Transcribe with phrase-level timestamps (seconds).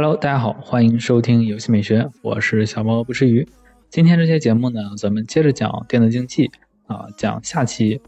[0.00, 3.44] Hello，大家好，欢迎收听游戏美学，我是小猫不吃鱼。
[3.90, 6.48] 今天这期节目呢，咱们接着讲电子竞技
[6.86, 8.00] 啊，讲下期。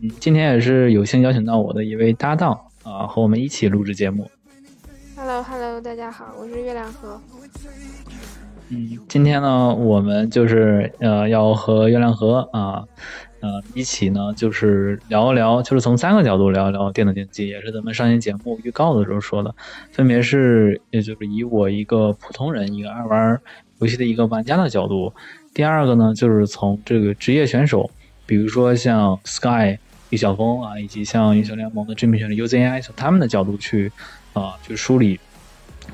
[0.00, 4.30] 嗯，今天也是有幸邀请到我的一位搭档啊，和我们一起录制节目。
[5.16, 7.20] Hello，Hello，大家好，我是月亮河。
[8.68, 12.60] 嗯，今天呢，我们就是呃，要和月亮河啊。
[12.60, 12.88] 呃，
[13.40, 19.54] 呃一起呢，就是聊一聊，就是从三个角度聊一聊电子竞技，也是咱们上期节目预告的时候说的，
[19.92, 23.40] 分别是，也就是以我一个普通人，一个爱玩
[23.78, 25.12] 游戏的一个玩家的角度；
[25.54, 27.88] 第二个呢，就是从这个职业选手，
[28.26, 29.78] 比如说像 Sky
[30.10, 33.92] 李晓峰啊，以及像英雄联盟的知名选手 UZI 从他们的角度去
[34.32, 35.20] 啊，去梳理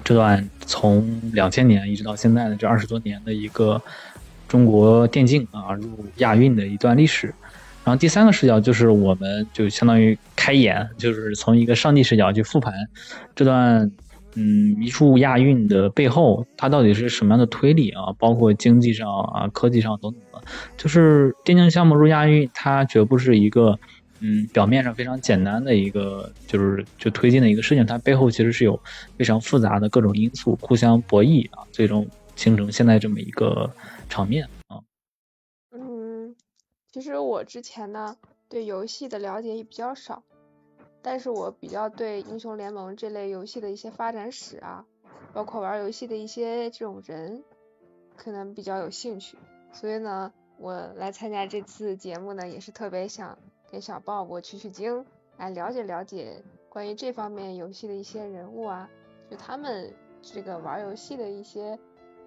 [0.03, 3.83] 这段从两千年一直到现在的这二十多年的一个。
[4.55, 7.27] 中国电竞啊入亚运的一段历史，
[7.83, 12.73] 然后第三个视角就是我们就相当于开眼，就是从一个上帝视角去复盘
[13.35, 13.91] 这段
[14.37, 18.15] 嗯一入亚运的背后，它到底是什么样的推理啊？
[18.17, 20.47] 包括经济上啊、科技上等等的，
[20.77, 23.77] 就是电竞项目入亚运，它绝不是一个
[24.21, 28.81] 嗯表面上非常简单的一个就是就推进的一个事情，它背后其实是有
[29.19, 33.69] 非常复杂的各种因素互相博弈啊，最终形成现在这么一个。
[34.09, 34.83] 场面啊，
[35.71, 36.37] 嗯，
[36.93, 38.17] 其实我之前呢
[38.49, 40.23] 对游戏的了解也比较少，
[41.03, 44.87] 但是我比较对英雄联盟这类游戏的一些发展史啊，
[45.33, 47.43] 包括玩游戏的一些这种人，
[48.17, 49.37] 可能比较有兴趣，
[49.73, 53.39] 所以呢，我来参加这次节目呢，也是特别想
[53.71, 55.05] 给小豹我取取经，
[55.37, 58.89] 来了解了解关于这方面游戏的一些人物啊，
[59.29, 61.79] 就他们这个玩游戏的一些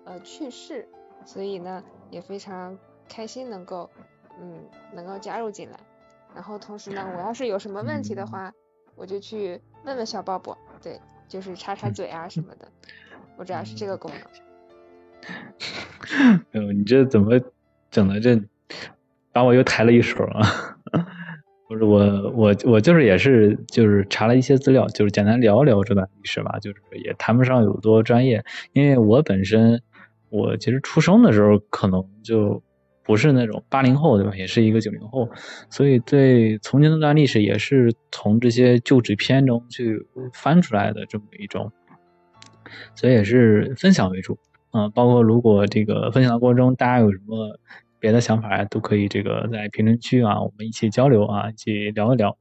[0.03, 0.89] 呃趣事。
[1.25, 2.77] 所以呢，也非常
[3.09, 3.89] 开心能够，
[4.39, 5.77] 嗯，能够加入进来。
[6.33, 8.51] 然后同时呢，我要是有什么问题的话，
[8.95, 12.67] 我就去问问小鲍勃，对，就是插插嘴啊什么的。
[13.37, 14.21] 我主要是这个功能。
[16.51, 17.39] 哎呦，你这怎么
[17.89, 18.19] 整的？
[18.19, 18.39] 这
[19.31, 20.77] 把我又抬了一手啊！
[21.67, 29.81] 不是我，我我就是也是就是查了一些资料，就是简单聊聊这段历史吧，就是也谈不上有多专业，因为我本身。
[30.29, 32.61] 我其实出生的时候可能就
[33.03, 34.35] 不是那种八零后，对吧？
[34.35, 35.29] 也是一个九零后，
[35.69, 41.71] 所以对从前那段历史也是从这些旧纸片中去翻出来的这么一种，
[42.95, 44.37] 所以也是分享为主。
[44.71, 47.57] 嗯，包括如果这个分享的过程中大家有什么
[47.97, 52.37] 别的想法，都可以这个在评论区啊，我们一起交流啊，一起聊一聊。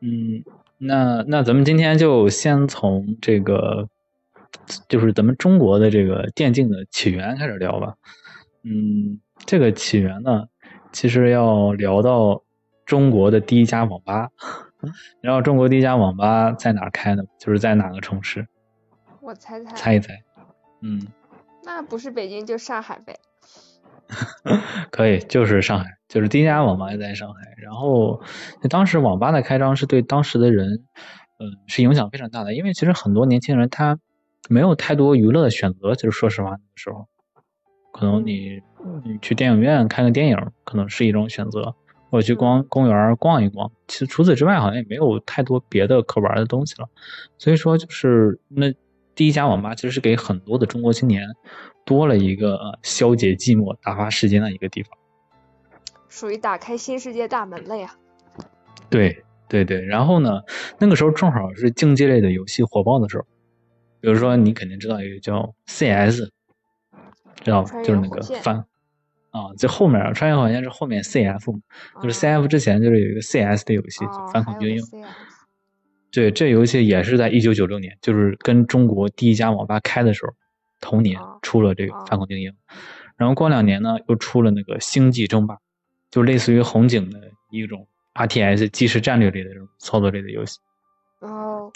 [0.00, 0.42] 嗯，
[0.78, 3.88] 那那咱们今天就先从这个。
[4.88, 7.94] 就是咱们中国的这个电竞的起源开始聊吧。
[8.64, 10.46] 嗯，这个起源呢，
[10.92, 12.42] 其实要聊到
[12.86, 14.28] 中国的第一家网吧。
[15.20, 17.22] 然后中国第一家网吧在哪开呢？
[17.38, 18.46] 就是在哪个城市？
[19.20, 19.74] 我猜猜。
[19.74, 20.22] 猜一猜。
[20.80, 21.06] 嗯。
[21.64, 23.16] 那不是北京就上海呗？
[24.90, 27.40] 可以，就是上海，就是第一家网吧就在上海。
[27.56, 28.20] 然后
[28.68, 30.84] 当时网吧的开张是对当时的人，
[31.38, 33.98] 嗯，是影响非常大的，因为其实很多年轻人他。
[34.48, 37.06] 没有太多娱乐的选择，就是说实话，那个时候，
[37.92, 38.60] 可能你
[39.04, 41.74] 你去电影院看个电影，可能是一种选择，
[42.10, 43.70] 或者去光公园逛一逛。
[43.86, 46.88] 其实除此之外，好像也没有太多别的可玩的东西了。
[47.38, 48.72] 所以说，就是那
[49.14, 51.28] 第一家网吧，其实是给很多的中国青年
[51.84, 54.98] 多了一个消解寂寞、打发时间的一个地方，
[56.08, 57.94] 属于打开新世界大门了呀。
[58.90, 60.42] 对对对，然后呢，
[60.78, 63.24] 那个时候正好是竞技类的游戏火爆的时候。
[64.02, 66.28] 比如说，你肯定知道一个叫 CS，
[67.42, 68.56] 知道就是那个翻
[69.30, 71.60] 啊，这后面穿越火线是后面 CF，
[72.02, 74.78] 就是 CF 之前就是有一个 CS 的游戏《反恐精英》。
[76.10, 80.34] 对，这游戏也是在一九九六年，就是跟中国第一家网吧开的时候，
[80.80, 82.50] 同年出了这个《反恐精英》。
[83.16, 85.54] 然后过两年呢，又出了那个《星际争霸》，
[86.10, 90.58] 就类似于红警的一种 RTS 即时战略类的这种操作类的游戏。
[91.20, 91.72] 哦。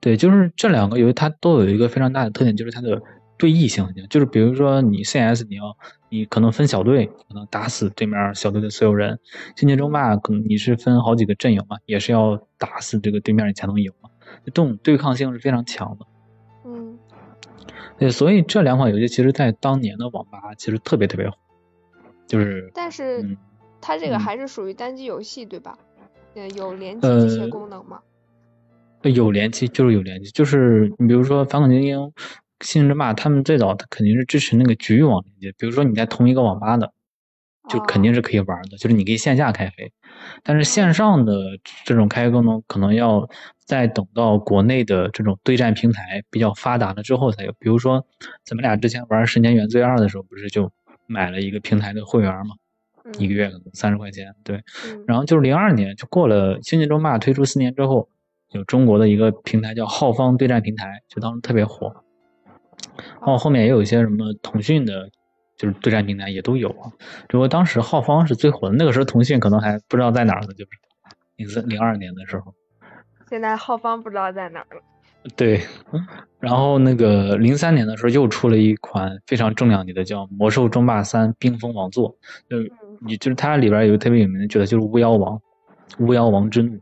[0.00, 3.00] 对，就是这两个游戏，它都有一个非常大的特点，就是它的
[3.36, 4.08] 对弈性很强。
[4.08, 5.76] 就是比如说你 CS，你要
[6.08, 9.16] 你可能分小队，可能打死对面小队的所有人；
[9.56, 14.08] 星际争霸可能你是分好几个阵营嘛，也是要打死这个对面你才能赢嘛。
[14.46, 16.06] 这种对抗性是非常强的。
[16.64, 16.98] 嗯。
[17.98, 21.36] 对，所以这两款游戏其实，在当年的网吧其实特别特别火。
[22.26, 22.70] 就是。
[22.72, 23.36] 但是
[23.82, 25.78] 它这个还是属于单机游戏，对吧？
[26.34, 28.00] 嗯，有联机这些功能吗？
[29.02, 32.12] 有联机就是有联机，就是你比如说反恐精英、
[32.60, 35.54] 星际争霸，他们最早它肯定是支持那个局域网连接。
[35.58, 36.92] 比如说你在同一个网吧的，
[37.68, 39.92] 就肯定是可以玩的，就是你可以线下开黑。
[40.42, 41.34] 但是线上的
[41.86, 43.26] 这种开黑功能，可能要
[43.64, 47.52] 再等到国内的这种对战平台比较发达了之后才有。
[47.58, 48.04] 比如说，
[48.44, 50.70] 咱们俩之前玩《十年原罪二》的时候，不是就
[51.06, 52.54] 买了一个平台的会员嘛？
[53.18, 54.34] 一个月可能三十块钱。
[54.44, 54.60] 对。
[55.06, 58.10] 然后就是零二年，就过了《星际争霸》推出四年之后，
[58.50, 61.92] 有中国的一个平台叫浩方对战平台，就当时特别火。
[62.96, 65.10] 然后后面也有一些什么腾讯的。
[65.56, 66.88] 就是对战平台也都有啊，
[67.28, 70.70] 只不过当时浩方是最火的，那个时候腾讯可能还不知道在哪儿呢，就是
[71.36, 72.54] 零三零二年的时候。
[73.28, 74.82] 现在浩方不知道在哪儿了。
[75.36, 75.60] 对，
[76.38, 82.10] 然后那个零三年的时候又出了一款非常重量级的，叫《魔兽争霸三：冰封王座》，
[82.48, 82.56] 就
[83.06, 85.38] 你就是它里边有个特别有名的角色，就是巫妖王，
[85.98, 86.80] 巫妖王之怒，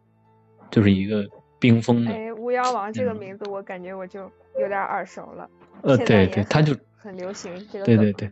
[0.71, 1.27] 就是一个
[1.59, 2.11] 冰封的。
[2.11, 4.21] 哎，巫妖王这个名字我感觉我就
[4.61, 5.49] 有点耳熟了。
[5.83, 7.85] 呃，对对，他就很流行这个。
[7.85, 8.31] 对对对。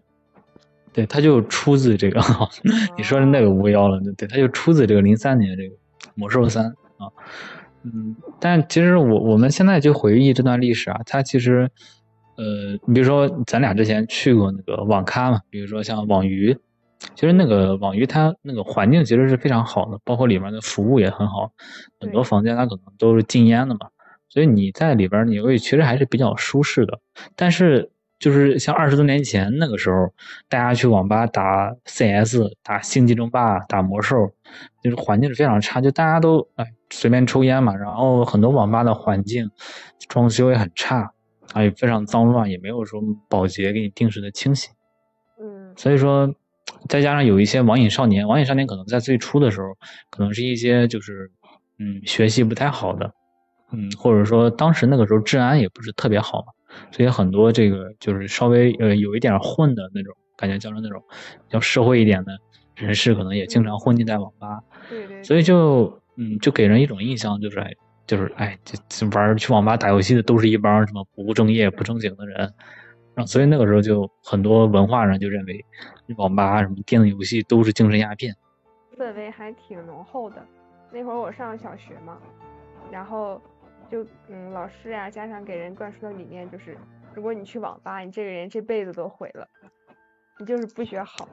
[0.92, 2.18] 对，他就出自这个，
[2.96, 5.76] 你说的那个巫妖了，对，他就出自这个零三年这个
[6.14, 6.64] 魔兽三
[6.96, 7.12] 啊，
[7.82, 11.70] 嗯，但其实我我们现在就回忆这段历史啊，它其实，
[12.36, 16.56] 呃，你比如说咱俩之前去过那个网咖嘛，比如说像网鱼，
[17.14, 21.52] 其实那个网鱼它那个环境其实是非常好的，包括里面的服务也很好，
[22.00, 23.88] 很多房间它可能都是禁烟的嘛，
[24.28, 27.00] 所以你在里边你会其实还是比较舒适的，
[27.34, 27.90] 但是。
[28.18, 30.10] 就是像二十多年前那个时候，
[30.48, 34.16] 大家去网吧打 CS、打星际争霸、打魔兽，
[34.82, 37.76] 就是环境是非常差，就大家都哎随便抽烟嘛。
[37.76, 39.50] 然后很多网吧的环境
[40.08, 41.12] 装修也很差，
[41.52, 44.70] 啊也非常脏乱，也没有说保洁给你定时的清洗。
[45.38, 46.34] 嗯，所以说
[46.88, 49.76] 再加上有一些网瘾少年，网瘾少年可能在最初的时候，
[50.10, 51.30] 可能是一些就是
[51.78, 53.12] 嗯学习不太好的，
[53.72, 56.52] 嗯或者说当时那个时候治安也不是特别好嘛。
[56.90, 61.02] 所以很多这个就是稍微呃有一点混的那种感觉，叫做那种
[61.48, 62.36] 比较社会一点的
[62.74, 64.60] 人士，可能也经常混迹在网吧。
[64.90, 65.22] 对对。
[65.22, 67.72] 所以就嗯，就给人一种印象，就是哎，
[68.06, 72.52] 就是哎，就玩去网吧打游戏的都是一帮什么不务正业、不正经的人。
[73.14, 75.64] 然后所以那个时候就很多文化人就认为，
[76.16, 78.34] 网吧什么电子游戏都是精神鸦片。
[78.96, 80.44] 氛围还挺浓厚的。
[80.92, 82.18] 那会儿我上小学嘛，
[82.90, 83.40] 然后。
[83.88, 86.76] 就嗯，老师呀，家长给人灌输的理念就是，
[87.14, 89.46] 如果你去网吧，你这个人这辈子都毁了，
[90.40, 91.28] 你就是不学好。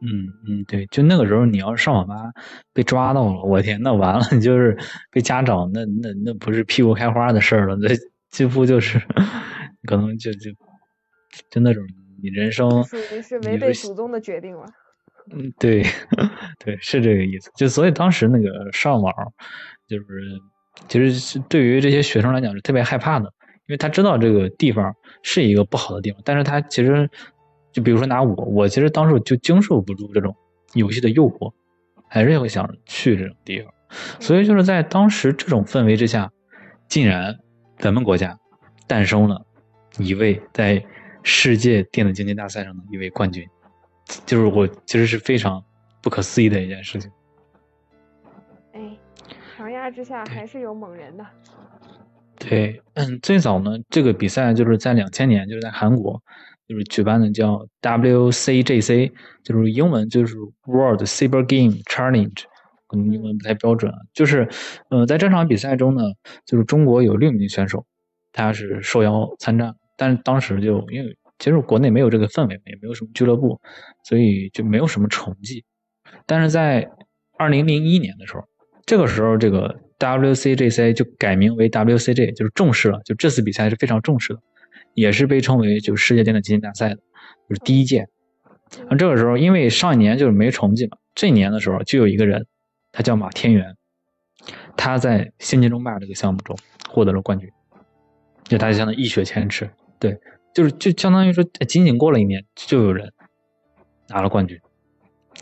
[0.00, 2.30] 嗯嗯，对，就那个时候，你要是上网吧
[2.72, 4.78] 被抓到了，我天，那完了，你 就是
[5.10, 7.88] 被家长那那那不是屁股开花的事儿了，那
[8.30, 8.96] 几乎就是
[9.82, 10.52] 可能就就
[11.50, 11.84] 就那种
[12.30, 14.66] 你人生属于是违背祖宗的决定了。
[15.32, 15.82] 嗯，对
[16.64, 17.50] 对，是这个意思。
[17.56, 19.12] 就所以当时那个上网
[19.86, 20.04] 就是。
[20.88, 23.32] 其实是对于这些学生来讲是特别害怕的，
[23.66, 27.08] 因为他知道这个地方是一个不好的地方，但是他其实
[27.72, 30.36] 就比如说拿我，我其实当时就经受不住这种
[30.74, 31.50] 游戏的诱惑，
[32.10, 33.72] 还是会想去这种地方。
[34.20, 36.30] 所以就是在当时这种氛围之下，
[36.88, 37.34] 竟然
[37.78, 38.38] 咱们国家
[38.86, 39.46] 诞生了
[39.96, 40.84] 一位在
[41.28, 43.44] 世界电子竞技大赛上的一位冠军，
[44.24, 45.60] 就是我其实是非常
[46.00, 47.10] 不可思议的一件事情。
[48.72, 48.96] 哎
[49.56, 51.26] 强压之下还是有猛人的。
[52.38, 56.22] 对，嗯，最早呢，这个比赛就是在两千年，就是在韩国，
[56.68, 59.10] 就是举办的叫 WCGC，
[59.42, 60.36] 就是英文就是
[60.66, 62.44] World Cyber Game Challenge，
[62.86, 63.98] 可能英文不太标准啊。
[64.12, 64.48] 就是，
[64.90, 66.02] 呃，在这场比赛中呢，
[66.44, 67.84] 就是中国有六名选手，
[68.32, 73.60] 他是受邀参战，但是当时就因为其实国内没有这个氛围，也没有什么俱乐部，
[74.04, 75.64] 所以就没有什么成绩。
[76.26, 76.90] 但是在
[77.38, 78.44] 二零零一年的时候。
[78.88, 83.00] 这个时候，这个 WCGC 就改名为 WCG，就是重视了。
[83.04, 84.40] 就这次比赛是非常重视的，
[84.94, 86.98] 也是被称为就是世界电子竞技大赛的，
[87.48, 88.06] 就是第一届。
[88.88, 92.46] 那这个时候，因为上一年就是没成绩嘛，这一年的时候就有一个人，
[92.92, 93.74] 他叫马天元，
[94.76, 96.56] 他在星际争霸这个项目中
[96.88, 97.50] 获得了冠军，
[98.44, 99.68] 就他相当于一雪前耻。
[99.98, 100.20] 对，
[100.54, 103.12] 就是就相当于说，仅仅过了一年，就有人
[104.08, 104.60] 拿了冠军，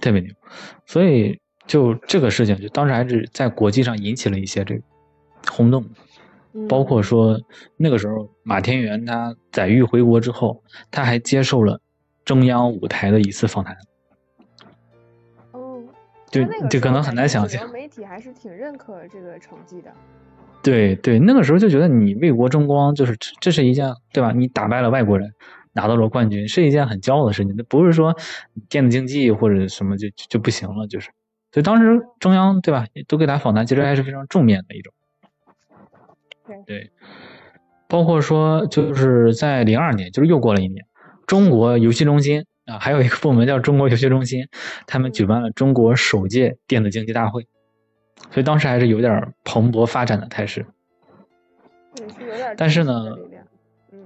[0.01, 0.33] 特别牛。
[0.87, 1.41] 所以。
[1.67, 4.83] 就这个事情，就当时还是在国际上引起了一些这个
[5.51, 5.83] 轰动，
[6.69, 7.41] 包括说
[7.79, 11.81] 那个时候马天元他载誉回国之后，他还接受了
[12.23, 13.75] 中央舞台的一次访谈。
[15.53, 15.83] 哦，
[16.31, 17.67] 对，这可能很难想象。
[17.73, 19.91] 媒体还是挺认可这个成绩的。
[20.65, 24.33] 对对，那个时候就觉得你为国争光，就是这是一件对吧？
[24.33, 25.31] 你打败了外国人，
[25.75, 27.55] 拿到了冠军，是一件很骄傲的事情。
[27.57, 28.17] 那不是说
[28.71, 31.11] 电子竞技或者什么就就不行了，就是。
[31.53, 34.93] 所以当时中央对吧，都给他访谈，其实还是非常正面的一种。
[36.67, 36.91] 对，
[37.87, 40.85] 包括说就是在零二年，就是又过了一年，
[41.27, 44.47] 中国游戏中心啊，还有一个部门叫中国游戏中心，
[44.87, 47.47] 他们举办了中国首届电子竞技大会，
[48.31, 50.67] 所以当时还是有点蓬勃发展的态势。
[52.01, 52.55] 也是有点。
[52.57, 53.17] 但是呢，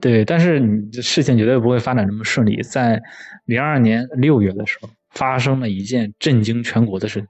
[0.00, 2.62] 对，但是你这事情绝对不会发展这么顺利。
[2.62, 3.02] 在
[3.46, 7.28] 零二年六月的时候，发生了一件震惊全国的事情。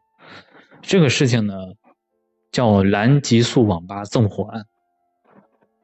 [0.82, 1.54] 这个事情呢，
[2.50, 4.64] 叫蓝极速网吧纵火案。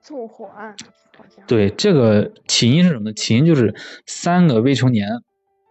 [0.01, 0.75] 纵火案。
[1.47, 3.13] 对，这个起因是什么？
[3.13, 3.75] 起因就是
[4.07, 5.09] 三个未成年，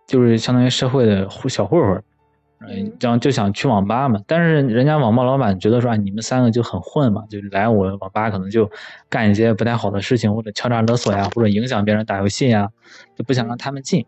[0.08, 2.04] 就是相当于社会的小混混，
[2.70, 4.20] 嗯，然后就想去网吧嘛。
[4.25, 8.70] 但是人家网吧老板觉得说，啊，你们三个就很混嘛，就来我网吧可能就
[9.10, 12.70] 干一些不太好的事情，或者敲诈勒索呀，或者影响别人打游戏呀，
[13.15, 14.05] 就不想让他们进。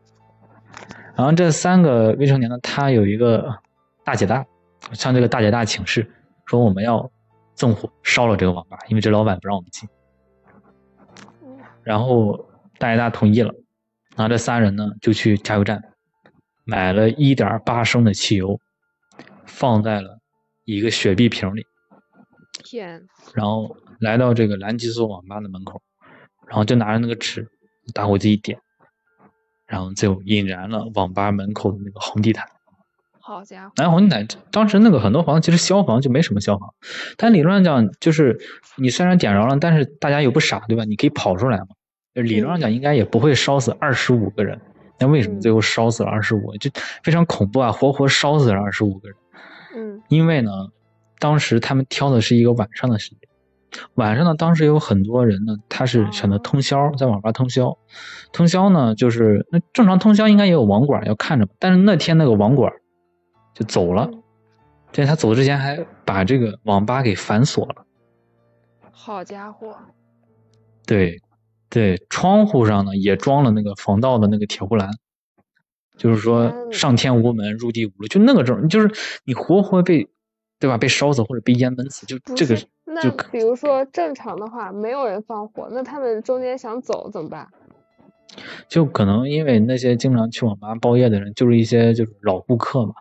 [1.16, 3.58] 然后这三个未成年的，他有一个
[4.04, 4.46] 大姐大，
[4.92, 6.06] 向这个大姐大请示，
[6.46, 7.10] 说我们要
[7.54, 9.88] 纵火烧了这个网吧，因为这老板不让我们进。
[11.84, 12.48] 然后
[12.78, 13.54] 大姐大同意了，
[14.16, 15.82] 然后这仨人呢就去加油站，
[16.66, 18.60] 买了一点八升的汽油，
[19.46, 20.20] 放在了
[20.66, 21.66] 一个雪碧瓶里。
[22.64, 23.06] 天！
[23.36, 25.82] 然后来到这个蓝极速网吧的门口，
[26.48, 27.48] 然后就拿着那个纸，
[27.94, 28.58] 打火机一点，
[29.68, 32.48] 然后就引燃了网吧门口的那个红地毯。
[33.20, 33.74] 好家伙！
[33.76, 36.74] 蓝红地毯，当时那个很多房子其实消防就没什么消防，
[37.18, 38.40] 但理论上讲，就是
[38.78, 40.84] 你虽然点着了，但是大家又不傻，对吧？
[40.86, 41.68] 你可以跑出来嘛。
[42.14, 44.60] 理论上讲，应该也不会烧死二十五个人。
[45.00, 46.56] 那为什么最后烧死了二十五？
[46.58, 46.70] 就
[47.04, 47.72] 非常恐怖啊！
[47.72, 49.18] 活活烧死了二十五个人。
[49.76, 50.02] 嗯。
[50.10, 50.52] 因为呢，
[51.20, 53.20] 当时他们挑的是一个晚上的时间。
[53.96, 57.78] 晚上呢，当时有很多人呢，他是选择通宵，在网吧通宵。
[58.32, 62.72] 通宵呢，就是那正常通宵应该也有网管要看着，但是那天那个网管。
[63.54, 64.12] 就走了，
[64.92, 67.86] 在他走之前还把这个网吧给反锁了。
[68.92, 69.74] 好家伙！
[70.86, 71.22] 对，
[71.76, 74.90] 对，窗户上呢也装了那个防盗的那个铁护栏，
[75.98, 78.90] 就是说上天无门，入地无路，就那个种，就是
[79.26, 80.08] 你活活被，
[80.58, 80.78] 对吧？
[80.78, 82.58] 被烧死或者被淹闷死，就这个。
[82.86, 87.46] 那比如说正常的话，没有人放火，那他们中间想走怎么办？
[88.70, 92.94] 就可能因为那些经常去网吧包夜的人，就是一些就是老顾客嘛。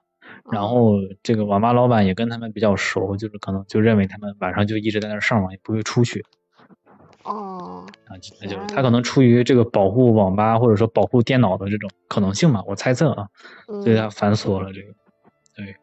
[0.50, 6.24] 然后这个网吧老板也跟他们比较熟，就是可能就认为他们晚上就一直在那上网，也不会出去。
[7.24, 13.28] 哦，啊，那就是他可能出于这个保护网吧或者说保护电脑的这种可能性嘛，我猜测啊，
[13.66, 14.94] 所以他反锁了这个。
[15.56, 15.76] 对，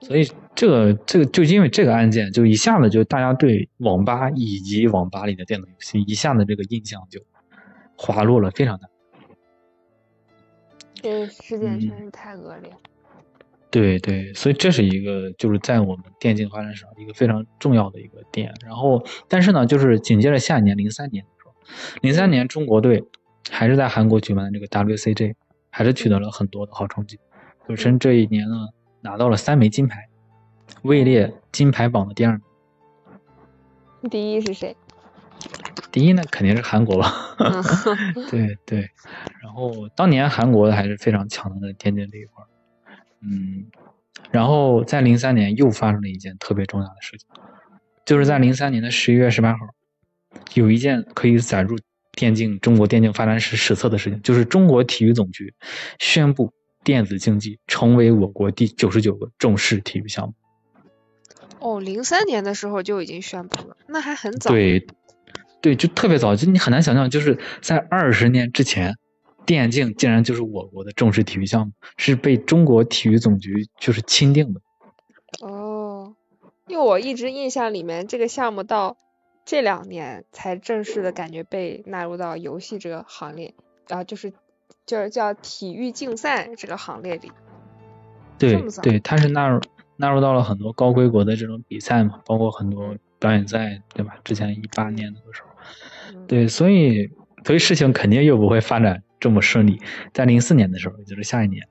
[0.00, 7.20] 所以这个这个就因为这个案件，就一下子就大家对网吧以及网吧里的电脑游戏一下子这个印象就
[7.96, 8.88] 滑落了非常大。
[10.94, 12.70] 这事件真是太恶劣。
[13.72, 18.52] 对对，所以这是一个就是在我们电竞发展史上一个非常重要的一个点。
[18.62, 21.54] 然后，但是呢，就是紧接着下一年零三年的时候，
[22.02, 23.02] 零三年中国队
[23.50, 25.34] 还是在韩国举办的这个 WCG，
[25.70, 27.18] 还是取得了很多的好成绩。
[27.66, 28.68] 本身这一年呢，
[29.00, 30.06] 拿到了三枚金牌，
[30.82, 32.38] 位列金牌榜的第二。
[34.10, 34.76] 第一是谁？
[35.90, 37.10] 第一呢，肯定是韩国吧。
[38.30, 38.90] 对对，
[39.40, 42.44] 然后当年韩国还是非常强的在电竞这一块。
[43.24, 43.66] 嗯，
[44.32, 47.28] 然后在零三年又发生了一件特别重要的事情，
[48.04, 49.58] 就是在零三年的十一月十八号，
[50.54, 51.78] 有一件可以载入
[52.12, 55.54] 电竞中国电竞发展史史册的事情，就是中国体育总局
[56.00, 56.52] 宣布
[56.82, 60.34] 电子竞技成为我国第九十九个重视体育项目。
[61.60, 64.50] 哦，零三年的时候就已经宣布了，那还很早。
[64.50, 64.84] 对，
[65.60, 68.96] 对，就特别早，就你很难想象，就是在二十年之前。
[69.44, 74.60] 电竞竟然就是我国的重视体育项目，是被中国体育总局就是钦定的。
[75.40, 76.14] 哦，
[76.68, 78.96] 因为我一直印象里面这个项目到
[79.44, 83.54] 这两年才正式的感觉被纳入到游戏这个行列，
[83.88, 84.32] 啊就是
[84.86, 87.32] 就是叫体育竞赛这个行列里。
[88.38, 89.60] 对对，它是纳入
[89.96, 94.16] 纳入到了很多高规格的这种比赛嘛，包括很多表演赛，对吧？
[94.24, 97.10] 之前一八年那个时候，对，所以
[97.44, 99.02] 所以事情肯定又不会发展。
[99.22, 99.80] 这么顺利，
[100.12, 101.64] 在零四年的时候，也就是下一年，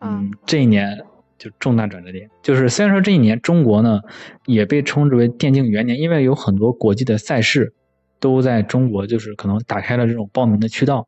[0.00, 1.04] 嗯，这一年
[1.36, 4.00] 就重大转折点，就是虽然说这一年中国呢
[4.46, 7.74] 也被称之为电竞元年，因为有很多国际的赛事
[8.18, 11.06] 都在中国，就是可能打开了这种报名的渠道，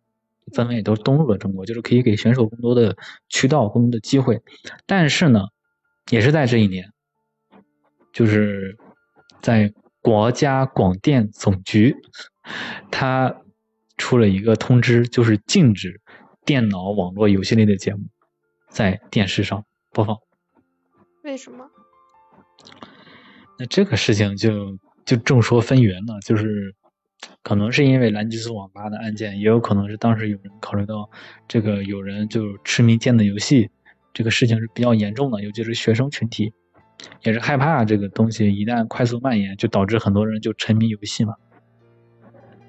[0.53, 2.95] 纷纷也都登陆了中国，就是可以给选手更多的
[3.31, 4.43] 渠道、更多的机会。
[4.85, 5.47] 但是呢，
[6.11, 6.91] 也是在这一年，
[8.13, 8.77] 就是
[9.41, 11.97] 在国家广电总局，
[12.91, 13.39] 它。
[13.97, 16.01] 出了一个通知，就是禁止
[16.45, 18.05] 电脑网络游戏类的节目
[18.69, 20.17] 在电视上播放。
[21.23, 21.69] 为什么？
[23.59, 26.21] 那这个事情就就众说纷纭了。
[26.21, 26.75] 就是
[27.43, 31.09] 可能是因为蓝极速网吧的案件，也有可能是当时有人考虑到
[31.47, 33.71] 这个有人就痴迷电子游戏
[34.13, 36.53] 这个事情是比较严重的，尤其是学生群体，
[37.23, 41.35] 也是害怕这个东西一旦快速蔓延，就导致很多人就沉迷游戏嘛。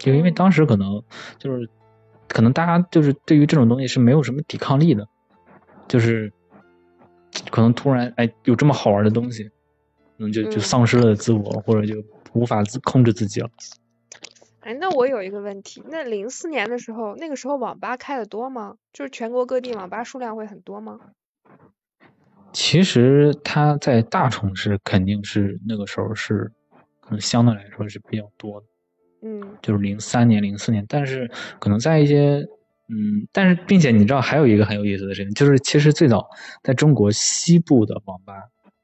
[0.03, 1.01] 就因为当时可能
[1.37, 1.69] 就是
[2.27, 5.07] 可能大家就是对于这种东西是没有什么抵抗力的，
[5.87, 6.29] 就是
[7.49, 9.51] 可能突然哎有这么好玩的东西，可
[10.17, 13.49] 能就就丧失了自我，或者就无法自控制自己了。
[14.59, 18.75] 哎，那我有一个问题，那零四年的时候，那个时候网吧开的多吗？
[18.91, 20.99] 就是全国各地网吧数量会很多吗？
[22.51, 26.51] 其实它在大城市肯定是那个时候是，
[26.99, 28.67] 可能相对来说是比较多的。
[29.23, 32.45] 嗯，就是零三年、零四年，但是可能在一些，
[32.89, 36.29] 嗯，但是并且你知道还有一个很有意思的事情，就是其实最早
[36.61, 38.33] 在中国西部的网吧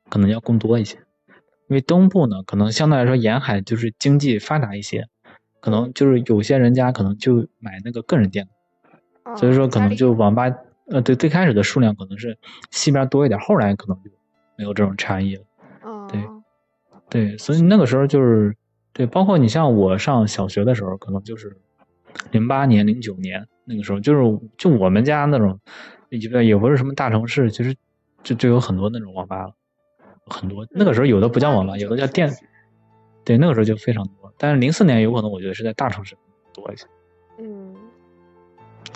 [0.10, 0.98] 可能要更多一些，
[1.68, 5.08] 因为东部呢可能相对来说沿海就是经济发达一些。
[5.62, 8.48] 可能就是有些人家可能就买那个个人电
[9.26, 10.46] 脑，所以说可能就网吧，
[10.88, 12.38] 呃，对，最开始的数量可能是
[12.72, 14.10] 西边多一点，后来可能就
[14.56, 15.44] 没有这种差异了。
[16.08, 16.22] 对，
[17.10, 18.56] 对，所以那个时候就是，
[18.94, 21.56] 对，包括你像我上小学的时候，可能就是
[22.32, 25.60] 零八年、零九年那个时候，就是就我们家那种，
[26.10, 27.76] 也也不是什么大城市，其实
[28.24, 29.54] 就就有很多那种网吧了，
[30.26, 30.68] 很多。
[30.72, 32.30] 那个时候有的不叫网吧，有的叫店。
[33.26, 36.18] 对，那个时候就非常多，但是零四年有可能，我觉得是在大城市
[36.52, 36.88] 多一些。
[37.38, 37.76] 嗯，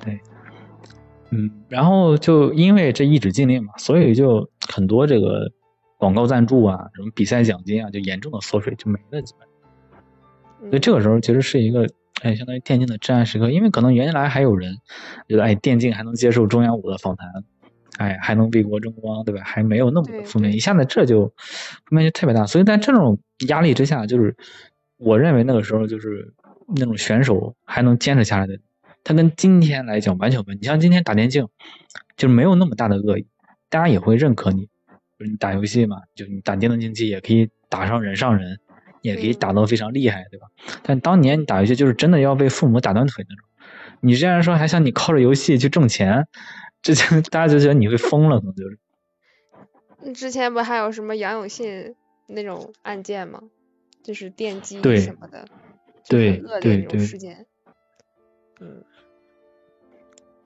[0.03, 0.19] 对，
[1.29, 5.51] 嗯，然后就因为这一纸禁令嘛，所以就很多这个
[5.97, 9.47] 广告赞助啊，什么比赛奖金啊，就严重的缩水，就没了基本。
[10.69, 11.87] 所以这个时候其实是一个，
[12.21, 14.77] 哎，相当于电竞的至暗时刻，因为可能原来还有人
[15.27, 17.27] 觉得，哎，电竞还能接受中央五的访谈。
[17.99, 19.43] 哎，还能为国争光，对吧？
[19.43, 21.27] 还没有那么的负面，一下子这就
[21.85, 22.43] 负面就特别大。
[22.47, 24.35] 所以在这种压力之下，就是
[24.97, 26.33] 我认为那个时候就是
[26.75, 28.57] 那种选手还能坚持下来的，
[29.03, 30.59] 他跟今天来讲完全不一样。
[30.59, 31.47] 你像今天打电竞，
[32.17, 33.27] 就是没有那么大的恶意，
[33.69, 34.67] 大家也会认可你。
[35.19, 38.59] 就是你打游戏嘛，就你打电动竞技也可以打上人上人，
[39.03, 40.47] 也可以打到非常厉害，对吧？
[40.81, 43.45] 但当年你打游戏就是真的要被父母打断腿那种。
[43.99, 46.27] 你这样说还想你靠着游戏去挣钱？
[46.81, 48.79] 之前大家就觉得你会疯了，可能就是。
[50.13, 51.95] 之前不还有什么杨永信
[52.27, 53.41] 那种案件吗？
[54.01, 55.45] 就是电击什么的，
[56.09, 57.45] 对对对事件。
[58.59, 58.83] 嗯，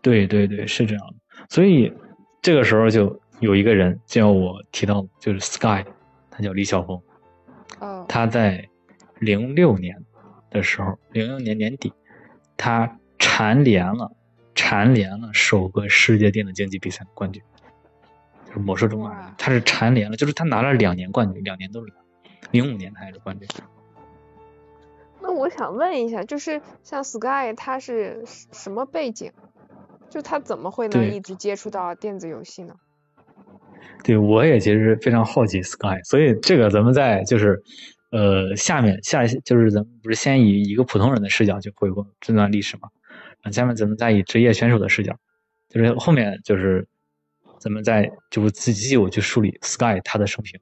[0.01, 1.15] 对对对，是这样的。
[1.49, 1.91] 所以
[2.41, 5.83] 这个时候就有一个人，就要我提到，就是 Sky，
[6.29, 7.01] 他叫李晓峰。
[7.79, 8.05] 哦。
[8.09, 8.69] 他在
[9.19, 10.03] 零六年
[10.49, 11.93] 的时候，零六年年底，
[12.55, 14.11] 他蝉联了。
[14.59, 17.43] 蝉联了首个世界电子竞技比赛冠军，
[18.47, 21.97] 就是魔兽争霸，他是蝉联了，就是他拿了两年冠军，两年都是他，
[22.49, 23.47] 零五年他还是冠军。
[25.21, 29.31] 那我想问一下，就是像 Sky 他是什么背景？
[30.09, 32.73] 就他怎么会能一直接触到电子游戏呢？
[34.03, 37.61] 对，我也其实非常好奇 Sky，所以这个咱们在就是
[38.11, 42.89] 呃下面下就是咱们不是先以一个普通人的视角去回顾这段历史吗？
[43.51, 45.15] 下面咱们再以职业选手的视角，
[45.69, 46.85] 就是后面就是
[47.59, 50.59] 咱们再就是自己我去梳理 Sky 他的生平。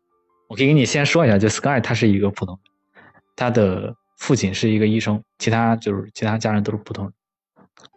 [0.47, 3.03] 我可以给你先说一下，就 Sky 他是一个普通人，
[3.35, 7.13] 他的父亲是一个医生，其他就是其他家人都是普通人。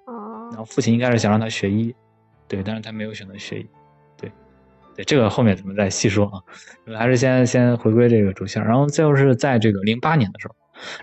[0.06, 0.48] 哦。
[0.52, 1.94] 然后父亲应该是想让他学医，
[2.46, 3.66] 对，但是他没有选择学医，
[4.98, 6.42] 对，这个后面咱们再细说啊。
[6.98, 10.56] 还是先先回归这个主线，然后最后是在这个零八年的时候，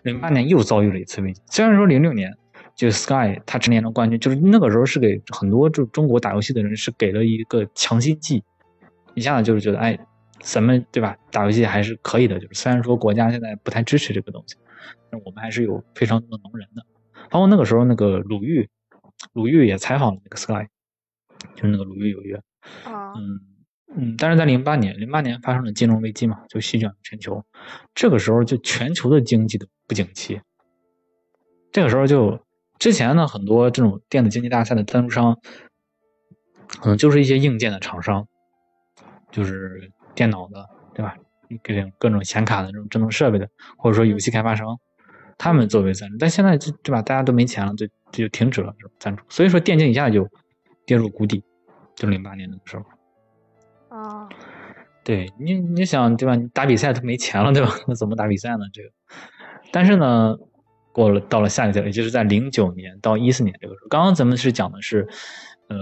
[0.03, 2.35] 零八年又遭遇了一次危机，虽然说零六年。
[2.75, 8.43] 就 Sky，他蝉联了冠军，就是那个时候是给很多就中国打游戏的人是给了一个强心剂，
[9.13, 9.97] 一下子就是觉得，哎，
[10.41, 12.37] 咱们对吧，打游戏还是可以的。
[12.37, 14.57] 就是虽然说国家现在不太支持这个东西，
[15.09, 16.85] 但我们还是有非常多的能人的。
[17.29, 18.67] 包括那个时候那个鲁豫，
[19.31, 20.67] 鲁豫也采访了那个 Sky，
[21.55, 22.35] 就是那个鲁豫有约。
[22.83, 23.13] 啊。
[23.15, 23.39] 嗯
[23.97, 27.43] 嗯，但是在零八年，零八年发生了金融危机嘛，就席卷全球，
[27.93, 30.41] 这个时候就全球的经济都不景气，
[31.71, 32.43] 这个时候就。
[32.77, 35.39] 之前呢，很多这种电子竞技大赛的赞助商，
[36.67, 38.27] 可能就是一些硬件的厂商，
[39.31, 41.15] 就是电脑的，对吧？
[41.63, 44.77] 各种各种显卡的这种智能设备的，或者说游戏开发商，
[45.37, 46.17] 他们作为赞助。
[46.17, 47.01] 但现在就对吧？
[47.01, 49.23] 大家都没钱了，就就停止了这种赞助。
[49.29, 50.27] 所以说，电竞一下就
[50.85, 51.41] 跌入谷底，
[51.95, 52.83] 就零八年那个时候。
[54.07, 54.29] 啊，
[55.03, 56.35] 对你，你想对吧？
[56.35, 57.71] 你打比赛都没钱了，对吧？
[57.87, 58.65] 那怎么打比赛呢？
[58.71, 58.89] 这个，
[59.71, 60.37] 但是呢？
[60.95, 65.05] 过了到了下一个阶段，也就是在零九年到一四年这个时候，刚刚咱们是讲的是，
[65.67, 65.77] 呃，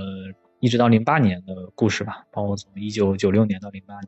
[0.59, 4.07] 一直到零八年的故事吧，包括从一九九六年到零八年，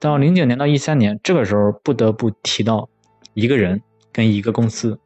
[0.00, 2.88] 到零九年到一三年，这个时候不得不提到
[3.34, 4.98] 一个人跟一个公司，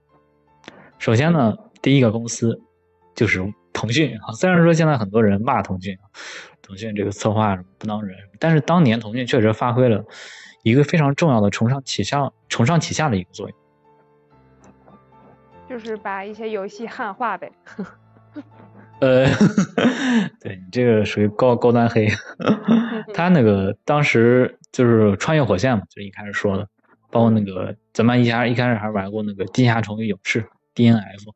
[0.99, 2.59] 首先呢，第一个公司
[3.15, 3.43] 就是
[3.77, 4.33] 腾讯啊。
[4.33, 5.99] 虽然说现在很多人骂腾讯，
[6.62, 10.03] 腾讯这个策划不当人，但是当年腾讯确实发挥了
[10.62, 13.59] 一个非常重要的承上启下、承上启下的一个作用。
[15.69, 17.53] 就是把一些游戏汉化呗。
[19.01, 19.27] 呃，
[20.41, 22.09] 对你这个属于高高端黑。
[23.12, 26.67] 他那个当时就是穿越火线嘛，就一开始说的，
[27.11, 31.33] 包括那个咱们一开一开始还玩过那个地下城与勇士 DNF，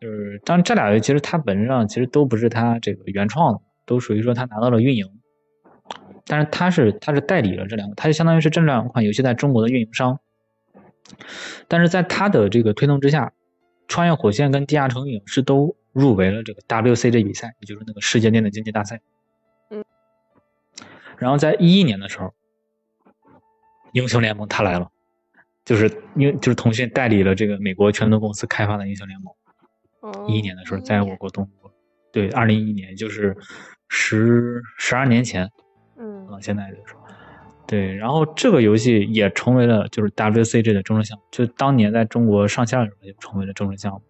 [0.00, 5.06] 就是当然这俩其实它本质上其实都不是他这个原创的，都属于说他拿到了运营，
[6.26, 10.18] 但是他是他是代理了这两个，他就相当于是这两款游戏在中国的运营商，
[11.68, 13.32] 但是在他的这个推动之下。
[13.92, 19.00] 穿越火线跟地下城影视都入围了这个 WCG 比赛，也就是那个世界电子竞技大赛。
[19.68, 19.84] 嗯。
[21.18, 22.32] 然后在一一年的时候，
[23.90, 24.92] 英雄联盟它来了，
[25.64, 29.34] 就是因为就是腾讯代理了这个美国拳头公司开发的英雄联盟。
[30.00, 30.26] 哦。
[30.28, 31.70] 一一年的时候，在我国东部，
[32.12, 33.36] 对，二零一一年就是
[33.88, 35.50] 十十二年前。
[35.98, 36.26] 嗯。
[36.28, 36.94] 啊，现在就是。
[37.66, 44.02] 对，然后这个游戏也成为了就是 WCG 的终身项目，就当年在中国上线的时候就成为了终身项目。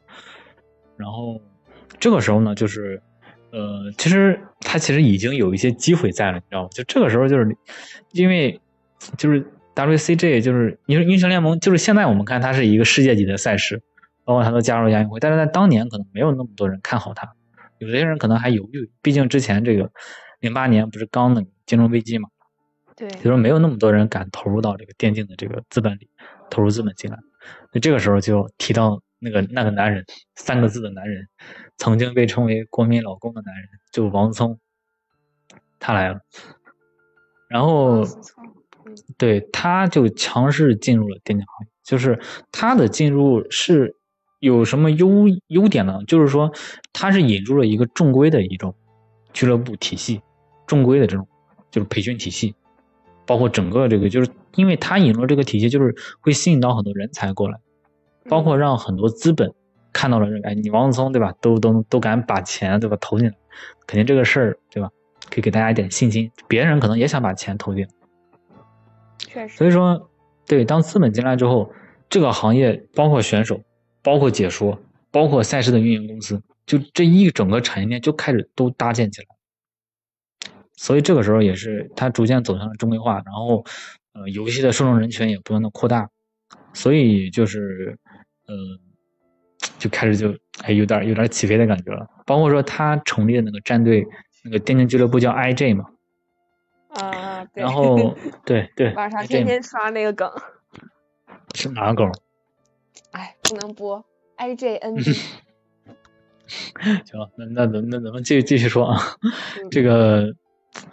[0.97, 1.39] 然后
[1.99, 3.03] 这个时候呢，就是
[3.53, 6.69] 呃，其实它其实已经有一些机会在了，你知道吗？
[6.73, 7.55] 就这个时候就是
[8.13, 8.59] 因为
[9.19, 13.83] 就是 WCG 就是你说英雄联盟，就是现在我们看它是一个世界级的赛事，
[14.31, 17.35] 包括他都加入亚运会，但是在当年可能没有那么多人看好他，
[17.79, 19.91] 有些人可能还犹豫，毕竟之前这个
[20.39, 22.29] 零八年不是刚那个金融危机嘛。
[22.95, 26.09] 对，就说没有那么多人敢投入到这个电竞的这个资本里，
[26.49, 27.19] 投入资本进来。
[27.73, 30.05] 那这个时候就提到那个那个男人
[30.37, 31.27] 三个字的男人，
[31.77, 34.61] 曾经被称为国民老公的男人，就王聪，
[35.81, 36.21] 他来了。
[37.49, 38.05] 然后，
[39.19, 41.73] 对，他就强势进入了电竞行业。
[41.83, 42.21] 就是
[42.53, 43.97] 他的进入是
[44.41, 45.09] 有什么优
[45.47, 46.01] 优点呢？
[46.07, 46.53] 就是说
[46.93, 48.75] 它是引入了一个正规的一种
[49.33, 50.21] 俱乐部体系，
[50.67, 51.29] 正规的这种
[51.71, 52.55] 就是培训体系。
[53.27, 57.57] 包括整个这个，就是因为它引入这个体系，就是会吸引到很多人才过来，
[58.29, 59.55] 包括让很多资本
[59.93, 61.33] 看到了，哎，你王思聪对吧？
[61.41, 63.35] 都都都敢把钱对吧投进来，
[63.87, 64.91] 肯定这个事儿对吧？
[65.29, 67.87] 可以给大家一点信心，别人可能也想把钱投进。
[69.19, 69.57] 确实。
[69.57, 70.11] 所以说，
[70.49, 71.71] 对，当资本进来之后，
[72.09, 73.61] 这个行业包括选手，
[74.03, 79.27] 包括解说，包括赛事的运营公司，就这一整个产业链就开始都搭建起来。
[80.77, 83.65] 所以这个时候也是它逐渐走向了正规化，然后，
[84.15, 86.09] 呃，游戏的受众人群也不断的扩大，
[86.73, 87.99] 所以就是，
[88.47, 88.55] 呃，
[89.79, 92.09] 就开始就哎有点有点起飞的感觉了。
[92.25, 94.07] 包括说他成立的那个战队，
[94.43, 95.85] 那个电竞俱乐部叫 IJ 嘛，
[96.95, 100.33] 啊，然后对 对，晚上天天刷那个梗，
[101.55, 102.11] 是哪个梗？
[103.11, 104.05] 哎，不能播
[104.39, 105.03] IJNB。
[107.05, 108.99] 行，那那咱那咱们继续继续说啊，
[109.71, 110.33] 这个。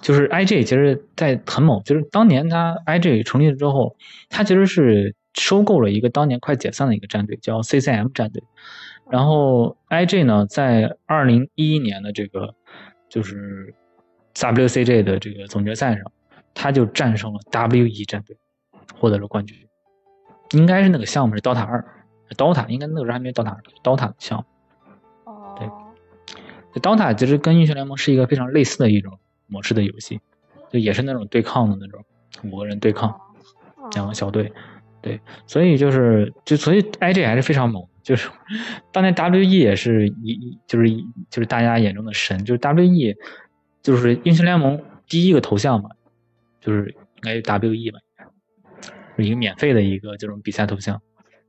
[0.01, 0.63] 就是 I.G.
[0.63, 3.21] 其实，在很猛，就是当年他 I.G.
[3.21, 3.95] 成立了之后，
[4.27, 8.41] 他其实是收购了一个当年快解散的一个战队，叫 C.C.M 战队。
[9.11, 10.23] 然后 I.G.
[10.23, 12.55] 呢，在二零一一年的这个
[13.07, 13.71] 就是
[14.33, 15.03] W.C.J.
[15.03, 16.11] 的这个总决赛上，
[16.55, 18.35] 他就战胜了 W.E 战队，
[18.99, 19.55] 获得了冠军。
[20.53, 21.85] 应该是那个项目是 DOTA 二
[22.35, 25.31] ，DOTA 应该那个时候还没 DOTA，DOTA 项目。
[25.31, 25.55] 哦。
[26.73, 29.19] 对，DOTA 其实跟英雄联盟是一个非常类似的一种。
[29.49, 30.19] 模式的游戏，
[30.69, 32.03] 就也是那种对抗的那种
[32.43, 33.17] 五个人对抗，
[33.93, 34.51] 两个小队，
[35.01, 38.29] 对，所以就是就所以 I G 还是非常猛，就是
[38.91, 40.89] 当年 W E 也是一就是
[41.29, 43.15] 就是大家眼中的神，就是 W E
[43.81, 45.91] 就是英雄联盟第一个头像嘛，
[46.59, 47.99] 就是应该 W E 吧，
[49.15, 51.01] 是一个免费的一个这种比赛头像，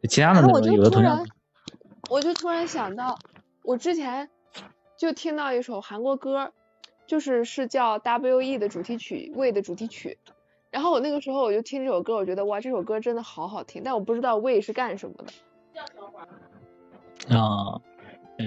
[0.08, 1.26] 其他的那种有的头像，
[2.10, 3.18] 我就突然想到，
[3.62, 4.28] 我之前
[4.96, 6.52] 就听到一首韩国歌。
[7.06, 10.18] 就是是叫 W E 的主题曲，We 的主题曲。
[10.70, 13.80] 然后我那个时候我就听这首歌，我觉得哇，这首歌真的好好听。
[13.82, 15.24] 但我不知道 We 是干什么的。
[17.34, 17.80] 啊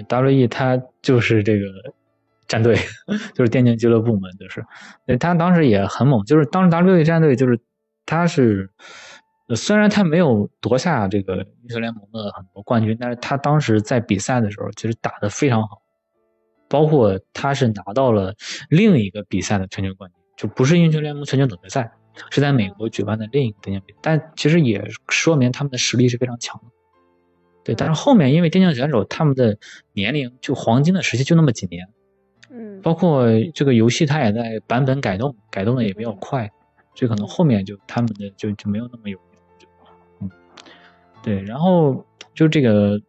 [0.08, 1.66] ，W E 它就是这个
[2.48, 2.78] 战队，
[3.34, 4.64] 就是电竞俱乐部嘛，就是。
[5.20, 7.60] 他当时也很猛，就是当时 W E 战队就是
[8.06, 8.70] 他是，
[9.56, 15.82] 虽然他没有夺下这个英雄联盟的很多冠军，但是他当时在比赛的时候其实打得非常好。
[16.70, 18.34] 包括他是拿到了
[18.70, 21.92] 另一个比赛的全球冠军，就不是英雄联盟全球总决赛，
[22.30, 26.72] 是在美国举办的另一个电竞比赛，但其实也说明他们的实力是非常强的。
[27.66, 29.58] 对，但是后面因为电竞选手他们的
[29.92, 31.90] 年龄就黄金的时期就那么几年，
[32.50, 36.50] 嗯，包括这个游戏它也在版本改动，改动的也比较快，
[36.96, 39.20] 所以可能后面就他们的就就没有那么有
[41.24, 43.02] 对，然后就这个。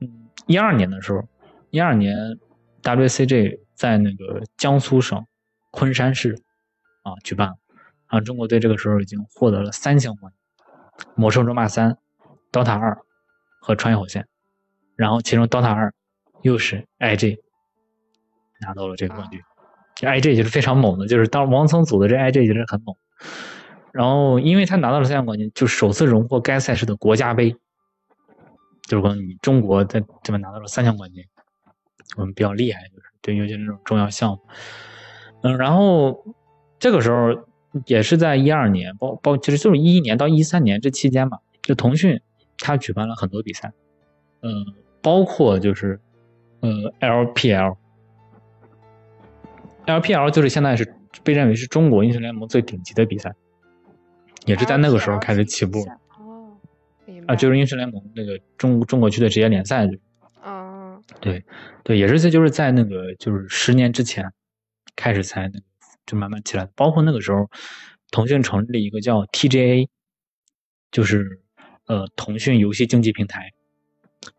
[0.00, 1.22] 嗯一二年的时候，
[1.70, 2.16] 一二年
[2.82, 5.24] WCG 在那个江苏省
[5.70, 6.42] 昆山市
[7.02, 7.54] 啊举办，
[8.06, 11.96] 啊，中国队这个时候已经获得了三项冠军：魔兽争霸三、
[12.50, 12.98] DOTA 二
[13.60, 14.26] 和穿越火线。
[14.96, 15.94] 然后其中 DOTA 二
[16.42, 17.38] 又是 IG
[18.60, 19.40] 拿到了这个冠军。
[19.94, 22.96] 这 IG 就是非常猛的，就是当王层组的这 IG 就是很猛。
[23.92, 27.54] 然后因为他拿到了三项冠军，就首次荣获该赛事的国家杯。
[28.88, 31.24] 就是说你中国在这边拿到了三项冠军，
[32.16, 34.40] 我们比较厉害，就是对，尤其是这种重要项目。
[35.42, 36.24] 嗯，然后
[36.80, 37.28] 这个时候
[37.86, 42.20] 也是在一二年，包包其实就是一一年到一三年这期间嘛，就腾讯
[42.58, 43.72] 它举办了很多比赛，
[44.42, 44.66] 嗯，
[45.00, 46.00] 包括就是
[46.60, 46.68] 呃
[47.00, 47.76] LPL，LPL
[50.30, 53.32] 就是现在是被认为是中国英雄联盟最顶级的比赛，
[54.46, 55.80] 也是在那个时候开始起步。
[56.18, 56.56] 哦
[57.26, 59.86] 啊，就是英雄联盟那个中中国区的职业联赛，
[60.40, 61.44] 啊，对，
[61.84, 64.32] 对，也是在就是在那个就是十年之前
[64.96, 65.64] 开始才那个
[66.06, 67.48] 就慢慢起来，包括那个时候，
[68.10, 69.88] 腾讯成立了一个叫 TGA，
[70.90, 71.40] 就是
[71.86, 73.52] 呃腾讯游戏竞技平台，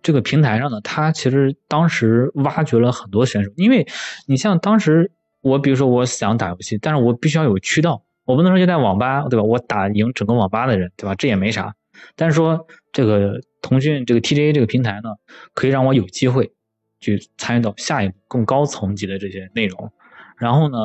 [0.02, 3.88] 这个平台上呢，它其实当时挖掘了很多选手，因为
[4.28, 5.12] 你像当时
[5.42, 9.44] 我比如说我想打游戏，但是我必须要有渠道，我不能说就在网吧对吧？
[9.44, 11.16] 我打赢整个网吧的人对吧？
[11.16, 11.76] 这也没啥。
[12.16, 15.16] 但是说这个腾讯这个 TGA 这个平台呢，
[15.54, 16.52] 可以让我有机会
[17.00, 19.92] 去参与到下一步更高层级的这些内容。
[20.38, 20.78] 然后呢，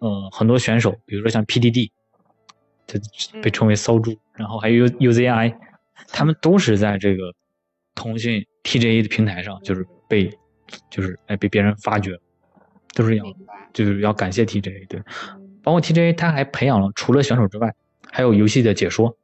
[0.00, 1.90] 呃，很多选手，比如说像 PDD，
[2.86, 2.98] 它
[3.40, 5.54] 被称为骚猪，然后还有 UZI，
[6.08, 7.32] 他们都是在这个
[7.94, 10.28] 腾讯 TGA 的平台上，就是被
[10.90, 12.18] 就是哎被别人发掘，
[12.94, 13.24] 都是要
[13.72, 15.00] 就是要感谢 TGA 对，
[15.66, 17.74] 包括 TGA 他还培养了除了选手之外，
[18.12, 19.16] 还有游戏的解说。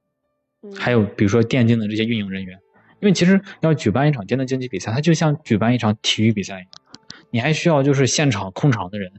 [0.77, 2.59] 还有比如说电竞的这些运营人员，
[2.99, 6.67] 因为其实要举办一场电动竞技比赛，它就像举办一场体育比赛一样，
[7.31, 9.13] 你还需要就是现场控场的人，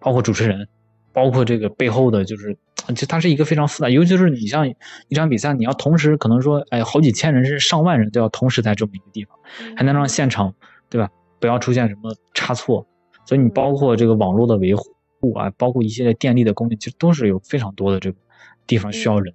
[0.00, 0.68] 包括主持人，
[1.14, 2.58] 包括这个背后的就是，
[2.88, 9.38] 其实它是一个非常复杂，尤其是你像一场比赛，你要同时可能说，哎，好几千人甚至上万人都要同时在这么一个地方，
[9.76, 10.54] 还能让现场
[10.90, 11.10] 对吧，
[11.40, 12.86] 不要出现什么差错，
[13.24, 14.95] 所以你包括这个网络的维护
[15.34, 18.18] 啊，包括一系列电力的供应，其实都是有非常多的这个
[18.66, 19.34] 地方需要人。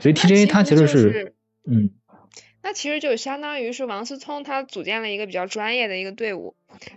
[0.00, 1.90] 所以 TGA 它其实是，嗯，
[2.62, 6.54] 那其实就相当于是王思聪他组建了一个比较专业的一个队伍，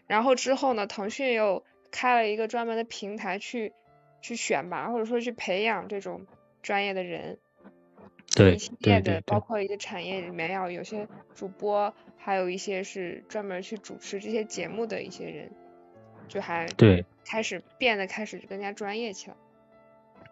[0.07, 3.73] 然后之后呢，腾讯又开了一个专门的平台去
[4.21, 6.25] 去选拔或者说去培养这种
[6.63, 7.37] 专业的人，
[8.35, 15.51] 对，一系列的包括一个产业里面要有些主播，还有一些是专门去主持这些节目的一些人，
[16.27, 19.35] 就还对，开始变得开始更加专业起来。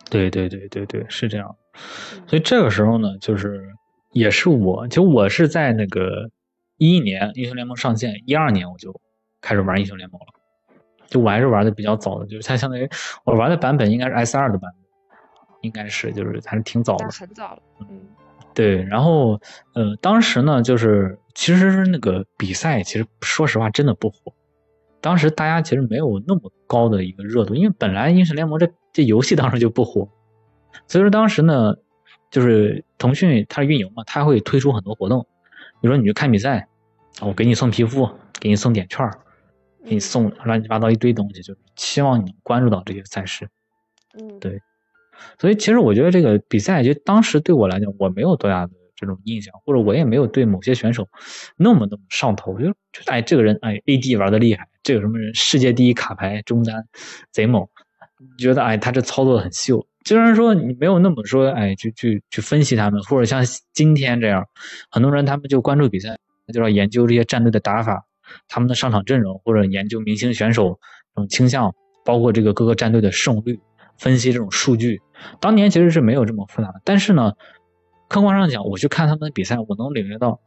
[0.09, 1.55] 对对对对对，是这样。
[2.27, 3.73] 所以这个时候呢，就是
[4.11, 6.29] 也是我，就我是在那个
[6.77, 8.99] 一一年英雄联盟上线，一二年我就
[9.41, 10.27] 开始玩英雄联盟了。
[11.07, 12.89] 就我还是玩的比较早的，就是它相当于
[13.23, 15.17] 我玩的版本应该是 S 二的版本，
[15.61, 17.07] 应该是就是还是挺早的。
[17.09, 17.61] 很早了。
[17.79, 18.01] 嗯。
[18.53, 19.39] 对，然后
[19.73, 24.33] 呃，当时呢，就是其实是那个比赛，其实说实话真的不火。
[25.05, 30.09] 当时大家其实没有那么高的一个热度，因为本来英雄联盟这这游戏当时就不火。
[30.87, 31.75] 所以说当时呢，
[32.31, 35.27] 就是腾讯它是运营嘛，它会推出很多活动，
[35.79, 36.67] 比如说你去看比赛，
[37.21, 39.07] 我给你送皮肤，给你送点券，
[39.83, 43.47] 给你送乱七八糟一堆东西，就是期望你能关注到这些赛事。
[44.19, 44.59] 嗯，对。
[45.37, 51.07] 所以其实我觉得这个比赛，就当时对我来讲，我没有多大的这种印象，或者我也没有对某些选手
[51.57, 56.87] 那么那么上头，就就哎这个人哎 AD 玩的厉害，这个什么人世界第一卡牌中单
[57.31, 57.67] 贼猛，
[58.37, 59.85] 觉得哎他这操作很秀。
[60.07, 64.45] 虽然说你没有那么说，哎，去去去分析他们，或者像今天这样，
[64.91, 66.15] 很多人他们就关注比赛，
[66.53, 68.05] 就要研究这些战队的打法，
[68.47, 70.79] 他们的上场阵容，或者研究明星选手
[71.15, 71.73] 这种倾向，
[72.05, 73.59] 包括这个各个战队的胜率，
[73.97, 75.01] 分析这种数据。
[75.39, 77.33] 当年其实是没有这么复杂的，但是呢，
[78.07, 80.39] 客观上讲，我去看他们的比赛，我能领略到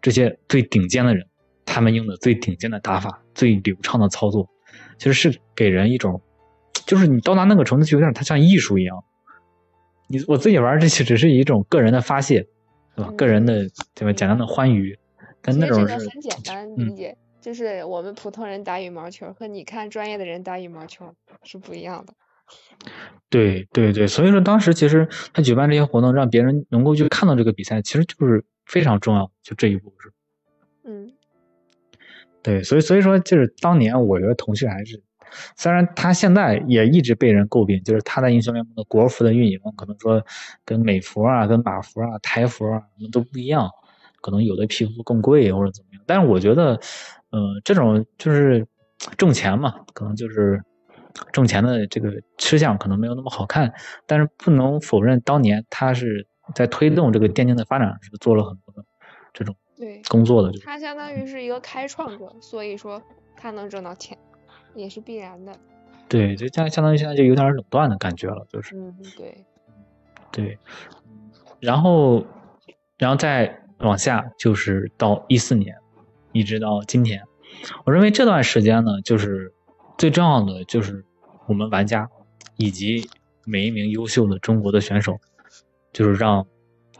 [0.00, 1.26] 这些最顶尖的人，
[1.64, 4.48] 他们用的最顶尖的打法，最流畅的操作，
[4.98, 6.20] 其实是给人一种。
[6.86, 9.04] 就是你到达那个程度，就有点它像艺术一样。
[10.08, 12.44] 你我自己玩这些只是一种个人的发泄，
[12.96, 13.12] 对吧？
[13.12, 14.12] 个人的对吧？
[14.12, 14.98] 简单的欢愉。
[15.42, 22.12] 但那种是很简单理解，就是我们普通人打羽毛球和你看专业的人打羽毛球是不一样的。
[23.28, 29.30] 对对对，所以说当时其实他举办这些活动，让别人能够去看到这个比赛，其实就是非常重要。
[29.42, 30.12] 就这一步是。
[30.84, 31.12] 嗯。
[32.42, 35.02] 对，所以所以说就是当年我觉得腾讯还是。
[35.56, 40.20] 虽然他现在也一直被人诟病，就是他在英雄联盟的国服的运营可能说
[40.64, 43.70] 跟美服啊、跟马服啊、台服啊什么都不一样，
[44.22, 46.02] 可能有的皮肤更贵或者怎么样。
[46.04, 46.80] 但是我觉得，
[47.30, 48.66] 呃，这种就是
[49.16, 50.60] 挣钱嘛，可能就是
[51.32, 53.72] 挣钱的这个吃相可能没有那么好看。
[54.06, 58.84] 但是不能否认，当年他是在推动这个电竞的发展是做了很多的
[59.32, 60.52] 这种对工作的。
[60.64, 63.02] 他相当于是一个开创者，所以说
[63.36, 64.16] 他能挣到钱
[64.74, 65.56] 也是必然的。
[66.08, 68.74] 对，就相相当于现在就有点垄断的感觉了，就是。
[68.76, 69.44] 嗯，对。
[70.32, 70.58] 对，
[71.58, 72.24] 然后，
[72.96, 75.76] 然后再往下就是到一四年，
[76.30, 77.24] 一直到今天，
[77.84, 79.52] 我认为这段时间呢，就是
[80.00, 81.04] 最重要的就是
[81.46, 82.08] 我们玩家
[82.56, 83.06] 以及
[83.44, 85.20] 每一名优秀的中国的选手，
[85.92, 86.46] 就是让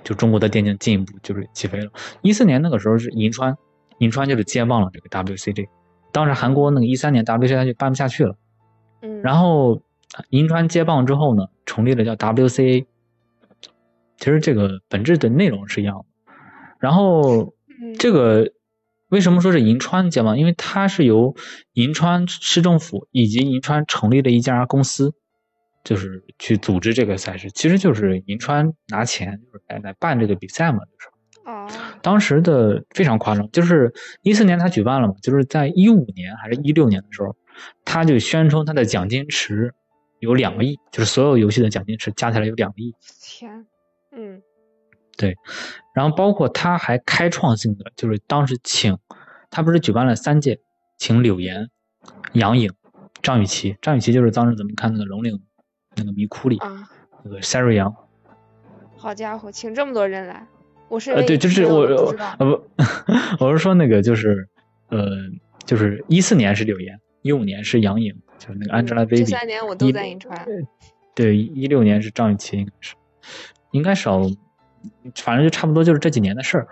[0.05, 1.91] 就中国的电竞进一步就是起飞了。
[2.21, 3.57] 一四年那个时候是银川，
[4.01, 5.67] 银川就是接棒了这个 WCG，
[6.13, 8.37] 当时韩国那个一三年 WCG 就办不下去了，
[9.01, 9.81] 嗯，然后
[10.29, 12.85] 银川接棒之后呢，成立了叫 WCA。
[14.19, 16.05] 其实这个本质的内容是一样的，
[16.79, 17.55] 然后
[17.99, 18.53] 这个
[19.11, 20.39] 为什么说是银川接棒？
[20.39, 21.37] 因为它是由
[21.75, 25.13] 银川市政府以及银川成立的一家公司，
[25.85, 31.09] 就是去组织这个赛事，其实就是银川拿钱就是来来办这个比赛嘛，就是。
[31.45, 31.69] 哦。
[32.03, 33.93] 当时的非常夸张，就是
[34.23, 37.37] 一四年他举办了嘛，就是在一五年还是一六年的时候，
[37.85, 39.75] 他就宣称他的奖金池
[40.21, 42.95] 有两个亿，就是所有游戏的奖金池加起来有两个亿。
[43.21, 43.67] 天。
[44.13, 44.43] 嗯，
[45.17, 45.37] 对，
[45.95, 48.99] 然后包括他还开创性的，就是当时请
[49.51, 50.61] 他不是举办了三届，
[50.99, 51.69] 请柳岩、
[52.33, 52.73] 杨颖、
[53.23, 55.43] 张雨绮，张雨绮就是当时咱们看那个龙岭
[55.97, 56.89] 那个迷窟里啊
[57.25, 57.95] 那个 Siri 杨。
[58.97, 60.47] 好家伙，请这么多人来，
[60.89, 62.65] 我是呃对，就是我呃不，
[63.45, 64.49] 我是说那个就是
[64.89, 65.09] 呃
[65.65, 69.19] 就是一四年是柳岩，一五年是杨颖，就是那个 Angelababy。
[69.19, 70.47] 这三年我都在银川。
[71.15, 72.95] 对，一六年是张雨绮，应该是。
[73.73, 74.21] 应该少，
[75.15, 76.69] 反正就差不多就是这几年的事儿。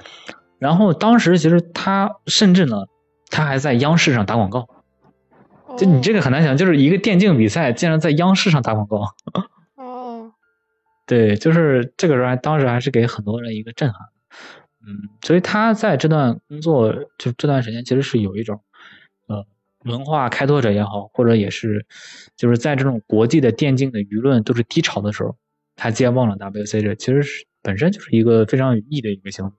[0.59, 2.87] 然后当时其实他甚至呢，
[3.31, 4.69] 他还在央视上打广告。
[5.77, 9.15] 就你这个很难想，就是一个电竞比赛竟然在央视上打广告。
[9.77, 10.33] 哦。
[11.07, 14.09] 对，就是这个时候，当时还是给很多人一个震撼。
[14.81, 18.61] 嗯，所以他在这段工作就这段时间，其实是有一种
[19.27, 19.47] 呃
[19.85, 21.87] 文化开拓者也好，或者也是
[22.37, 25.37] 就是在这种国际的电竞的舆论都是低潮的时候。
[25.77, 29.53] 他接棒了 WC 这其实是本身就是一个非常有意义的一个行为，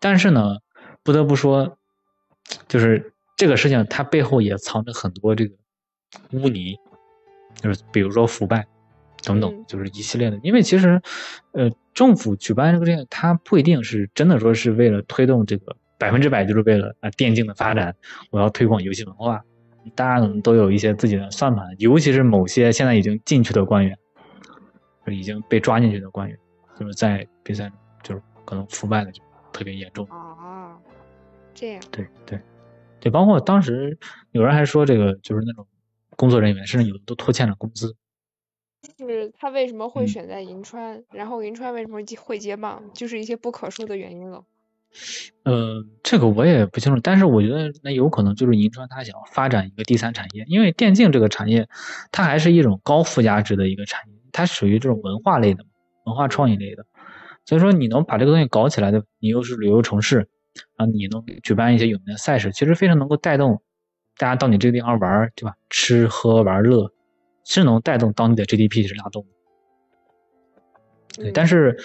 [0.00, 0.58] 但是呢，
[1.02, 1.78] 不得不说，
[2.68, 5.54] 就是这个事情它背后也藏着很多这个
[6.32, 6.76] 污泥，
[7.60, 8.66] 就是比如说腐败
[9.22, 10.38] 等等，就是一系列的。
[10.42, 11.00] 因为其实，
[11.52, 17.94] 呃，政府举办这个事情，它不一定是真的说是为了推动这个百分之百就是为了啊电竞的发展，
[18.30, 19.42] 我要推广游戏文化，
[19.94, 23.96] 大家可能都有一些自己的算盘，尤其是某些现在已经进去的官员。
[25.08, 26.36] 已经被抓进去的官员，
[26.78, 30.78] 就是在比赛中，就是可能腐败的就特别严重啊。
[31.54, 31.82] 这样。
[31.90, 32.40] 对对
[33.00, 33.98] 对，包括当时
[34.32, 35.66] 有人还说，这个就是那种
[36.16, 37.96] 工作人员，甚至有的都拖欠了工资。
[38.96, 41.02] 就是他为什么会选在银川？
[41.12, 42.82] 然后银川为什么会接棒？
[42.94, 44.44] 就是一些不可说的原因了。
[45.42, 51.68] 呃，这个我也不清楚，但是我觉得那有可能就是银川他想发展一个第三产业，因为电竞这个产业，
[52.12, 54.14] 它还是一种高附加值的一个产业。
[54.32, 55.64] 它属于这种文化类的，
[56.06, 56.86] 文化创意类的，
[57.44, 60.28] 所以说你能把这个东西搞起来的，你又是旅游城市，
[60.76, 63.60] 啊，你能举办一些有名的赛事，其实非常能够带动
[64.16, 65.56] 大家到你这个地方玩，对吧？
[65.68, 66.92] 吃喝玩乐，
[67.44, 69.26] 是能带动当地的 GDP 是拉动。
[71.16, 71.76] 对，但是，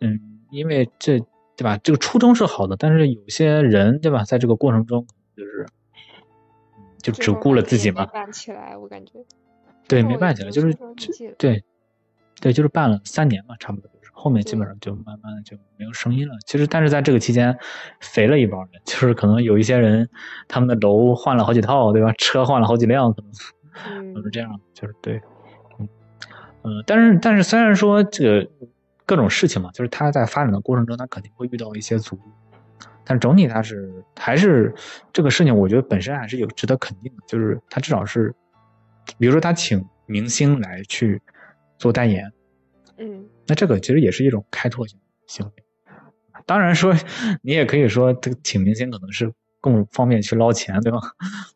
[0.00, 1.18] 嗯，因为这，
[1.56, 1.78] 对吧？
[1.78, 4.24] 这个初衷是好的，但是有些人，对吧？
[4.24, 5.06] 在这个过程中，
[5.36, 5.66] 就是，
[7.00, 8.04] 就只顾了自己嘛。
[8.06, 9.24] 办起来，我感觉。
[9.88, 10.76] 对，没办起来，就是
[11.38, 11.64] 对。
[12.42, 16.34] 对，就是办了三年嘛，差不多就是后面基本上就慢慢的就没有声音了。
[16.44, 17.56] 其实，但是在这个期间，
[18.00, 20.08] 肥了一帮人，就是可能有一些人，
[20.48, 22.12] 他们的楼换了好几套，对吧？
[22.18, 24.60] 车换了好几辆，可能都是这样。
[24.74, 25.22] 就是对，
[25.78, 25.88] 嗯
[26.62, 28.50] 呃，但是但是虽然说这个
[29.06, 32.22] 各种事情嘛，就是他在发展的过程中，他肯定会遇到一些阻力，
[33.04, 34.74] 但整体他是还是
[35.12, 38.34] 这个事情，我觉得本身还是有值得肯定的，就是他至少是，
[39.16, 41.22] 比如说他请明星来去。
[41.82, 42.32] 做代言，
[42.96, 45.52] 嗯，那这个其实也是一种开拓性行为。
[46.46, 46.94] 当然说，
[47.42, 51.00] 你也可以说，这个请明星可能是更方便去捞钱，对吧？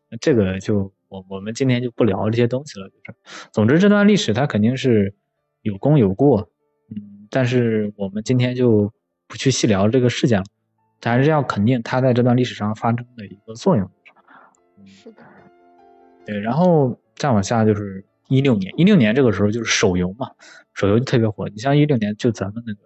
[0.09, 2.89] 那这个就我我们今天就不聊这些东西了。
[2.89, 3.15] 就是，
[3.53, 5.15] 总之这段历史它肯定是
[5.61, 6.49] 有功有过，
[6.89, 8.91] 嗯，但是我们今天就
[9.29, 10.45] 不去细聊这个事件了，
[11.01, 13.89] 还是要肯定它在这段历史上发生的一个作用。
[14.85, 15.23] 是的，
[16.25, 18.03] 对，然后再往下就是。
[18.27, 20.31] 一六年，一六年这个时候就是手游嘛，
[20.73, 21.47] 手游就特别火。
[21.49, 22.79] 你像一六年，就咱们那个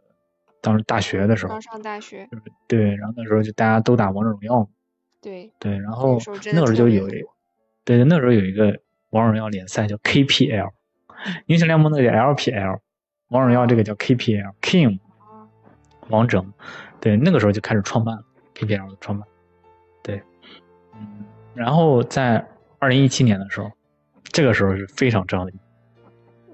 [0.61, 2.29] 当时大学的时候刚，上大学，
[2.67, 4.67] 对，然后那时候就大家都打王者荣耀嘛，
[5.19, 6.19] 对，对，然后
[6.53, 7.29] 那个时候就有一特别火，
[7.83, 8.79] 对，那时候有一个
[9.09, 10.69] 王者荣耀联赛叫 KPL，
[11.47, 12.79] 英雄联盟那个叫 LPL，
[13.29, 15.49] 王者荣耀这个叫 KPL，King 啊
[16.09, 16.45] 王者，
[16.99, 18.23] 对，那个时候就开始创办了
[18.53, 19.27] KPL 的创办，
[20.03, 20.21] 对，
[20.93, 21.25] 嗯，
[21.55, 23.71] 然后在二零一七年的时候，
[24.31, 25.51] 这个时候是非常重要的，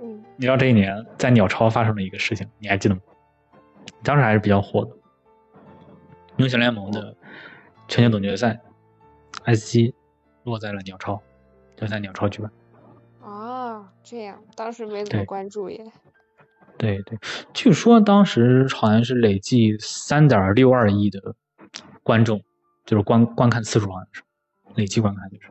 [0.02, 3.02] 嗯，你知道这一年在鸟巢发生了一个事情，你还记得吗？
[4.04, 4.92] 当时还是比较火的，
[6.38, 7.16] 英雄联盟的
[7.88, 8.60] 全球总决赛
[9.46, 9.94] S 七
[10.44, 11.22] 落在了鸟巢，
[11.76, 12.52] 就在鸟巢举办。
[13.22, 15.84] 啊，这样，当时没怎么关注耶，
[16.78, 17.18] 对对，
[17.54, 21.36] 据说当时好像是累计三点六二亿的
[22.04, 22.42] 观众，
[22.86, 24.22] 就是观观看次数好像是
[24.76, 25.48] 累计观看就是，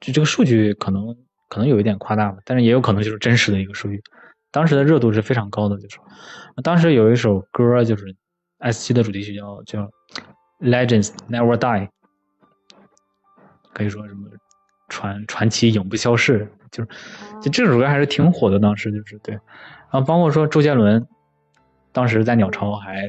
[0.00, 1.16] 就这个数据可能
[1.50, 4.02] 可能有一点夸大吧，但是也有可能就是真实的一个数据。
[4.50, 5.98] 当时的热度是非常高的，就是。
[6.64, 8.16] 当时有一首歌就是
[8.58, 9.90] S 七的主题曲叫叫
[10.60, 11.88] Legends Never Die，
[13.72, 14.28] 可以说什么
[14.88, 21.06] 传传奇永不消逝，就是啊就这首歌还是挺火的，当时就是对，然后包括说周杰伦，
[21.92, 23.08] 当时在鸟巢还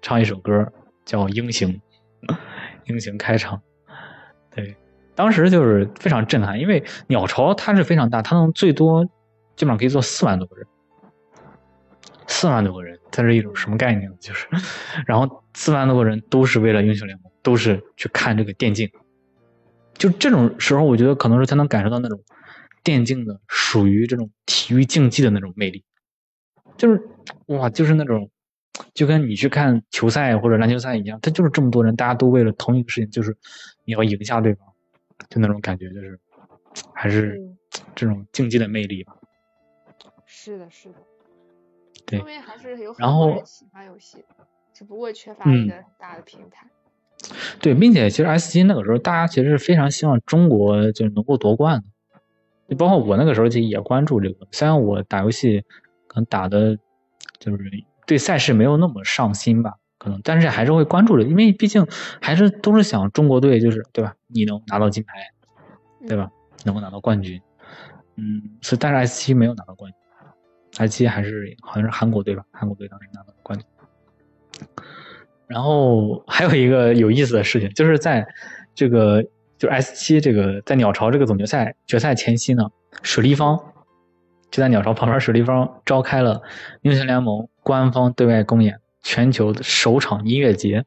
[0.00, 0.70] 唱一首歌
[1.04, 1.72] 叫《英雄》，
[2.84, 3.60] 英雄开场，
[4.54, 4.76] 对，
[5.14, 9.04] 当时就是非常震撼，因为鸟巢它是非常大，它能最多
[9.56, 10.66] 基本上可以坐四万多个人，
[12.26, 14.16] 四万多个人，它是一种什么概念呢？
[14.20, 14.46] 就是，
[15.06, 18.90] 然后四万多个人都是为了英雄联盟，都是去看这个电竞，
[19.94, 22.18] 就这种时候，我觉得可能是才能感受到那种
[22.82, 25.84] 电竞的属于这种体育竞技的那种魅力，
[26.76, 27.02] 就是
[27.46, 28.30] 哇，就是那种
[28.94, 33.36] 就跟你去看球赛或者篮球赛一样，它就是这么多人，大家都为了同一个事情，就是
[33.84, 34.66] 你要赢下对方，
[35.28, 36.18] 就那种感觉，就是
[36.94, 37.58] 还是嗯
[37.94, 39.16] 这种竞技的魅力吧。
[40.26, 40.94] 是的，是的，
[42.06, 44.24] 对因为还是有很然后多人喜欢游戏，
[44.72, 46.66] 只不过缺乏一嗯个很大的平台。
[47.60, 52.20] 对，并且其实 S 七那个时候，大家其实是非常希望中国就是能够夺冠的，
[52.68, 54.46] 就包括我那个时候其实也关注这个。
[54.50, 55.62] 虽然我打游戏
[56.08, 56.76] 可能打的，
[57.38, 57.70] 就是
[58.06, 61.86] 对赛事没有那么上心吧，可能，但是还是会关注的，因为毕竟
[62.20, 64.16] 还是都是想中国队就是对吧？
[64.26, 65.14] 你能拿到金牌，
[66.08, 66.28] 对吧？
[66.64, 67.40] 能够拿到冠军，
[68.16, 69.98] 嗯，所以但是 S 七没有拿到冠军
[70.76, 72.44] ，S 七还是好像是韩国队吧？
[72.50, 74.68] 韩国队当时拿到冠军。
[75.46, 78.26] 然后还有一个有意思的事情，就是在
[78.74, 79.24] 这个
[79.56, 82.70] 就 S 七这个在鸟巢这个总决赛决赛前夕呢，
[83.04, 83.56] 水立方
[84.50, 86.42] 就在鸟巢旁边水立方召开了
[86.80, 90.84] 英雄联盟官方对外公演全球的首场音乐节。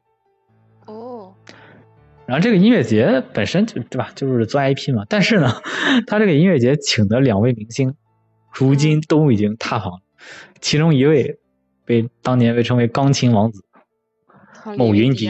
[0.86, 1.34] 哦，
[2.26, 5.04] 然后这个音乐节本身就对吧，就是做 IP 嘛。
[5.08, 5.52] 但是呢，
[6.06, 7.94] 他这个音乐节请的两位明星，
[8.52, 10.00] 如今都已经塌房了。
[10.60, 11.38] 其中一位
[11.84, 13.62] 被当年被称为“钢琴王子”
[14.76, 15.28] 某云迪，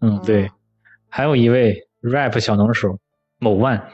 [0.00, 0.50] 嗯，对，
[1.08, 2.98] 还有一位 rap 小能手
[3.38, 3.88] 某万，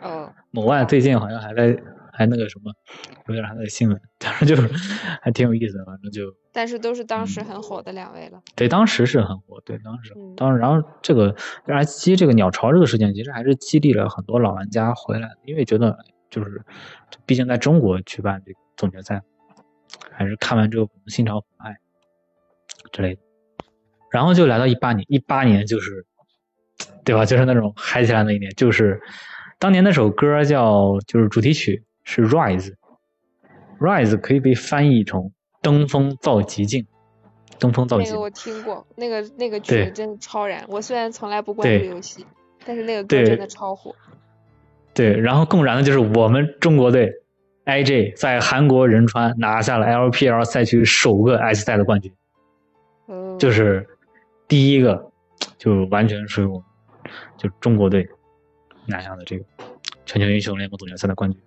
[0.00, 1.76] 哦，某万最近好像还在
[2.16, 2.72] 还那个什么，
[3.28, 4.68] 有点那个新闻，当时就是
[5.20, 8.40] 还挺有意思的，反正就但是都是当时嗯很火的两位了。
[8.54, 11.34] 对，当时是很火，对，当时嗯当时，然后这个
[11.66, 15.98] S 七这个鸟巢这个事件，其实还是激励了很多老玩家回来，因为觉得
[16.30, 16.64] 就是，
[17.26, 19.22] 毕竟在中国举办这个总决赛，
[20.10, 21.76] 还是看完之后可能心潮澎湃
[22.92, 23.20] 之类的。
[24.10, 26.06] 然后就来到一八年，一八年就是，
[27.04, 27.24] 对吧？
[27.24, 29.00] 就是那种嗨起来那一年，就是
[29.58, 36.86] 当年那首歌叫，就是主题曲是 Rise，Rise 可以被翻译成登峰造极境，
[37.58, 38.10] 登峰造极。
[38.10, 40.64] 那个我听过，那个那个对曲真的超燃。
[40.68, 42.24] 我虽然从来不关注游戏，
[42.64, 43.94] 但是那个歌真的超火。
[44.92, 47.10] 对，然后更燃的就是我们中国队
[47.64, 52.12] IJ 在韩国仁川拿下了 LPL 赛区首个 S 赛的冠军，
[53.08, 53.84] 嗯，就是
[54.46, 55.10] 第一个，
[55.58, 56.64] 就完全是我们
[57.36, 58.08] 就中国队
[58.86, 59.44] 拿下的这个
[60.06, 61.40] 全球英雄联盟总决赛的冠军。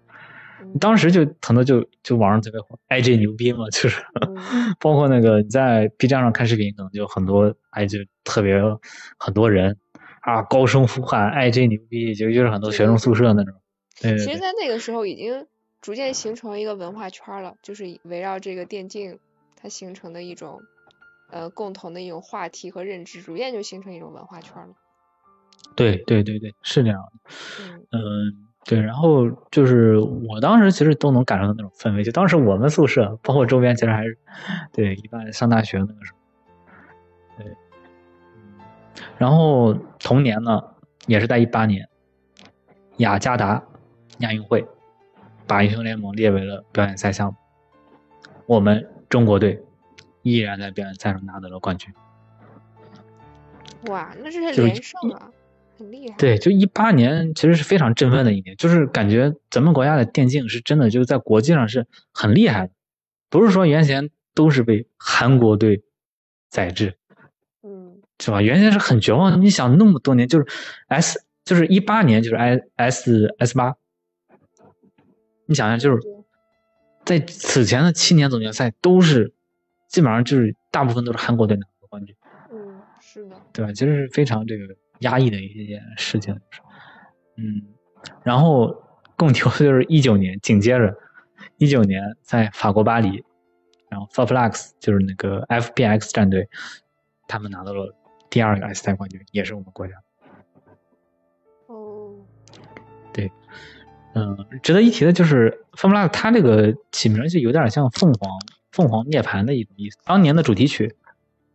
[0.62, 4.36] 嗯当时就可能就就网上特别火，IG 牛逼嘛，就是嗯
[4.80, 8.62] 包括那个你在 B 站上看视频，可能就很多 IG 特别
[9.18, 9.78] 很多人
[10.22, 13.54] 啊高声呼喊 IG 牛逼，就就是很多学生宿舍那种。
[14.02, 15.48] 对对其实，在那个时候已经
[15.82, 19.20] 逐渐形成一个文化圈了，就是围绕这个电竞
[19.56, 20.62] 它形成的一种
[21.32, 24.76] 呃共同的一种话题和认知，逐渐就形成一种文化圈了。
[25.76, 27.32] 对对对对，是这样的。
[27.64, 34.18] 嗯嗯，对，然后就是我当时其实都能感受到那种氛围，就当时我们宿舍，包括周边，其实还是
[34.74, 36.18] 对一般上大学那个时候，
[37.38, 37.56] 对，
[38.36, 38.60] 嗯，
[39.18, 40.62] 然后同年呢，
[41.06, 41.88] 也是在一八年，
[42.98, 43.64] 雅加达
[44.18, 44.68] 亚运会
[45.48, 47.36] 把英雄联盟列为了表演赛项目，
[48.48, 49.64] 我们中国队
[50.24, 51.94] 依然在表演赛上拿得了冠军。
[53.88, 55.32] 哇，那这是就是连胜啊，
[55.78, 56.16] 很厉害。
[56.18, 62.74] 对，就一八年其实是非常振奋的一年，就是感觉咱们国家的电竞是真的就是在国际上是很厉害的，
[63.30, 65.84] 不是说原先都是被韩国队
[66.50, 66.96] 宰制，
[67.64, 68.42] 嗯是吧？
[68.42, 70.46] 原先是很绝望，你想那么多年就是
[70.88, 73.76] S 就是一八年就是 I S S 八，
[75.46, 76.02] 你想想就是
[77.06, 79.34] 在此前的七年总决赛都是
[79.88, 82.16] 基本上就是大部分都是韩国队拿的冠军。
[82.52, 83.36] 嗯，是的。
[83.54, 83.72] 对吧？
[83.72, 86.40] 其实是非常这个压抑的一件事情，
[87.36, 87.62] 嗯，
[88.24, 88.84] 然后
[89.16, 90.96] 更牛的就是一九年，紧接着
[91.58, 93.24] 一九年在法国巴黎，
[93.90, 96.50] 然后 Faflux 就是那个 FPX 战队，
[97.28, 97.96] 他们拿到了
[98.30, 99.94] 第二个 S 赛冠军，也是我们国家。
[101.68, 102.16] 哦，
[103.14, 103.32] 对
[104.14, 108.40] 嗯，值得一提的就是 Faflux 它这个起名就有点像凤凰
[108.72, 110.96] 凤凰涅槃的一种意思，当年的主题曲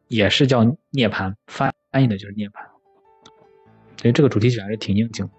[0.08, 2.71] 也是叫涅槃，翻译的就是涅槃。
[4.02, 5.32] 所以这个主题曲还是挺应景的。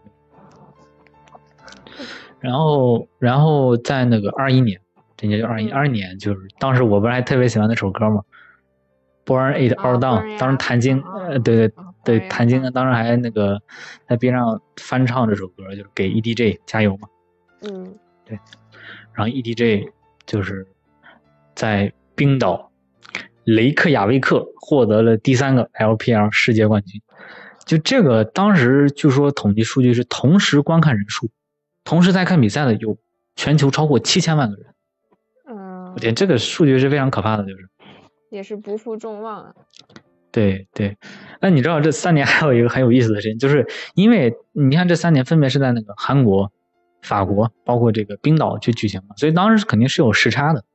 [2.39, 4.79] 然后，然后在那个二一年，
[5.17, 8.23] 这年就二一嗯二年，就是当时我不是还特别喜欢那首歌嘛
[9.25, 13.61] ，Born It 啊 All，Born Down，It 当时谭晶，呃，对对啊对谭晶 All 当时还那个
[14.07, 17.09] 在边上翻唱这首歌，就是给 EDG 加油嘛。
[17.61, 17.93] 嗯
[18.25, 18.39] 对
[19.13, 19.91] 然后 EDG
[20.25, 20.65] 就是
[21.53, 22.71] 在冰岛
[23.43, 27.01] 雷克雅未克获得了第三个 LPL 世界冠军。
[27.65, 31.29] 就这个当时据说统计数据是同时观看人数，
[31.83, 32.97] 同时在看比赛的有
[33.35, 34.65] 全球超过七千万个人。
[35.47, 37.69] 嗯我，天，这个数据是非常可怕的，就是。
[38.29, 39.53] 也是不负众望啊。
[40.31, 40.97] 对对，
[41.39, 46.51] 那你知道这三年还有一个很有意思的事情，就是因为你看这三年分别是在那个韩国、
[47.03, 50.65] 法国，包括这个冰岛去举行嘛，所以当时肯定是有时差的。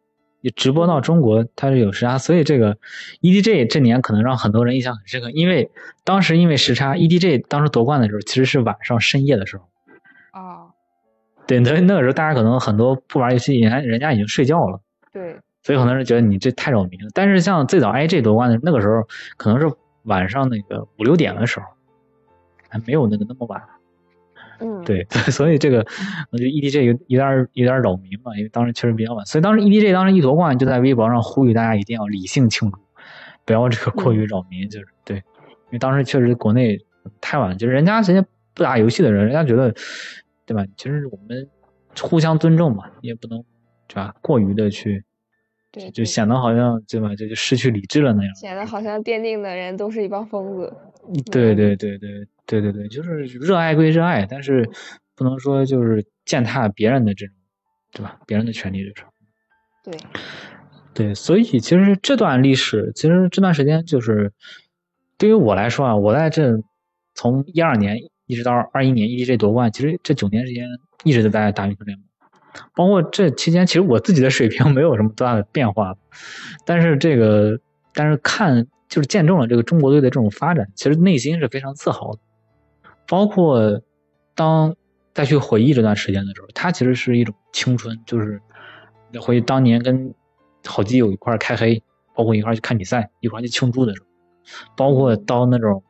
[0.41, 2.79] 你直播到中国，它是有时差，所以这个
[3.21, 5.71] EDG 这年可能让很多人印象很深刻，因为
[6.05, 9.65] 当时因为时差，EDG 当时夺冠的时候其实是晚上深夜的时候。
[10.31, 10.71] 啊，
[11.47, 14.81] 对，那那个时候大家可能很多不玩游戏，人家人家已经睡觉了。
[15.13, 17.09] 对，所以很多人觉得你这太扰民了。
[17.15, 19.75] 但是像最早 IG 夺冠的那个时候，可能是
[20.05, 21.67] 晚上那个五六点的时候，
[22.69, 23.61] 还没有那个那么晚。
[24.61, 25.79] 嗯，对， 所以这个
[26.31, 29.25] 我觉得 EDG 有有点有点扰民嘛，因为当时确实比较晚。
[29.27, 32.79] 所以当时 EDG 当时一夺冠，就在微博上呼吁大家一定要理性庆祝，
[33.45, 34.69] 不要这个过于扰民。
[34.69, 36.79] 就是对，因为当时确实国内
[37.21, 39.75] 太晚，就是人家人家不打游戏的人，人家觉得
[40.45, 40.65] 对吧？
[40.77, 41.49] 其实我们
[42.01, 43.43] 互相尊重嘛，也不能
[43.87, 44.15] 对吧？
[44.21, 45.05] 过于的去。
[45.71, 48.35] 对，就显得好像对吧，就就失去理智了那样。
[48.35, 50.75] 显得好像奠定的人都是一帮疯子。
[51.31, 54.69] 对对对对对对对，就是热爱归热爱，但是
[55.15, 57.35] 不能说就是践踏别人的这种，
[57.93, 58.19] 对吧？
[58.27, 59.05] 别人的权利这种。
[59.85, 59.99] 对，
[60.95, 64.33] 对，所以其实这段历史，其实这段时间就是
[65.19, 66.59] 对于我来说啊，我在这
[67.15, 70.67] 从一二年一直到二一年 EDG 夺冠，其实这九年时间
[71.05, 72.07] 一直都在打英雄联盟。
[72.75, 75.95] 包括这期间，其实我自己的水平没有什么多大的变化，
[76.65, 77.61] 但是这个，
[77.93, 82.19] 但是看就是见证了这个中国队的这种发展，其实内心是非常自豪的。
[83.09, 83.81] 包括
[84.35, 84.77] 当
[85.15, 88.41] 再去回忆这段时间的时候，它其实是一种青春，就是
[89.21, 90.15] 回忆当年跟
[90.65, 91.83] 好基友一块儿开黑，
[92.15, 94.07] 包括一块儿去看比赛，一块儿去庆祝的时候，
[94.77, 95.83] 包括到那种，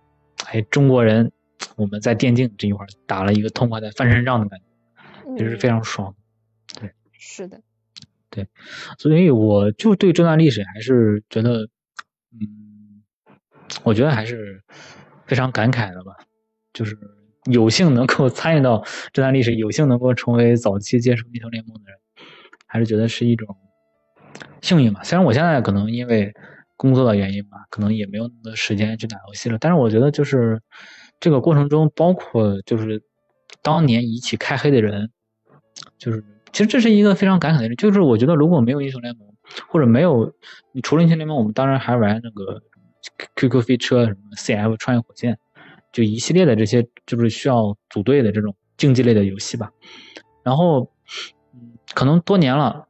[0.46, 1.30] 哎，中国人
[1.76, 4.58] 我们在电竞这一块儿打了一个痛快的翻身仗的感
[5.36, 6.14] 觉，也是非嗯常爽。
[6.80, 7.60] 对是的，
[8.30, 8.46] 对
[8.98, 11.68] 所以我就对这段历史还是觉得，
[12.32, 13.02] 嗯，
[13.82, 14.62] 我觉得还是
[15.26, 16.16] 非常感慨的吧。
[16.78, 16.96] 就是
[17.50, 21.98] 有幸能够 参与到这段历史，有幸能够成为早期接触英雄联盟的人，
[22.68, 23.56] 还是觉得是一种
[24.60, 25.02] 幸运吧。
[25.02, 26.32] 虽然我现在可能因为
[26.76, 30.62] 工作的原因吧，可能也没有那么多时间去打游戏了，但是我觉得就是
[31.18, 33.02] 这个过程中，包括就是
[33.60, 35.10] 当年一起开黑的人，
[35.98, 39.26] 就是其实这是一个非常感慨的事，就是我觉得如果没有英雄联盟，
[39.68, 40.32] 或者没有
[40.70, 42.62] 你除了英雄联盟，我们当然还玩那个
[43.34, 45.38] QQ 飞车、什么 CF 穿越火线，
[45.98, 49.68] 就一系列的这些就是需要组队的这种竞技类的游戏吧。
[50.44, 50.88] 然后，
[51.52, 52.86] 嗯，可能多年了，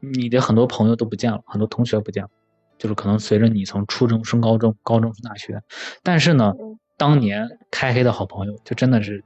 [0.00, 2.30] 你的很多朋友都不见了，很多同学不见了，
[2.76, 5.62] 就是可能随着你从初中升高中，高中升大学，
[6.02, 9.22] 但是呢嗯，当年开黑的好朋友，就真的是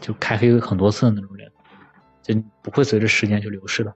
[0.00, 1.50] 就开黑很多次的那种人，
[2.22, 3.92] 就不会随着时间去流逝的。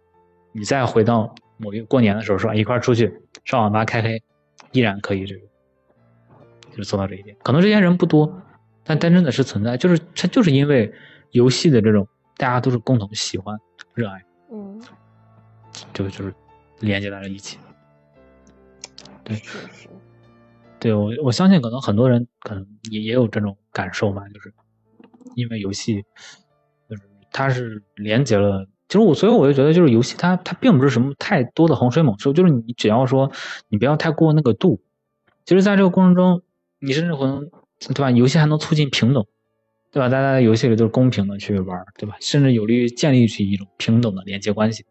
[0.51, 4.20] 你再回到某一个过年的时候说哎一块儿出去上网吧开黑，
[4.72, 5.43] 依然可以这个，
[6.72, 7.37] 就是做到这一点。
[7.45, 8.43] 可能这些人不多，
[8.85, 10.93] 但但真的是存在，就是它就是因为
[11.30, 12.07] 游戏的这种
[12.37, 13.59] 大家都是共同喜欢、
[13.95, 14.22] 热爱，
[14.53, 14.80] 嗯，
[15.93, 16.35] 就就是
[16.80, 17.59] 连接在了一起。
[19.24, 19.89] 对是是，
[20.78, 24.53] 对我我相信可能很多人可能也也有这种感受吧，就是
[25.35, 26.05] 因为游戏，
[26.91, 33.32] 就是它是连接了，其实我所以我就觉得就是游戏它它并不是什么太多的洪水猛兽，就是你只要说
[33.68, 34.82] 你不要太过那个度，
[35.47, 36.43] 其实在这个过程中，
[36.78, 37.51] 你甚至可能
[37.89, 38.11] 对吧？
[38.11, 39.24] 游戏还能促进平等，
[39.91, 40.09] 对吧？
[40.09, 42.16] 大家在游戏里都是公平的去玩，对吧？
[42.20, 44.87] 甚至有利于建立起一种平等的连接关系。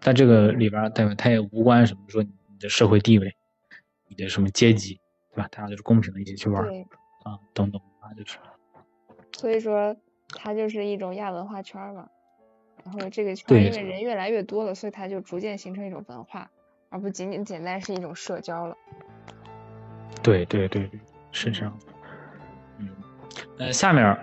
[0.00, 1.14] 但这个里边，对吧？
[1.16, 2.30] 它也无关什么说你
[2.60, 3.34] 的社会地位，
[4.08, 5.00] 你的什么阶级，
[5.34, 5.48] 对吧？
[5.50, 6.62] 大家就是公平的一起去玩，
[7.24, 8.38] 啊，等等啊，就是
[9.36, 9.96] 所以说
[10.28, 12.08] 它就是一种亚文化圈儿嘛。
[12.84, 16.48] 然后这个圈因为人越来越多了，所以它就逐渐形成一种文化，
[16.90, 18.76] 而不仅仅简单是一种社交了。
[20.22, 21.00] 对对对对，
[21.32, 21.86] 是这样的。
[22.78, 22.88] 嗯，
[23.58, 24.18] 那下面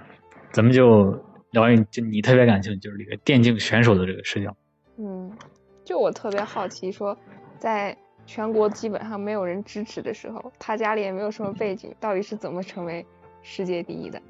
[0.51, 1.11] 咱们就
[1.51, 4.55] 聊一，就你特别感兴趣，就是这个电竞选手的这个视角。
[4.97, 5.31] 嗯，
[5.83, 7.17] 就我特别好奇说，
[7.57, 7.95] 在
[8.25, 13.05] 全国基本上没有人支持的时候，他家里也没有什么背景，到底是怎么成为
[13.41, 14.21] 世界第一的？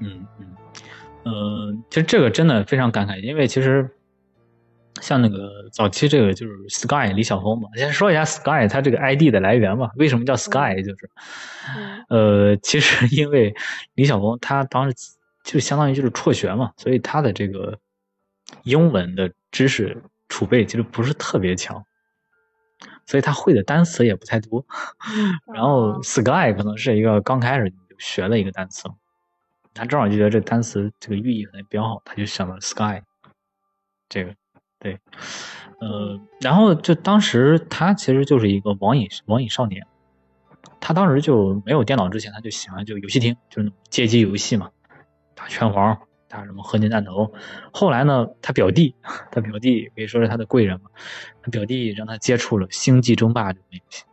[0.00, 0.56] 嗯嗯，
[1.24, 3.88] 呃，其实这个真的非常感慨，因为其实
[5.02, 10.76] 像那个早期这个就是 Sky 李晓峰嘛，先说一下 Sky 它这个 ID 的来源嘛，为什么叫 Sky？
[10.76, 11.10] 就是
[11.76, 12.04] 嗯。
[12.08, 13.52] 呃，其实因为
[13.94, 14.96] 李晓峰他当时
[15.42, 17.78] 就相当于就是辍学嘛，所以他的这个
[18.62, 21.84] 英文的知识储备其实不是特别强，
[23.04, 24.64] 所以他会的单词也不太多。
[25.52, 26.00] 然后哦。
[26.04, 28.88] Sky 可能是一个刚开始就学了一个单词，
[29.74, 33.02] 他正好就觉得这单词这个寓意可能比较好，他就想到 Sky
[34.08, 34.34] 这个
[34.82, 34.98] 对，
[35.80, 39.86] 呃，然后就当时他其实就是一个网瘾网瘾少年，
[40.80, 44.70] 他当时就没有电脑之前，他就喜欢就游戏厅，就是街机游戏嘛，
[45.36, 47.32] 打拳皇，打什么合金弹头。
[47.72, 48.96] 后来呢，他表弟，
[49.30, 50.90] 他表弟可以说是他的贵人嘛，
[51.42, 54.02] 他表弟让他接触了《星际争霸》这个游戏，《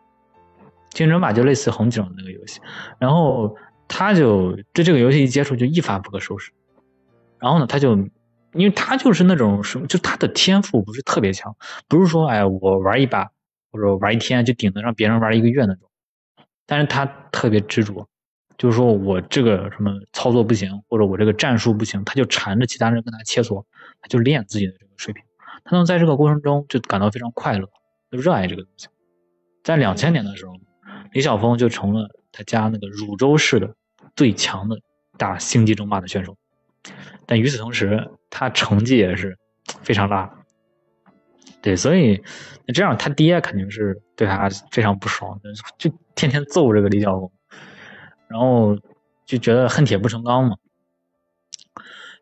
[0.96, 2.62] 星际争霸》就类似红警那个游戏，
[3.00, 3.56] 然后
[3.88, 6.52] 他就对这个游戏一接触就一发不可收拾，
[7.40, 7.98] 然后呢，他就
[8.54, 11.56] 因为他就是那种什么，就他的天赋不是特别强，
[11.88, 13.30] 不是说哎我玩一把
[13.72, 15.90] 或者玩一天就顶得上别人玩一个月那种，
[16.66, 18.08] 但是他特别执着，
[18.58, 23.64] 就是说我这个什么操作不行，或者我这个战术不行，他就缠着其他人跟他切磋，
[24.02, 25.24] 他就练自己的这个水平，
[25.64, 27.70] 他能在这个过程中就感到非常快乐，
[28.12, 28.88] 就热爱这个东西。
[29.64, 30.54] 在两千年的时候，
[31.14, 33.76] 李晓峰就成了他家那个汝州市的
[34.16, 34.80] 最强的
[35.18, 36.36] 打星际争霸的选手。
[37.28, 39.38] 但与此同时，他成绩也是
[39.82, 40.30] 非常拉。
[41.62, 42.24] 对，所以
[42.66, 47.32] 那这样他爹肯定是对他非常不爽的，就天天揍这个李小龙，
[48.28, 48.78] 然后
[49.26, 50.56] 就觉得恨铁不成钢嘛。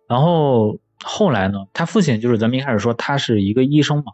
[0.07, 4.13] 然后后来呢，他父亲就是咱们一开始说他是一个医生嘛，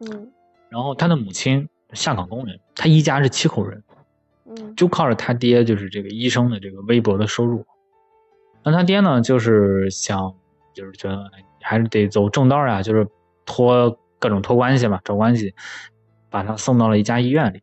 [0.00, 0.32] 嗯
[0.70, 3.82] 然后他的母亲下岗工人，他一家是七口人，
[4.46, 7.66] 嗯就靠着他爹就是这个医生的这个微薄的收入。
[8.62, 10.34] 那他爹呢，就是想，
[10.74, 13.06] 就是觉得哎还是得走正道呀，就是
[13.44, 15.54] 托各种托关系嘛，找关系，
[16.30, 17.62] 把他送到了一家医院里，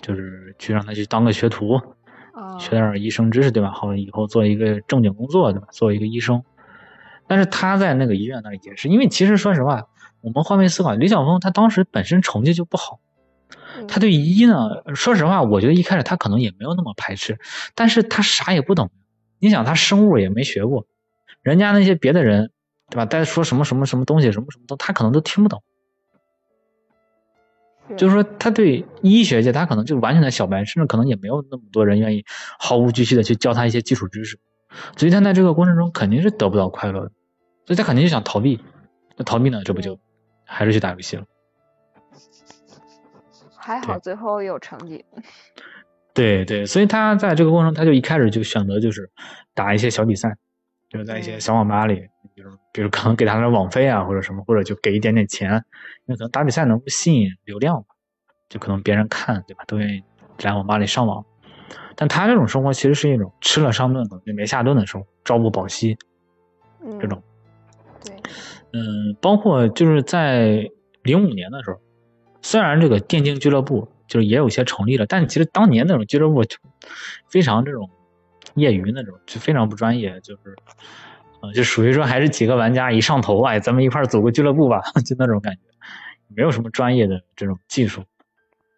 [0.00, 1.74] 就是去让他去当个学徒，
[2.32, 3.70] 啊学点医生知识，对吧？
[3.70, 5.68] 好，以后做一个正经工作，对吧？
[5.72, 6.42] 做一个医生。
[7.26, 9.86] 但是他在那个医院那里也是，因为其实说实话，
[10.20, 12.98] 我们换位思考，李晓峰他当时本身成绩就不好，
[13.78, 17.38] 嗯他对医呢，说实话，我觉得一开始他可能也没有那么排斥，
[17.74, 18.90] 但是他啥也不懂。
[19.38, 20.86] 你想，他生物也没学过，
[21.42, 22.50] 人家那些别的人，
[22.88, 23.06] 对吧？
[23.06, 25.62] 在说什么什么什么东西，什么什么都，他可能都听不懂。
[27.96, 32.24] 就是说，他对医学界，他可能就完全的小白，甚至可能也没有那么多人愿意
[32.58, 34.38] 毫无惧惧的去教他一些基础知识，
[34.96, 37.10] 所以他在这个过程中肯定是得不到快乐的，
[37.66, 38.60] 所以他肯定就想逃避。
[39.16, 39.98] 那逃避呢，这不就
[40.44, 41.24] 还是去打游戏了？
[43.56, 45.04] 还好最后有成绩。
[46.14, 49.10] 对对，所以他在这个过程中，他就一开始就选择就是
[49.52, 50.36] 打一些小比赛，
[50.90, 55.52] 就是在一些嗯小网吧里，比如比如可能给他点网费啊，或者什么，或者就给一点点钱，
[56.06, 57.84] 因为可能打比赛能够吸引流量嘛，
[58.48, 60.02] 就可能别人看对吧，都愿意
[60.42, 61.24] 来网吧里上网。
[61.94, 65.96] 但他这种生活其实是一种吃了上顿可能就没下顿的生活，朝不保夕
[66.82, 67.22] 嗯，这种。
[68.04, 68.16] 对，
[68.72, 70.68] 嗯，包括就是在
[71.02, 71.78] 零五年的时候，
[72.42, 76.56] 虽然这个电竞俱乐部就是也有些成立了，但其实当年那种俱乐部就
[77.28, 77.88] 非常这种
[78.60, 80.54] 业余那种，就非常不专业，就是，
[81.42, 85.60] 呃，就属于说还是几个玩家一上头，哎，咱们一块儿组个俱乐部吧， 就那种感觉，
[86.28, 88.04] 没有什么专业的这种技术，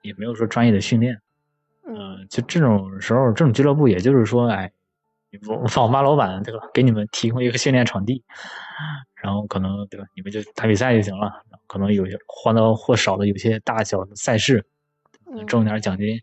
[0.02, 1.18] 也没有说专业的训练，
[1.86, 1.96] 嗯。
[1.96, 4.70] 呃，就这种时候，这种俱乐部也就是说，哎，
[5.48, 8.22] 网网吧老板对吧，给你们提供一个训练场地，
[9.14, 11.32] 然后可能对吧，你们就打比赛就行了，
[11.66, 14.64] 可能有些或多或少的有些大小的赛事，
[15.26, 15.46] 嗯。
[15.46, 16.16] 挣点奖金。
[16.16, 16.22] 嗯，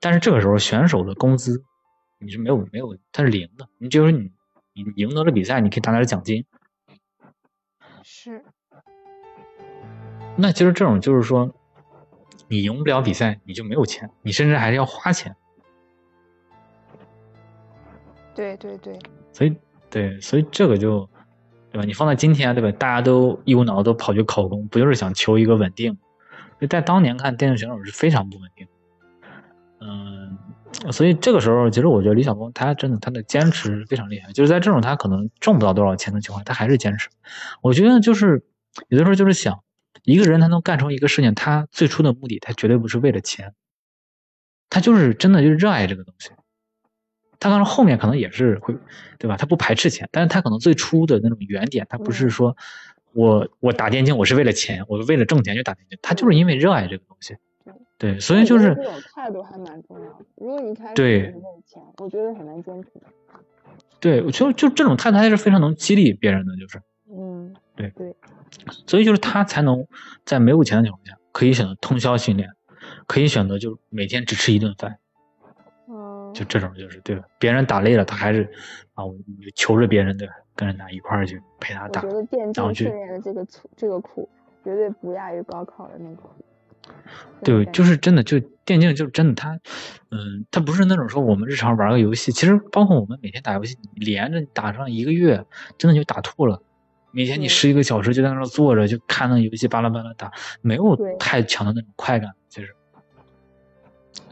[0.00, 1.62] 但是这个时候选手的工资
[2.18, 3.68] 你是没有没有，它是零的。
[3.78, 4.30] 你就是你
[4.72, 6.44] 你赢得了比赛，你可以拿点奖金。
[8.02, 8.44] 是，
[10.36, 11.54] 那其实这种就是说，
[12.48, 15.36] 你赢不了比赛，你就没有钱，你甚至还是要花钱。
[18.34, 18.98] 对对对，
[19.32, 19.56] 所以
[19.90, 21.08] 对，所以这个就，
[21.70, 21.84] 对吧？
[21.84, 22.76] 你放在今天，对吧？
[22.78, 25.98] 大家都一股脑都跑去考公，不就是想求一个稳定？
[26.68, 28.66] 在当年看，电竞选手是非常不稳定。
[29.86, 30.38] 嗯，
[30.92, 37.10] 所以这个时候，其实我觉得李晓峰他真的他的坚持非常厉害，就是在这种他可能挣不到多少钱的情况下，他还是坚持。
[37.60, 38.44] 我觉得就是
[38.88, 39.60] 有的时候就是想，
[40.04, 43.52] 一个人他能干成一个事情，他最初的目的他绝对不是为了钱，
[44.70, 46.30] 他就是真的就是热爱这个东西。
[47.38, 48.74] 他当然后面可能也是会，
[49.18, 49.36] 对吧？
[49.36, 52.56] 他不排斥钱，但是他可能最初的那种原点，他不是说
[53.12, 57.36] 我我打电竞我是为了钱，我为了挣钱去打电竞，他就是因为热爱这个东西。
[58.04, 60.26] 对，所以就是这种态度还蛮重要的。
[60.34, 62.88] 如果你开始对是为了钱，我觉得很难坚持。
[63.98, 68.14] 对，我觉得就这种态度还是非常能激励别人的，就是，嗯，对对
[68.86, 69.86] 所以就是他才能
[70.26, 72.50] 在没有钱的情况下，可以选择通宵训练，
[73.06, 74.98] 可以选择就每天只吃一顿饭，
[75.88, 77.24] 嗯，就这种就是对吧？
[77.38, 78.52] 别人打累了，他还是
[78.92, 82.12] 啊，我就求着别人对吧，跟着他一块儿去陪他打我觉。
[82.12, 84.28] 得电竞训练的这个苦，这个苦
[84.62, 86.28] 绝对不亚于高考的那个苦。
[87.42, 89.58] 对，就是是真的，就电竞就真的它，
[90.10, 95.44] 嗯，它不是那种说我们日常玩个游戏，其实包括我们每天打游戏，连着打上一个月，
[95.76, 96.62] 真的就打吐了。
[97.10, 100.32] 每天你十一个小时就在那儿坐着，就看那游戏巴拉巴拉打，
[100.62, 102.74] 没有太强的那种快感，其实。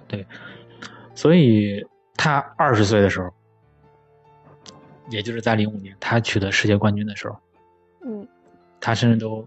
[0.09, 0.26] 对，
[1.14, 1.86] 所以
[2.16, 3.30] 他二十岁的时候，
[5.11, 7.38] 也就是在零五年，他取得世界冠军的时候，
[8.05, 8.26] 嗯，
[8.80, 9.46] 他甚至都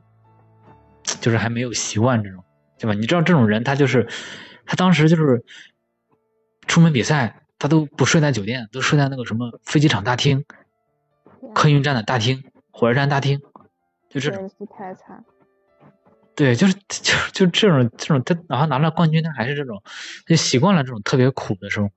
[1.20, 2.42] 就是还没有习惯这种，
[2.80, 2.94] 对吧？
[2.94, 4.08] 你知道这种人，他就是
[4.66, 5.44] 他当时就是
[6.68, 10.44] 出门比赛，他都不睡在酒店，都睡在那个什么飞机场大厅、
[11.54, 13.42] 客运站的大厅、火车站大厅，
[14.10, 14.50] 就这种。
[14.78, 15.24] 太惨。
[16.36, 19.82] 对，就是就就这种这种，他哪怕拿了冠军，他还是这种，
[20.28, 21.94] 就习惯了这种特别苦的生活。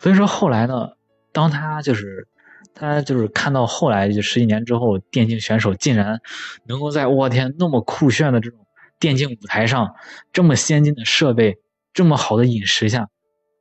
[0.00, 0.90] 所以说后来呢，
[1.32, 2.28] 当他就是
[2.74, 6.20] 他就是看到后来就十几年之后，电竞选手竟然
[6.66, 8.60] 能够在我天那么酷炫的这种
[9.00, 9.96] 电竞舞台上，
[10.32, 11.58] 这么先进的设备，
[11.92, 13.08] 这么好的饮食下，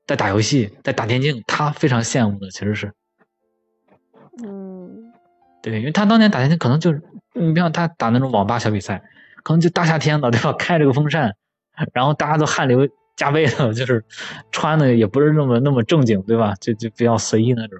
[0.05, 2.93] 在打游戏，在打电竞，他非常羡慕的其实是。
[4.43, 5.11] 嗯，
[5.63, 7.01] 对，因为他当年打电竞可能就是，
[7.33, 9.01] 你像他打那种网吧小比赛，
[9.43, 10.53] 可能就大夏天的，对吧？
[10.53, 11.35] 开着个风扇，
[11.93, 12.87] 然后大家都汗流
[13.17, 14.03] 浃背的，就是
[14.51, 16.53] 穿的也不是那么那么正经，对吧？
[16.61, 17.79] 就就比较随意那种，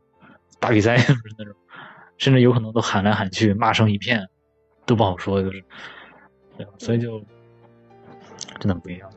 [0.60, 1.54] 打比赛 就是那种，
[2.18, 4.28] 甚至有可能都喊来喊去，骂声一片，
[4.86, 5.64] 都不好说，就是，
[6.58, 6.68] 对？
[6.78, 7.24] 所以就
[8.60, 9.10] 真的不一样。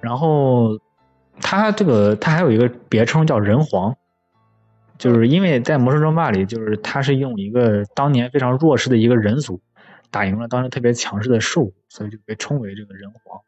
[0.00, 0.78] 然后
[1.40, 3.96] 他这个他还有一个别称叫人皇。
[4.98, 9.62] 就是因为在魔兽争霸里，就是他是用一个当年非常弱势的一个人族，
[10.10, 13.40] 打赢了当时特别强势的兽，所以就被称为这个人皇。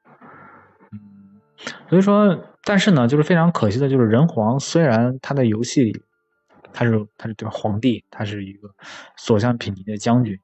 [1.91, 6.03] 所以说，但是呢，就是非常可惜的，就是人皇虽然他在游戏里
[6.73, 8.71] 他是他是对皇帝，他是一个
[9.19, 10.41] 所向披靡的将军，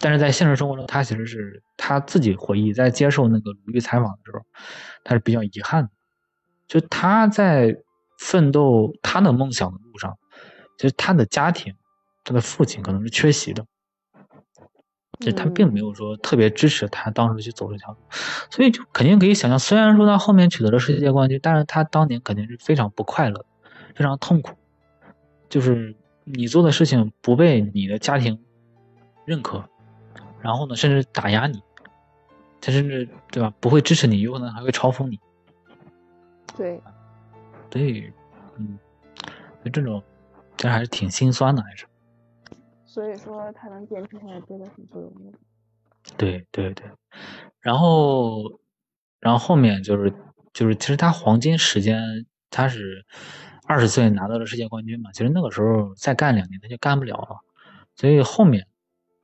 [0.00, 4.40] 但是在现实生活中，他其实是他自己回忆，在接受那个鲁豫采访的时候，
[5.02, 5.90] 他是比较遗憾的，
[6.66, 7.76] 就他在
[8.18, 10.16] 奋斗他的梦想的路上。
[10.76, 11.72] 其实他的家庭，
[12.24, 13.64] 他的父亲可能是缺席的，
[15.20, 17.98] 就他并没有说特别支持他当时去走这条路，
[18.50, 23.46] 所以就肯定可以想象，虽然说他后面取得了世界冠军，但是他当年肯定是非常不快乐，
[23.94, 24.56] 非常痛苦，
[25.48, 28.42] 就是你做的事情不被你的家庭
[29.24, 29.64] 认可，
[30.44, 31.60] 然后呢，甚至打压你，
[32.60, 35.18] 他甚至对吧，不会支持你，有可能还会嘲讽你，
[36.56, 36.80] 对，
[37.70, 38.12] 对，
[38.58, 38.78] 嗯，
[39.64, 40.00] 就这种。
[40.56, 41.84] 其实还是挺心酸的，还是。
[42.86, 45.32] 所以说他能坚持下来真的很不容易。
[46.16, 46.88] 对对对，
[47.58, 48.60] 然后，
[49.18, 50.14] 然后后面就是
[50.52, 52.00] 就是，其实他黄金时间
[52.50, 53.04] 他是
[53.66, 57.40] 二十岁拿到了世界冠军嘛，其实那个时候再干两年他就干不了了，
[57.96, 58.68] 所以后面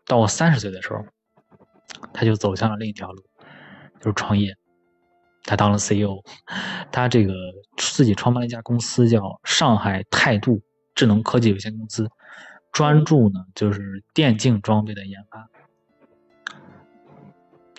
[0.06, 1.04] 到我三十岁的时候，
[2.12, 3.22] 他就走向了另一条路，
[4.00, 4.56] 就是创业。
[5.44, 6.22] 他当了 CEO，
[6.92, 7.32] 他这个
[7.76, 10.62] 自己创办了一家公司，叫上海态度。
[10.92, 12.10] 智能科技有限公司
[12.72, 15.48] 专注呢，就是电竞装备的研发，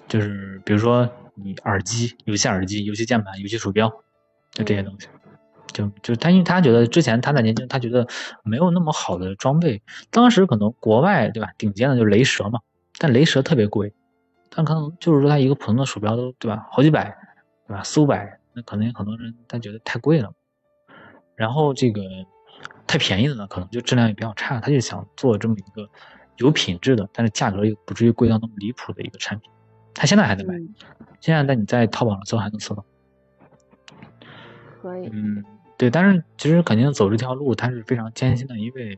[0.07, 3.89] 就是比如说你耳机、游戏耳机、游戏键盘、游戏鼠标，
[4.53, 5.07] 就这些东西。
[5.73, 8.07] 就就他，因为他觉得之前他在年轻，他觉得
[8.43, 9.81] 没有那么好的装备。
[10.09, 12.59] 当时可能国外对吧，顶尖的就是雷蛇嘛，
[12.97, 13.93] 但雷蛇特别贵，
[14.49, 17.15] 但可能就是说他一个普通的鼠标都对吧，好几百，
[17.67, 20.33] 对吧，四五百，那可能很多人他觉得太贵了。
[21.35, 22.01] 然后这个
[22.85, 25.89] 太便宜的呢，可能就质量也比较差，他就想做这么一个
[26.37, 29.49] 有品质的，但是价格又不至于贵到那么离谱的一个产品。
[29.93, 30.73] 他现在还在卖，嗯
[31.19, 32.85] 现在在你在淘宝上搜还能搜到。
[34.81, 35.43] 可以，嗯，
[35.81, 38.95] 对，但是其实肯定走这条路，它是非常艰辛的，因为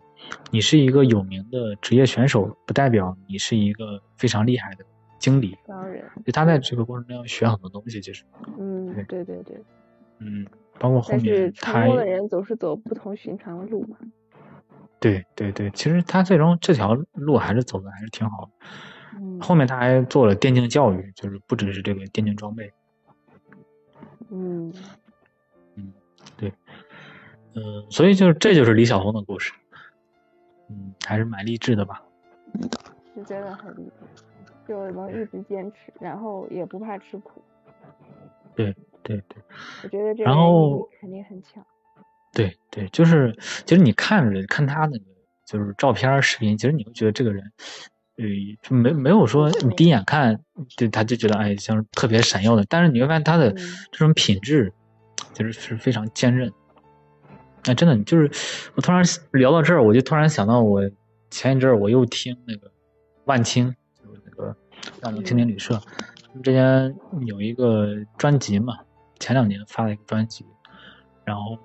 [0.51, 4.83] 你是一个有名的职业选手，不代表你是一个非常厉害的
[5.17, 5.57] 经理。
[5.65, 8.25] 当然，就他在这个过程中要学很多东西，其实，
[8.59, 9.57] 嗯对，对对对，
[10.19, 10.45] 嗯，
[10.77, 13.95] 包括后面他成功的人总是走不同寻常的路嘛。
[14.99, 18.51] 对对对，其实他最终这条路还是走的还是挺好的。
[19.21, 22.73] 嗯后面他还做了电竞教育，就是不只是这个电竞装备，
[24.29, 24.73] 嗯，
[27.55, 29.53] 嗯，所以就是这就是李小红的故事，
[30.69, 32.01] 嗯，还是蛮励志的吧。
[33.15, 34.23] 是真的很励志，
[34.67, 37.41] 就能一直坚持，然后也不怕吃苦。
[38.55, 39.37] 对对对。
[39.83, 41.63] 我觉得这然后肯定很强。
[42.31, 43.35] 对对，就是
[43.65, 45.05] 其实你看着看他那个
[45.45, 47.51] 就是照片视频，其实你会觉得这个人，
[48.17, 48.25] 呃，
[48.63, 50.39] 就没没有说你第一眼看
[50.75, 53.57] 对他就觉得哎像特别闪耀的，但是你会发现他的嗯
[53.91, 54.73] 这种品质，
[55.33, 56.51] 就是是非常坚韧。
[57.65, 58.29] 哎，真的，就是
[58.75, 60.81] 我突然聊到这儿，我就突然想到我
[61.29, 62.71] 前一阵儿我又听那个
[63.25, 64.55] 万青，就是那个
[65.01, 65.81] 万能青年旅社，
[66.27, 66.95] 他们之前
[67.25, 68.79] 有一个专辑嘛，
[69.19, 70.45] 前两年发了一个专辑，
[71.23, 71.57] 然后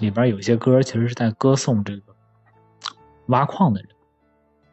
[0.00, 2.14] 里边有一些歌其实是在歌颂这个
[3.26, 3.90] 挖矿的人。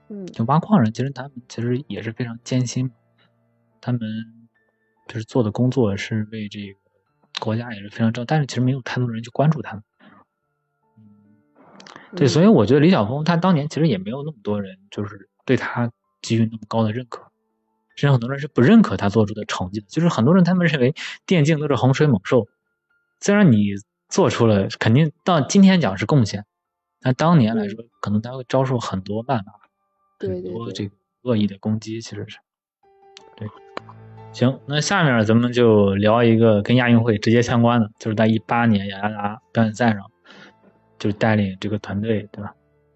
[0.09, 2.91] 嗯就挖矿人，其实他们其实也是非常艰辛，
[3.79, 4.01] 他们
[5.07, 6.77] 就是做的工作是为这个
[7.39, 9.83] 国家也是非常重要，但是其实没有太多人去关注他们。
[12.11, 15.91] 嗯，对，所以我觉得李晓峰他当年其实也没有那么多人就是对他
[16.21, 17.23] 给予那么高的认可，
[17.95, 20.93] 甚至很多人是不认可他做出的成绩的，就是很多人他们认为
[21.25, 22.47] 电竞都是洪水猛兽，
[23.19, 23.67] 虽然你
[24.09, 26.45] 做出了肯定到今天讲是贡献，
[26.99, 29.53] 但当年来说可能他会遭受很多谩骂。
[30.19, 30.93] 很多这个
[31.23, 32.37] 恶意的攻击，其实是
[33.35, 33.47] 对。
[34.31, 40.10] 行，那下面咱们就聊一个跟亚运会直接相关的，就是在一八年雅加达表演赛上，
[41.01, 42.53] 就是带领这个团队，对吧？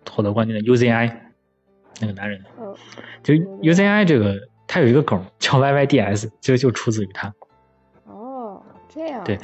[0.08, 1.12] 获得冠军的 UZI
[2.00, 2.76] 那个男人，嗯
[3.24, 7.34] 就 UZI 这个他有一个梗叫 YYDS，其实就出自于他。
[8.04, 9.24] 哦，这样。
[9.24, 9.40] 对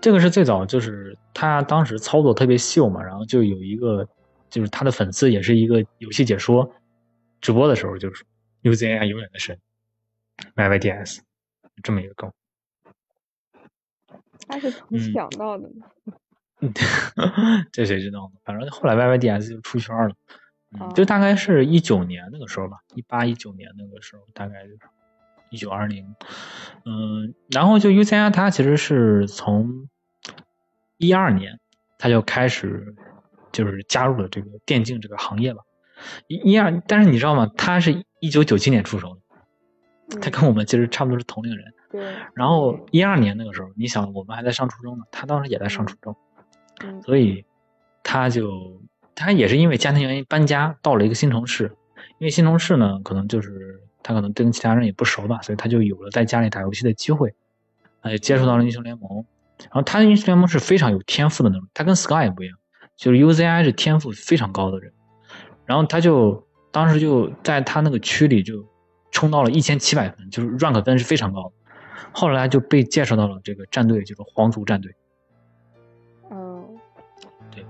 [0.00, 4.08] 这个是最早，就是他当时操作特别秀嘛，然后就有一个，
[4.48, 6.72] 就是他的粉丝也是一个游戏解说，
[7.40, 8.24] 直播的时候就是
[8.62, 9.58] UZI 永远的神
[10.54, 11.18] ，YYDS
[11.82, 12.32] 这么一个梗。
[14.46, 15.84] 他是怎么嗯想到的呢？
[17.72, 18.40] 这谁知道呢？
[18.44, 20.14] 反正后来 YYDS 就出圈了，
[20.94, 24.80] 就大概是一九年那个时候吧，一八一九年那个时候，大概就是
[25.50, 26.04] 一九二零，
[26.84, 29.88] 嗯，然后就 UCI 它其实是从
[30.96, 31.60] 一二年
[31.98, 32.94] 它就开始
[33.52, 35.62] 就是加入了这个电竞这个行业吧，
[36.26, 37.50] 一一二，但是你知道吗？
[37.56, 39.08] 他是一九九七年出生
[40.10, 41.72] 的，他嗯跟我们其实差不多是同龄人。
[41.90, 46.27] 对，然后一二年那个时候，你想我们还在上初中呢，他当时也在上初中，嗯
[47.04, 47.44] 所以
[48.02, 48.80] 他就
[49.14, 51.72] 他也是因为家庭原因搬家到了一个新城市，
[52.18, 57.34] 因为新城市呢，可能就是他可能跟其他人也不熟吧，所以他就有了在家里打游戏的机会，
[58.02, 59.24] 他就接触到了英雄联盟，
[59.58, 62.56] 然后他的英雄联盟是非常有天赋的那种，他跟 Sky 也不一样，
[62.96, 64.92] 就是 UZI 是天赋非常高的人，
[65.66, 68.64] 然后他就当时就在他那个区里就
[69.10, 71.52] 冲到了一千七百分，就是 rank 分是非常高的。
[72.12, 74.94] 后来就被介绍到了这个战队，就是皇族战队。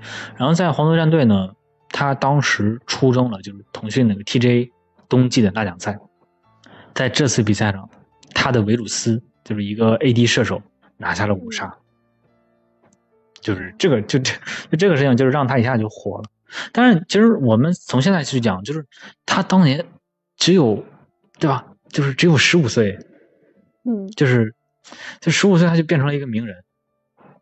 [0.00, 1.50] 嗯然后在皇族战队呢，
[1.88, 4.70] 他当时出征了就是腾讯那个 TJ
[5.08, 5.98] 冬季的大奖赛，
[6.94, 7.88] 在这次比赛上，
[8.34, 10.62] 他的维鲁斯就是一个 AD 射手
[10.96, 11.76] 拿下了五杀，
[13.40, 14.32] 就是这个就这
[14.70, 16.24] 就这个事情就是让他一下就火了。
[16.72, 18.86] 但是其实我们从现在去讲，就是
[19.26, 19.84] 他当年
[20.36, 20.84] 只有
[21.38, 22.98] 对吧，就是只有十五岁，
[23.84, 24.54] 嗯，就是
[25.20, 26.56] 就十五岁他就变成了一个名人，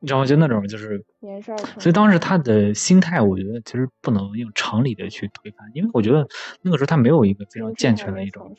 [0.01, 0.27] 你知道吗？
[0.27, 6.27] 就那种就是年少成所以当时他的心态，我觉得其实不能用常理的去推翻，因为我觉得
[6.63, 8.57] 那个时候他没有一个非常健全的一种。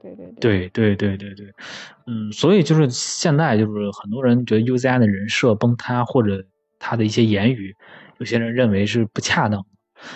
[0.00, 1.54] 对对对对对对对，
[2.06, 6.44] 嗯，所以就是现在就是很多人觉得 UZI 的人设崩塌，或者
[6.78, 7.74] 他的一些言语，
[8.18, 9.66] 有些人认为是不恰当的。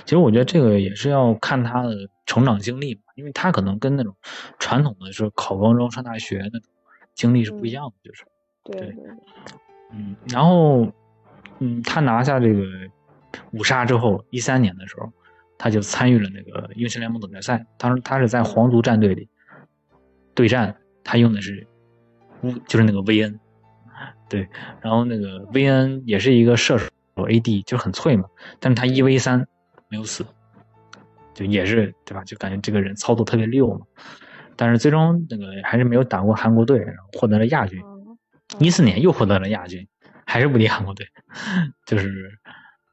[0.05, 1.96] 其实我觉得这个也是要看他的
[2.26, 4.14] 成长经历嘛，因为他可能跟那种
[4.59, 6.68] 传统的是考高中、上大学那种
[7.14, 8.24] 经历是不一样的，就是。
[8.62, 9.11] 对对对对，
[9.92, 10.92] 嗯，然后，
[11.61, 12.65] 嗯，他拿下这个
[13.53, 15.13] 五杀之后，一三年的时候，
[15.57, 17.65] 他就参与了那个英雄联盟总决赛。
[17.79, 19.29] 当时他是在皇族战队里
[20.35, 21.67] 对战他用的是
[22.43, 23.39] 乌，就是那个薇恩，
[24.29, 24.49] 对，
[24.81, 28.25] 然后那个薇恩也是一个射手 AD，就很脆嘛，
[28.59, 29.47] 但是他一 v 三
[29.89, 30.25] 没有死，
[31.35, 32.25] 就也是对吧？
[32.25, 33.85] 就感觉这个人操作特别溜嘛，
[34.57, 38.17] 但是最终那个还是没有打过韩国队，然后获得了亚军，嗯
[38.59, 39.87] 一四年又获得了亚军，
[40.31, 41.07] 还是不敌韩国队，
[41.87, 42.39] 就是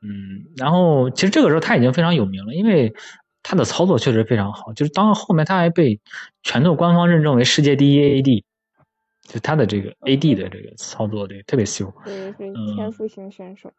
[0.01, 2.93] 嗯，然后其实这个时候他已经非常有名了，因为
[3.43, 5.99] 他的操作确实非常好，就是当后面他还被
[6.41, 8.43] 拳头官方认证为世界第一 AD，
[9.27, 13.71] 就他的这个 AD 的这个操作对特别秀，对，是嗯天赋型选手。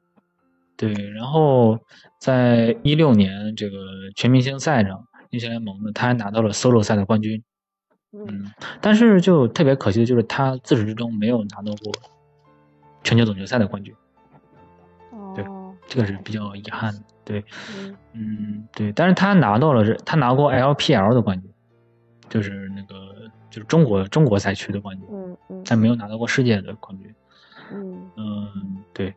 [0.76, 1.78] 对，然后
[2.20, 3.76] 在一六年这个
[4.14, 7.42] 全明星赛上，英雄联盟呢，他还拿到了 solo 赛的冠军，
[8.12, 11.92] 嗯嗯，但是就特别可惜的就是他自始至终没有拿到过
[13.03, 13.94] 全球总决赛的冠军，
[15.34, 17.01] 对哦，这个是比较遗憾的。
[17.24, 17.44] 对，
[17.76, 21.51] 嗯嗯，对，但是他拿到了是，他拿过 LPL 的冠军，
[22.28, 27.14] 就是那个就是中国中国赛区的冠军，嗯嗯但没有拿到过世界的冠军。
[27.70, 29.14] 嗯嗯，对，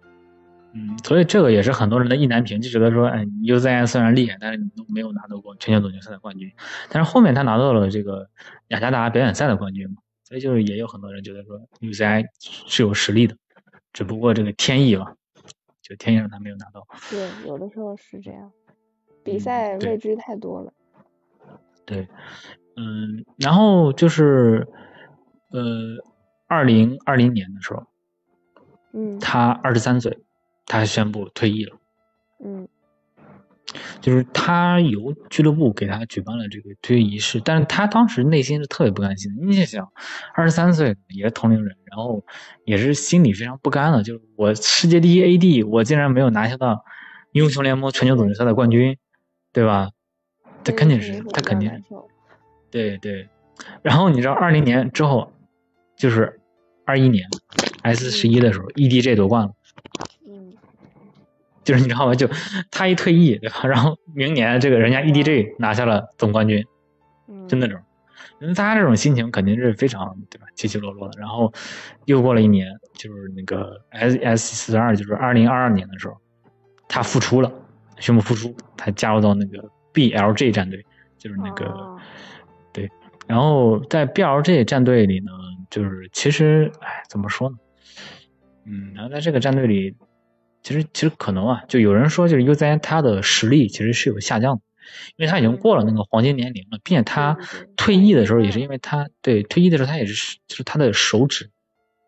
[0.74, 6.52] 嗯，所以这个也是很多人的意难平，就觉得说，哎，UZI 虽然厉害，但是你都没有拿到过全球总决赛的冠军。
[6.90, 8.30] 但是后面他拿到了这个
[8.68, 13.38] 雅加达表演赛的冠军嘛，所以就是也有很多人觉得说 UZI 是有实力的，
[13.94, 15.16] 只不过这个天意吧，
[15.82, 16.88] 就天意让他没有拿到。
[17.10, 18.52] 对，有的时候是这样，
[19.24, 20.74] 比赛未知太多了。
[21.86, 22.08] 对，
[22.76, 24.68] 嗯，然后就是，
[25.50, 25.62] 呃，
[26.48, 27.84] 二零二零年的时候，
[28.94, 30.18] 嗯他二十三岁，
[30.66, 31.78] 他宣布退役了。
[32.40, 32.68] 嗯
[34.02, 39.46] 就是他由俱乐部给他举办了这个退役仪式，但是他当时内心是特别不甘心的。
[39.46, 39.92] 你想想，
[40.34, 42.24] 二十三岁也是同龄人，然后
[42.66, 46.84] 也是心里非常不甘的，就是我世界第一 AD，我竟然没有拿下到
[47.32, 48.98] 英雄联盟全球总决赛的冠军，
[49.54, 49.90] 对吧？
[50.64, 51.72] 他肯定是他肯定
[52.70, 53.28] 对对。
[53.82, 55.32] 然后你知道，二零年之后，
[55.96, 56.40] 就是
[56.86, 57.28] 二一年
[57.84, 59.54] S 十一的时候，EDG 夺冠了。
[61.62, 62.16] 嗯就是你知道吗？
[62.16, 62.28] 就
[62.72, 63.68] 他一退役，对吧？
[63.68, 66.66] 然后明年这个人家 EDG 拿下了总冠军，
[67.28, 67.80] 嗯，就那种，
[68.56, 71.20] 大家这种心情肯定是非常对吧起起落落的。
[71.20, 71.54] 然后
[72.06, 76.18] 又过了一年，就是那个 S S 四十二，就是二零二二年的时候，
[76.88, 77.52] 他复出了，
[78.00, 80.84] 宣布复出，他加入到那个 BLG 战队，
[81.20, 82.00] 就是那个、哦
[82.74, 82.90] 对。
[83.28, 85.32] 然后在 BLG 战队里呢，
[85.70, 87.56] 就是其实哎怎么说呢？
[88.66, 89.96] 嗯，然后在这个战队里，
[90.64, 94.62] 其实其实可能啊，就有人说就是 UZI 他的实力其实是有下降的，
[95.16, 97.38] 因为他已经过了那个黄金年龄了，并且他
[97.76, 101.50] 退役的时候也是因为他对退役的时候他也是就是他的手指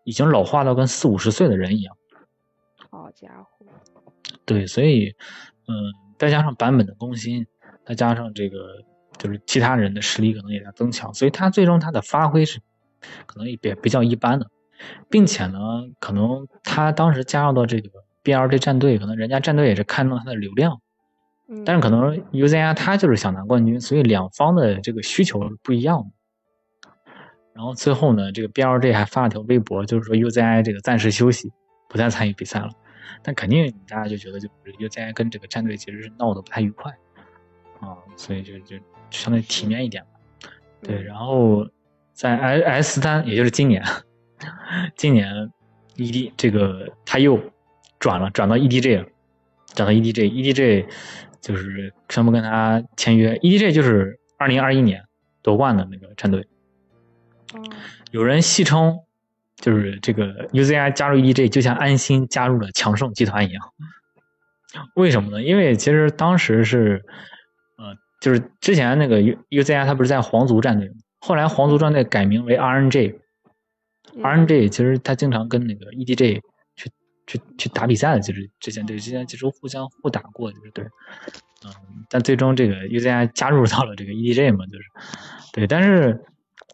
[0.03, 1.95] 已经老化到跟四五十岁的人一样，
[2.89, 3.65] 好家伙，
[4.45, 5.15] 对，所以
[5.67, 7.47] 嗯，再加上版本的更新，
[7.85, 8.83] 再加上这个
[9.17, 12.59] 就是其他人的实力可能也在增强，所以他最终他的发挥是
[13.25, 14.47] 可能也比比较一般的，
[15.09, 15.57] 并且呢，
[15.99, 17.89] 可能他当时加入到这个
[18.23, 20.79] BLG 战队，可能人家战队也是看中他的流量，
[21.49, 26.05] 嗯，但是可能 UZI 他就是想拿冠军，所以两方的这个需求是不一样的。
[27.53, 31.51] 然后最后呢，这个 BLG 还发了条微博，就是说 UZI 这个暂时休息，
[31.87, 32.69] 不再参与比赛了。
[33.21, 36.91] 但肯定大家就觉得，就是 UZI 跟这个战队其实是闹得不太愉快
[37.79, 38.75] 啊，所以就就
[39.11, 40.49] 相对体面一点吧。
[40.81, 41.67] 对，嗯然后
[42.11, 43.83] 在 S S 三，也就是今年，
[44.95, 45.51] 今年
[45.95, 47.39] ED 这个他又
[48.03, 49.05] 转了，转到 EDG 了，
[49.73, 50.85] 转到 EDG，EDG
[51.39, 55.05] 就是宣布跟他签约，EDG 就是二零二一年
[55.41, 56.41] 夺冠的那个战队。
[57.53, 57.63] 哦
[58.11, 58.99] 有人戏称，
[59.55, 63.63] 就是这个 UZI 加入 EDG 就像安心加入了强盛集团一样。
[64.95, 65.41] 为什么呢？
[65.41, 67.05] 因为其实当时是，
[67.77, 70.95] 呃，就是之前那个 U UZI 他不是在皇族战队吗？
[71.21, 76.41] 后来皇族战队改名为 RNG，RNG、其实他经常跟那个 EDG
[77.27, 80.83] 去去去打比赛的，就是之前对之前其实互相互打过，就是对，
[81.65, 81.71] 嗯，
[82.09, 84.83] 但最终这个 UZI 加入到了这个 EDG 嘛，就是。
[85.53, 86.19] 对，但是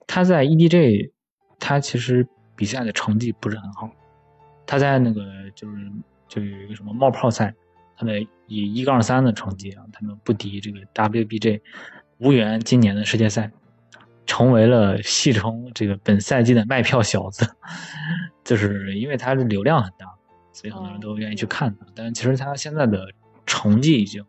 [0.07, 1.11] 他在 EDG
[1.59, 2.25] 他其实
[2.55, 3.91] 比赛的成绩不是很好，
[4.65, 5.21] 他在那个
[5.53, 5.91] 就是
[6.27, 7.53] 就有一个什么冒泡赛，
[7.97, 11.61] 他的以一杠三的成绩啊，他们不敌这个 WBG，
[12.19, 13.51] 无缘今年的世界赛，
[14.25, 17.45] 成为了戏称这个本赛季的卖票小子，
[18.45, 20.07] 就是因为他的流量很大，
[20.51, 21.85] 所以很多人都愿意去看他。
[21.95, 23.11] 但是其实他现在的
[23.45, 24.23] 成绩已经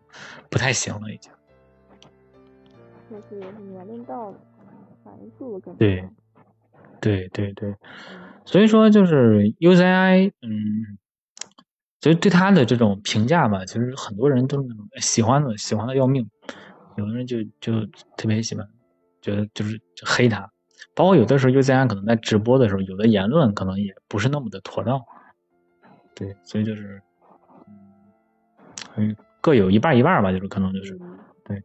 [0.48, 1.30] 不太行了，已经。
[3.10, 3.40] 就是
[3.70, 4.38] 年龄到了，
[5.04, 6.08] 反应速度更对
[7.00, 7.76] 对对对，嗯
[8.44, 10.98] 所以说就是 UZI，嗯，
[12.00, 16.28] 所以对他的这种评价吧，其实很多人都是那种喜欢的，喜欢的要命，
[16.96, 17.84] 有的人就就
[18.16, 18.68] 特别喜欢，
[19.20, 20.50] 觉得就是就黑他，
[20.94, 25.00] 包括有的时候 UZI 可能在直播的时候，有的言论可能也不是那么的妥当。
[26.20, 27.00] 对，所以就是，
[28.96, 30.98] 嗯，各有一半一半吧，就是可能就是。
[31.46, 31.62] 对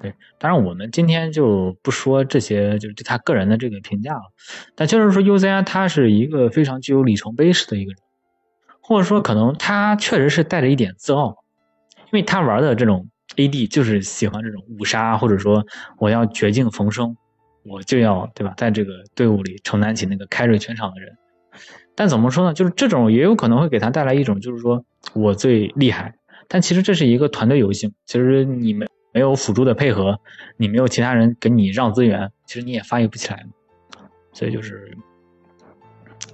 [0.00, 4.22] 对，当然我们今天就不说这些，就是对他个人的这个评价了。
[4.74, 7.98] 但就是说，UZI 他是一个非常具有里程碑式的一个人，
[8.80, 11.44] 或者说可能他确实是带着一点自傲，
[12.06, 15.64] 因为他玩的这种 AD 就是喜欢这种五杀，或者说
[15.98, 17.16] 我要绝境逢生，
[17.62, 21.16] 我就要对吧，在这个队伍里承担起那个 carry 全场的人。
[21.94, 22.54] 但怎么说呢？
[22.54, 26.14] 就是这种也有可能会给他带来一种，就是说我最厉害，
[26.48, 28.86] 但其实这是一个团队游戏，其实你没。
[29.16, 30.18] 没有辅助的配合，
[30.56, 33.52] 你没有其他人给你让资源，其实你也发育不起来嘛。
[34.32, 34.98] 所以就是，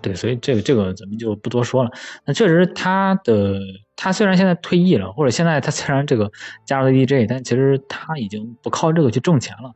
[0.01, 1.91] 对，所以这个这个咱们就不多说了。
[2.25, 3.61] 那确实他的
[3.97, 6.33] 他虽然现在退役了，或者现在他虽然这个
[6.65, 9.75] 加入了 DJ，但其实他已经不靠这个去挣钱了。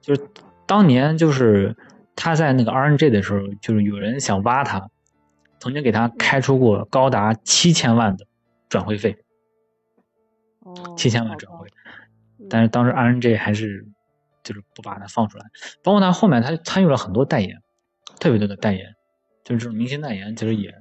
[0.00, 0.26] 就是
[0.64, 1.76] 当年就是
[2.14, 4.88] 他在那个 RNG 的时候，就是有人想挖他，
[5.58, 8.26] 曾经给他开出过高达七千万的
[8.68, 9.16] 转会费，
[10.60, 11.68] 哦，七千万转会。
[12.48, 13.86] 但是当时 RNG 还是
[14.42, 15.46] 就是不把他放出来，
[15.82, 17.62] 包括他后面他参与了很多代言，
[18.20, 18.94] 特别多的代言，
[19.44, 20.72] 就是这种明星代言，其实也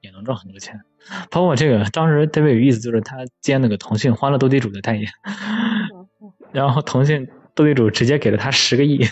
[0.00, 0.80] 也能挣很多钱。
[1.30, 5.08] 包括这个当时特别有意思，就是他接那个腾讯欢乐斗地主的代言，
[6.52, 9.04] 然后腾讯斗地主直接给了他十个亿。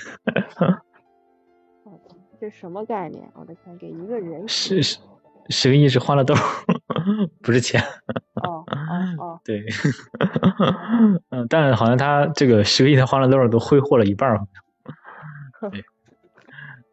[2.40, 3.30] 这什么概念？
[3.34, 4.98] 我的天，给一个人是十
[5.50, 6.34] 十个亿是欢乐豆，
[7.42, 7.82] 不是钱。
[8.42, 9.62] 哦哦哦，对，
[11.28, 14.40] 嗯，但是好像他这个十个亿的欢乐豆都挥霍了一半儿，
[15.70, 15.84] 对，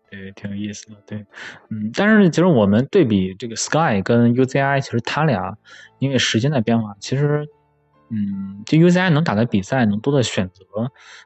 [0.09, 1.25] 对，挺有意思的，对，
[1.69, 5.55] 嗯，但是其实我们对比这个 Sky 跟 UZI，其实他俩
[5.99, 7.47] 因为时间的变化，其实，
[8.09, 10.63] 嗯，就 UZI 能打的比赛，能多的选择，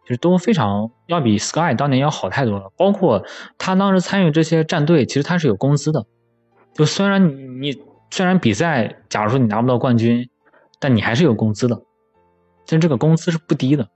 [0.04, 2.72] 就是都非常要比 Sky 当年要好太多了。
[2.78, 3.26] 包括
[3.58, 6.06] 他当时参与这些战队，其实他是有工资的，
[6.74, 7.84] 就虽然你你。
[8.14, 10.30] 虽然比赛，假如说你拿不到冠军，
[10.82, 11.82] 但你还是有工资的。
[12.68, 13.88] 但这个工资是不低的。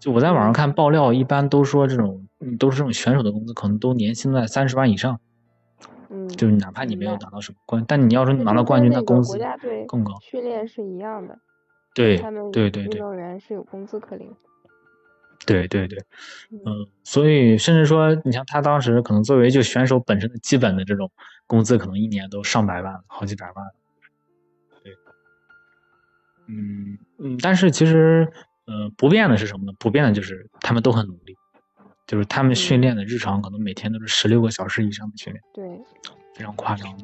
[0.00, 2.26] 就我在网上看爆料，一般都说这种，
[2.58, 5.20] 都是这种选手的工资可能都年薪在三十万以上。
[6.10, 9.38] 嗯，就是哪怕你没有拿到什么冠，但你要是拿到冠军，那工资
[9.86, 10.14] 更高。
[10.20, 11.38] 训练是一样的。
[11.96, 14.30] 对，他们对对对，运动员是有工资可领。
[15.46, 15.98] 对对对，
[16.50, 21.10] 嗯，所以甚至说，你像他当时可能作为就选手本身的基本的这种
[21.46, 23.66] 工资，可能一年都上百万，好几百万。
[24.82, 24.92] 对，
[26.48, 28.30] 嗯嗯，但是其实，
[28.66, 29.72] 呃，不变的是什么呢？
[29.78, 31.34] 不变的就是他们都很努力，
[32.06, 35.64] 就是他们训练的日常可能每天都是十六个小时以上的训练，对，
[36.34, 36.94] 非常夸张。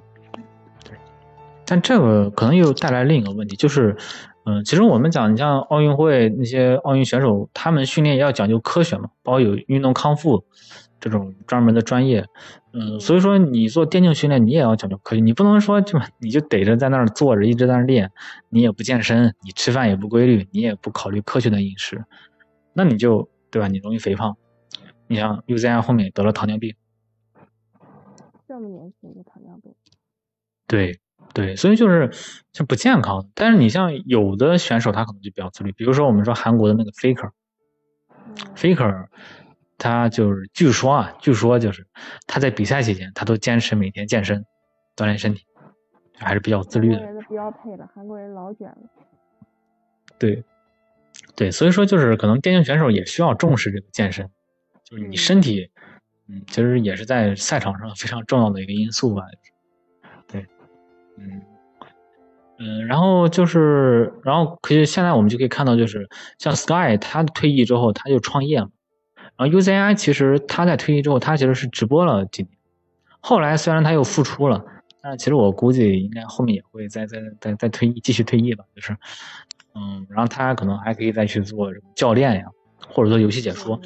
[0.84, 0.97] 对，
[1.64, 3.97] 但这个可能又带来另一个问题，就是。
[4.45, 10.45] 嗯，其实我们讲，你像奥运会那些奥运选手，他们训练也要讲究科学嘛，包括有运动康复
[10.99, 12.26] 这种专门的专业。
[12.72, 18.11] 嗯，所以说你做电竞训练，你也要讲究科学，你不能说就你就逮着在那儿坐着一直在那儿练，
[18.49, 22.05] 你也不健身，你吃饭也不规律，你也不考虑科学的饮食，
[22.72, 23.68] 那你就对吧？
[23.68, 24.36] 你容易肥胖。
[25.07, 26.74] 你像 UZI 后面得了糖尿病，
[28.49, 29.74] 这么年轻的糖尿病，
[30.66, 31.02] 对。
[31.35, 32.11] 对，所以就是
[32.53, 33.28] 就不健康。
[33.35, 35.72] 但是你像有的选手，他可能就比较自律。
[35.72, 39.07] 比如说我们说韩国的那个 Faker，Faker，
[39.78, 41.87] 他就是据说啊，据说就是
[42.26, 44.44] 他在比赛期间，他都坚持每天健身，
[44.94, 45.44] 锻炼身体，
[46.19, 46.98] 还是比较自律的。
[46.98, 48.77] 韩国人的标配了，韩国人老卷了。
[50.19, 50.44] 对，
[51.35, 54.28] 对，所以说就是可能电竞选手也需要重视这个健身，
[54.85, 55.70] 就是你身体，
[56.28, 59.23] 嗯，其实也是在赛场上非常重要的一个因素吧。
[61.18, 61.43] 嗯
[62.59, 66.09] 嗯，然后就是，然后可以现在我们就可以看到，就是
[66.39, 68.70] 像 Sky 他退役之后，他就创业嘛。
[69.36, 72.52] 然后 UZI 其实他在退役之后，他其实是直播了几年。
[73.18, 74.64] 后来虽然他又复出了，
[75.01, 78.64] 但是其实我估计应该后面也会再再再再退役，继续退役吧。
[78.76, 78.97] 就是，
[79.74, 82.44] 嗯，然后他可能还可以再去做教练呀，
[82.89, 83.80] 或者做游戏解说。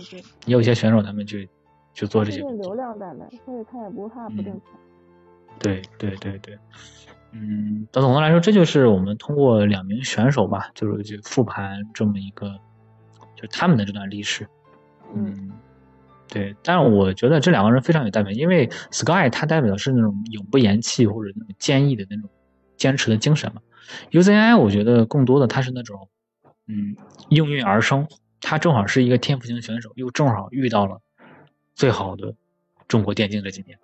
[0.45, 1.49] 也有一些选手他们去
[1.95, 2.43] 去做这些。
[2.43, 4.63] 流量带来，所以他也不怕不挣钱。
[5.59, 6.59] 对对对对。
[7.33, 12.49] 嗯，但总的来说，这就是我们通过两名选手吧，就是去复盘这么一个，
[13.35, 14.49] 就是他们的这段历史。
[15.15, 15.53] 嗯，
[16.29, 16.57] 对。
[16.63, 22.31] 但是我觉得这两个人非常有代表，因为 Sky 他代表的是那种永不言弃或者那种坚毅的那种
[22.77, 23.61] 坚持的精神嘛。
[24.13, 26.09] UZI 我觉得更多的他是那种，
[26.67, 26.97] 嗯，
[27.29, 28.09] 应运而生，
[28.41, 31.01] 他正好是一个天赋型选手，又正好遇到了
[31.75, 32.35] 最好的
[32.89, 33.79] 中国电竞这几年，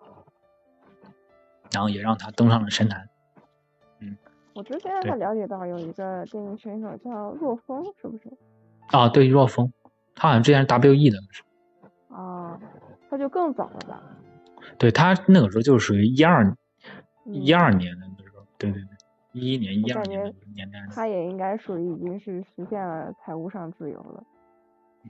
[1.70, 3.08] 然后也让他登上了神坛。
[4.54, 8.30] 我之前还了解到有一个电竞选手叫若风，是不是？
[8.88, 9.72] 啊，对，若风，
[10.14, 11.18] 他好像之前是 WE 的。
[12.14, 12.60] 啊，
[13.08, 14.02] 他就更早了吧？
[14.78, 16.44] 对他那个时候就属于一二
[17.24, 18.88] 嗯一二年的那时候，对对对，
[19.32, 20.78] 一一年一二年的年代。
[20.94, 24.22] 他也应该属于已经是实现了财务上自由了。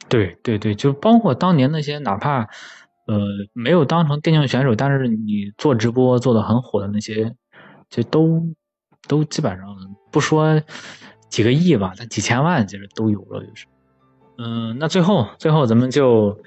[0.08, 2.48] 对对对，就包括当年那些哪怕
[3.06, 3.18] 呃
[3.52, 7.34] 没有当成电竞选手，但是你做直播做的很火的那些，
[7.90, 8.42] 就都
[9.08, 9.76] 都基本上
[10.10, 10.60] 不说
[11.28, 13.66] 几个亿吧，但几千万其实都有了，就是。
[14.38, 16.38] 嗯，那最后最后咱们就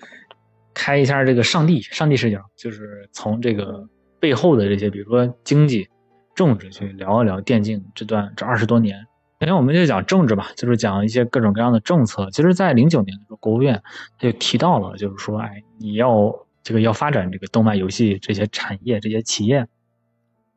[0.73, 3.87] 开一下这个上帝上帝视角，就是从这个
[4.19, 5.87] 背后的这些，比如说经济、
[6.33, 9.05] 政治去聊一聊电竞这段这二十多年。
[9.39, 12.29] 首先我们就讲政治吧，就是讲一些各种各样的政策。
[12.31, 13.83] 其实，在零九年的时候，国务院
[14.17, 16.33] 他就提到了，就是说，哎，你要
[16.63, 19.67] 这个要发展这个动漫游戏这些产业、这些企业，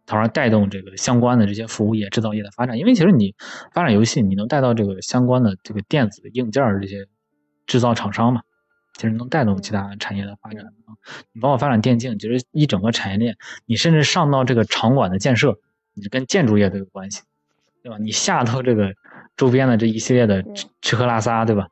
[0.08, 2.78] 从而带动这个相关的这些服务业、制造业的发展。
[2.78, 3.34] 因为其实你
[3.72, 7.06] 发展游戏，你能带到这个相关的这个电子硬件儿这些
[7.66, 8.40] 制造厂商嘛，
[8.94, 10.96] 其实能带动其他产业的发展啊。
[11.32, 13.36] 你包括发展电竞，其实一整个产业链，
[13.66, 15.58] 你甚至上到这个场馆的建设，
[15.92, 17.22] 你跟建筑业都有关系。
[17.80, 17.98] 对吧？
[18.00, 18.92] 你下到这个
[19.36, 21.68] 周边的这一系列的吃吃喝拉撒，对吧？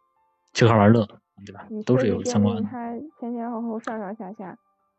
[0.54, 1.04] 吃喝玩乐，
[1.44, 1.66] 对吧？
[1.84, 2.62] 都是有相关的。
[2.62, 4.56] 竞它前前后后上上下下，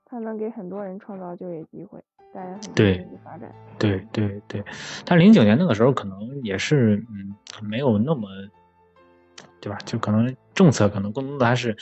[0.10, 2.02] 它能给很多人创造就业机会，
[2.34, 3.54] 带来很多对经济发展。
[3.78, 4.64] 对对对，
[5.06, 8.28] 但零九年那个时候可能也是嗯没有那么，
[9.60, 9.78] 对吧？
[9.86, 11.76] 就可能政策可能更多的还是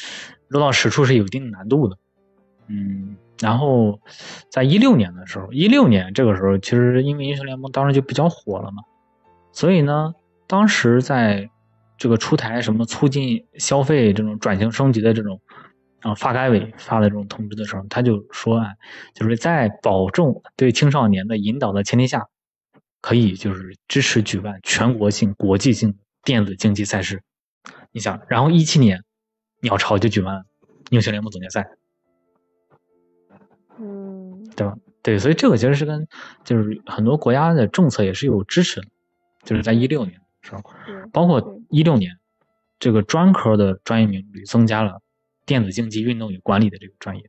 [0.47, 1.97] 落到实处是有一定难度的，
[2.68, 3.15] 嗯。
[3.41, 3.99] 然后
[4.49, 8.81] 在一六年的时候，一六年这个时候，其实因为英雄联盟当时就比较火了嘛，
[9.52, 10.15] 所以呢，
[10.47, 11.49] 当时在
[11.97, 15.41] 这个出台什么促进消费这种转型升级的这种
[16.06, 18.76] 啊发改委发的这种通知的时候，他就说啊，
[19.15, 22.27] 就是在保证对青少年的引导的前提下，
[23.02, 27.23] 可以就是支持举办全国性、国际性电子竞技赛事。
[27.91, 29.03] 你想，然后一七年，
[29.61, 30.45] 鸟巢就举办
[30.91, 31.68] 英雄联盟总决赛，
[33.80, 34.76] 嗯，对吧？
[35.02, 36.07] 对，所以这个其实是跟
[36.44, 38.88] 就是很多国家的政策也是有支持的，
[39.44, 40.61] 就是在一六年的时候，
[41.11, 42.19] 包括对一六年，
[42.77, 45.02] 这个专科的专业名率增加了
[45.46, 47.24] 电子竞技运动与管理的这个专业。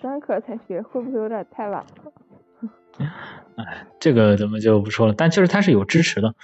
[0.00, 3.08] 专科才学，会不会有点太晚了？
[3.56, 6.34] 哎，这个咱们就不说了，但确实它是有支持的。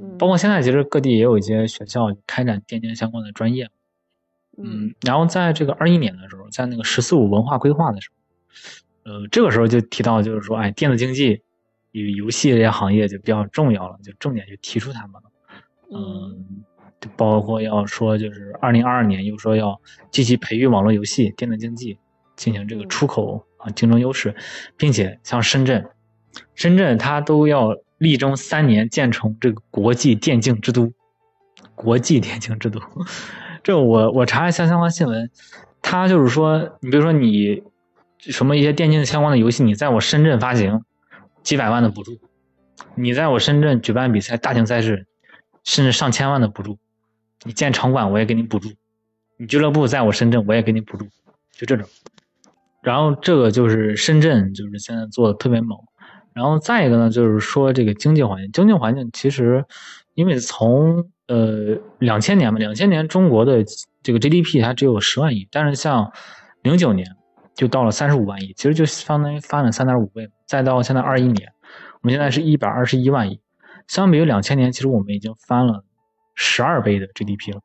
[0.00, 3.64] 嗯，包括现在其实各地也有一些学校开展电竞相关的专业。
[4.56, 11.42] 嗯嗯，然后在这个二一年的时候，在那个“十四五”文化规划的时候，呃，这个时候就提到，就是说，哎，电子竞技
[11.90, 15.30] 与游戏这些行业就比较重要了，就重点就提出他们了。
[15.90, 16.71] 嗯，就
[17.16, 19.80] 包括要说，就是二零二二年又说要
[20.10, 21.98] 积极培育网络游戏、电子竞技，
[22.36, 24.34] 进行这个嗯出口啊竞争优势，
[24.76, 25.88] 并且像深圳，
[26.54, 30.92] 深圳它都要力争三年建成这个国际电竞之都，
[31.74, 32.80] 国际电竞之都。
[33.62, 35.30] 这我我查一下相关新闻，
[35.80, 37.62] 它就是说，你比如说你
[38.18, 40.82] 什么一些电竞相关的游戏，你在我深圳发行，
[41.42, 42.12] 几百万的补助；
[42.96, 45.06] 你在我深圳举办比赛、大型赛事，
[45.62, 46.78] 甚至上千万的补助。
[47.44, 48.68] 你建场馆我也给你补助，
[49.36, 51.04] 你俱乐部在我深圳我也给你补助，
[51.52, 51.86] 就这种。
[52.82, 55.78] 然后这个就是深圳，就是现在做的特别猛。
[56.32, 59.64] 然后再一个呢，就是说这个经济环境，经济环境其实
[60.14, 63.64] 因为从呃两千年嘛，两千年中国的
[64.02, 66.10] 这个 GDP 它只有十万亿，但是像
[66.62, 67.06] 零九年
[67.54, 70.28] 就到了三十五万亿，其实就相当于翻了三点五倍。
[70.46, 71.52] 再到现在二一年，
[72.00, 73.40] 我们现在是一百二十一万亿，
[73.86, 75.84] 相比于两千年，其实我们已经翻了
[76.44, 77.60] 十二倍的 GDP 了。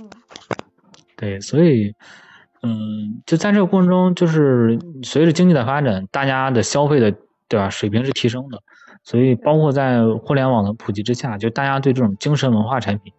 [0.00, 0.08] 嗯
[1.16, 1.94] 对，所以，
[2.62, 7.14] 嗯，就在这个过程中，就是随着经济的发展，大家的消费的
[7.46, 8.58] 对吧水平是提升的，
[9.04, 13.12] 所以包括在互联网的普及之下，就大家对这种精神文化产品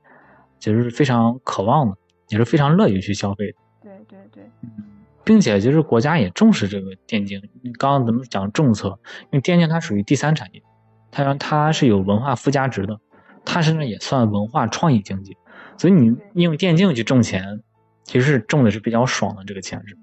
[0.57, 1.95] 其实是非常渴望的，
[2.29, 3.57] 也是非常乐于去消费的。
[3.83, 4.43] 对对对，
[5.23, 7.39] 并且就是国家也重视这个电竞。
[7.77, 10.63] 刚刚咱们讲政策，因为电竞它属于第三产业，
[11.11, 12.99] 它它是有文化附加值的，
[13.45, 15.37] 它甚至也算文化创意经济。
[15.77, 17.61] 所以你用电竞去挣钱，
[18.03, 19.97] 其实挣的是比较爽的，这个钱是。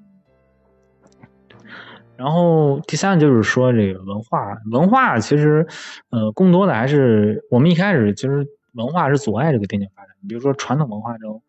[2.16, 5.65] 然后第三就是说这个文化，文化其实，
[6.10, 10.10] 呃，更多的还是我们一开始其实文化是阻碍这个电竞发展。
[10.28, 11.40] 比如说传统文化中，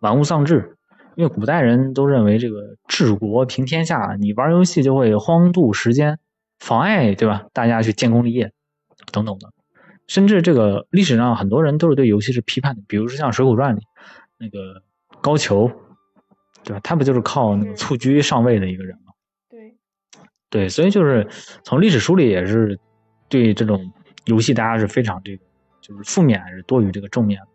[0.00, 0.76] 玩物丧志，
[1.14, 6.18] 因为古代人都认为这个治国平天下，你玩游戏就会荒度时间，
[6.58, 7.46] 妨碍对吧？
[7.54, 8.52] 大家去建功立业，
[9.10, 9.48] 等等的。
[10.08, 13.82] 甚至这个历史上很多人都是对游戏是批判的，比如说像《水浒传》里
[14.38, 14.82] 那个
[15.20, 15.70] 高俅，
[16.64, 16.80] 对吧？
[16.82, 19.12] 他不就是靠那个蹴鞠上位的一个人吗？
[19.48, 19.76] 对，
[20.50, 21.28] 对，所以就是
[21.62, 22.80] 从历史书里也是
[23.28, 23.92] 对这种
[24.24, 25.44] 游戏大家是非常这个
[25.80, 27.48] 就是负面还是多于这个正面的。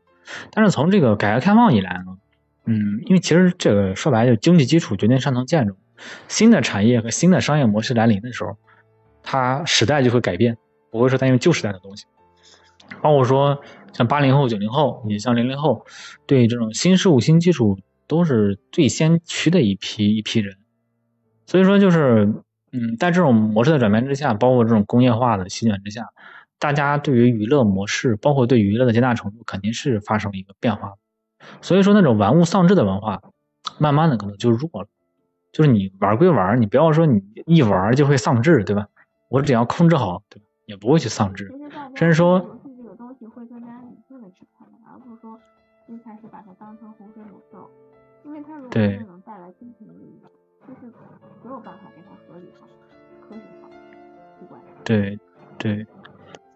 [0.51, 2.17] 但是从这个改革开放以来呢，
[2.65, 5.75] 嗯，因为其实这个说白了，就经济基础决定上层建筑。
[6.27, 8.57] 新的产业和新的商业模式来临的时候，
[9.21, 10.57] 它时代就会改变，
[10.91, 12.05] 不会说它用旧时代的东西。
[13.03, 13.61] 包括说
[13.91, 15.85] 像八零后、九零后，也像零零后，
[16.25, 17.77] 对这种新事物、新技术
[18.07, 20.55] 都是最先驱的一批一批人。
[21.45, 22.33] 所以说，就是
[22.71, 26.07] 嗯，在这种模式的转变之下，包括这种工业化的席卷之下，
[26.57, 30.93] 大家对于娱乐模式，包括对娱乐的接纳程度，肯定是发生了一个变化。
[31.61, 33.21] 所以说，那种玩物丧志的文化，
[33.77, 34.87] 慢慢的可能就弱了。
[35.51, 38.87] 就是你玩归玩，你不要说你一玩就会丧志，对吧？
[39.29, 40.45] 我只要控制好，对吧？
[40.65, 41.51] 也不会去丧志。
[41.95, 42.59] 甚至说，
[48.81, 50.21] 因为它如果真的能带来金钱利益，
[50.67, 50.91] 就是
[51.43, 52.67] 没有办法给它合理化、
[53.21, 53.69] 科学化、
[54.39, 54.61] 不管。
[54.83, 55.19] 对
[55.57, 55.85] 对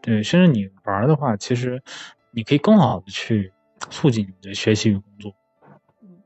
[0.01, 1.81] 对，甚至你玩的话，其实
[2.31, 3.51] 你可以更好的去
[3.89, 5.33] 促进你的学习与工作。
[6.01, 6.17] 嗯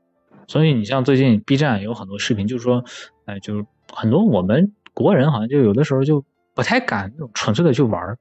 [0.48, 2.84] 所以你像最近 B 站有很多视频，就是说，
[3.24, 8.18] 哎，就是很多我们国人好像就有的时候就不太敢那种纯粹的去玩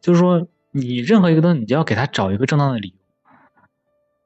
[0.00, 2.94] 就是说你任何一个东西，你就要给他找一个正当的理由，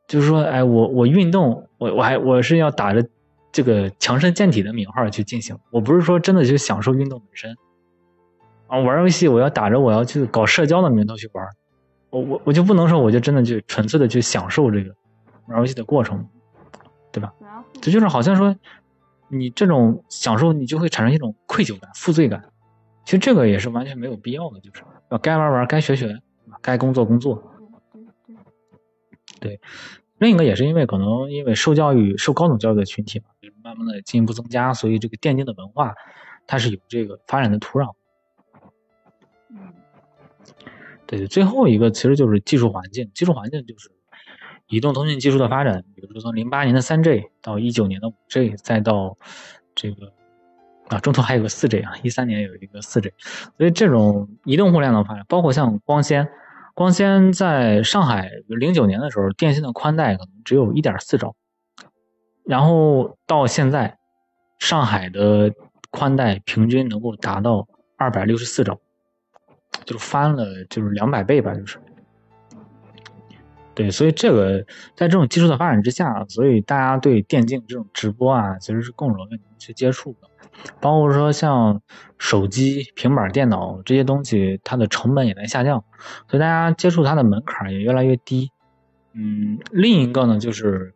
[0.09, 3.07] 就是说，哎，我我运动，我我还我是要打着
[3.53, 7.57] 这个强身健体的名号去进行，我不是说真的去享受运动本身
[8.67, 11.47] 啊，玩游戏我要打着我要去搞社交的名头去玩
[12.11, 14.93] 我我我就不能说我就真的去纯粹的去享受这个
[15.47, 16.27] 玩游戏的过程。
[17.11, 17.33] 对吧？
[17.81, 18.55] 这就是好像说，
[19.29, 22.45] 你这种享受，你就会产生一种愧疚感、负罪感。
[23.07, 26.19] 其实这个也是完全没有必要的，就是要该玩玩，该学学，
[26.61, 27.43] 该工作工作。
[29.41, 29.61] 对，
[30.19, 35.95] 另一个也是因为可能因为受教育、受高等教育的群体嘛，就是慢慢的进一步增加，所以这个电竞的文化
[36.47, 37.93] 它是有这个发展的土壤。
[41.07, 43.91] 对，最后一个其实就是技术环境，技术环境就是。
[44.71, 49.17] 移动通信技术的发展，比如说从零八年的三 G 到一九年的五 G，再到
[49.75, 50.13] 这个
[50.89, 53.11] 啊中途还有个四 G 啊，一三年有一个四 G，
[53.57, 56.29] 所以这种移动互联网发展，包括像光纤，
[56.79, 61.35] 光纤在上海零九年的时候，电信的宽带可能只有一点四兆，
[62.45, 63.99] 然后到现在，
[64.61, 65.53] 上海的
[65.91, 68.79] 宽带平均能够达到二百六十四兆，
[69.85, 71.81] 就是翻了就是两百倍吧，就是。
[73.75, 74.65] 对，所以这个
[74.95, 80.29] 在这种技术的发展之下，所以大家对电竞这种直播啊，其实是更容易去接触的。
[80.81, 81.83] 包括说像
[82.17, 85.85] 手机、平板电脑这些东西，它的成本也在下降，
[86.29, 88.51] 所以大家接触它的门槛也越来越低。
[89.13, 90.95] 嗯，另一个呢，就是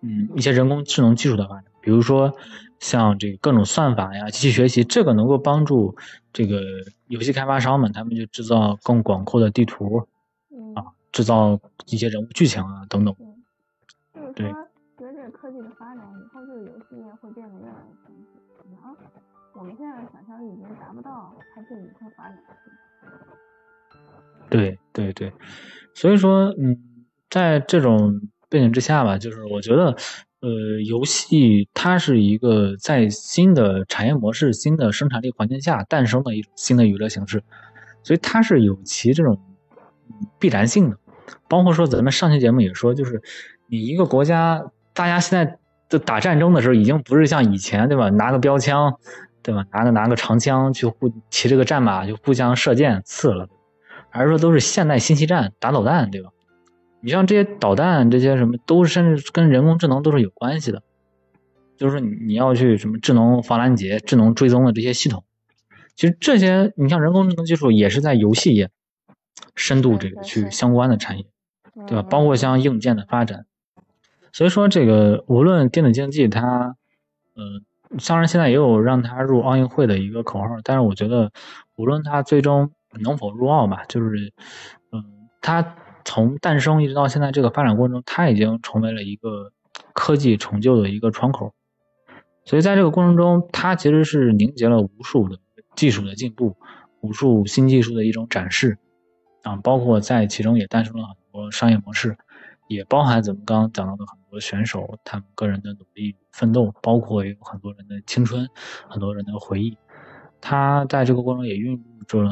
[0.00, 2.32] 嗯一些人工智能技术的发展，比如说
[2.78, 5.96] 像这个各种算法呀、机器学习，这个能够帮助
[6.32, 6.60] 这个
[7.08, 10.06] 游戏开发商们，他们就制造更广阔的地图
[10.76, 10.92] 啊。
[11.12, 13.14] 制造一些人物剧情啊等等。
[14.34, 14.50] 对，
[14.96, 18.01] 随着科技的发展，以后这个游戏业会变得越来越
[19.54, 22.38] 我们现在想象力已经达不到它这一块发展
[24.50, 25.32] 对对对，
[25.94, 26.76] 所以说，嗯，
[27.30, 29.96] 在这种背景之下吧，就是我觉得，
[30.40, 37.42] 呃，游戏它是一个在新的产业模式、新的生产力环境下诞生的一种新的娱乐形式，
[38.02, 39.38] 所以它是有其这种
[40.38, 40.98] 必然性的。
[41.48, 43.22] 包括说咱们上期节目也说，就是
[43.68, 45.58] 你一个国家，大家现在
[45.88, 48.10] 的打战争的时候，已经不是像以前对吧？
[48.10, 48.98] 拿个标枪，
[49.42, 49.66] 对吧？
[49.72, 53.48] 拿个拿个长枪去互骑这个战马就互相射箭刺了，
[54.10, 56.30] 还是说都是现代信息战打导弹，对吧？
[57.00, 60.82] 你像这些导弹这些什么，都甚至跟人工智能都是有关系的，
[61.76, 65.24] 就是说你你要去什么智能防拦截、智能追踪的这些系统，
[65.96, 68.70] 其实这些你像人工智能技术也是在游戏业。
[69.54, 71.26] 深度这个去相关的产业，
[71.86, 72.02] 对吧？
[72.02, 73.44] 包括像硬件的发展，
[74.32, 76.76] 所以说这个无论电子竞技它，
[77.34, 77.64] 嗯，
[78.06, 81.30] 当然现在也有让它入奥运会的一个口号，但是我觉得
[81.76, 82.70] 无论它最终
[83.00, 84.32] 能否入奥吧，就是，
[84.92, 85.74] 嗯，它
[86.04, 89.52] 从诞生一直到现在这个发展过程中，它已经成为了一个
[89.92, 91.52] 科技成就的一个窗口，
[92.44, 95.38] 所以在这个过程中，它其实是凝结了无数的
[95.76, 96.56] 技术的进步，
[97.00, 98.78] 无数新技术的一种展示。
[99.42, 102.16] 啊，包括在其中也诞生了很多商业模式，
[102.68, 108.48] 也包含咱们刚刚讲到的多选手他们个人的努力奋斗，包括有很多人的青春，
[108.88, 109.76] 很多人的回忆。
[110.40, 112.26] 他在这个过程也孕育着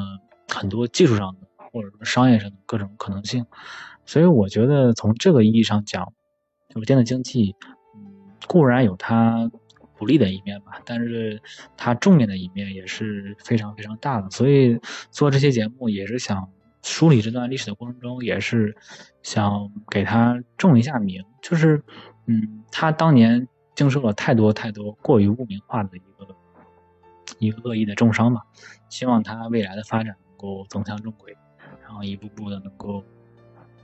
[0.48, 3.44] 很多技术上的或者说商业上的各种可能性。
[4.06, 6.10] 所以我觉得从这个意义上讲，
[6.70, 7.55] 就是电子竞技，
[8.48, 9.51] 固然有它
[9.98, 11.43] 不利的一面吧，但是
[11.77, 14.31] 它正面的一面也是非常非常大的。
[14.31, 16.48] 所以做这些节目也是想。
[16.82, 18.74] 梳理这段历史的过程中，也是
[19.22, 21.83] 想给他正一下名，就是，
[22.27, 26.37] 嗯，他当年经受了太多太多过于污名化的一个
[27.39, 28.43] 一个恶意的重伤吧。
[28.89, 31.37] 希望他未来的发展能够走向正轨，
[31.83, 33.05] 然后一步步的能够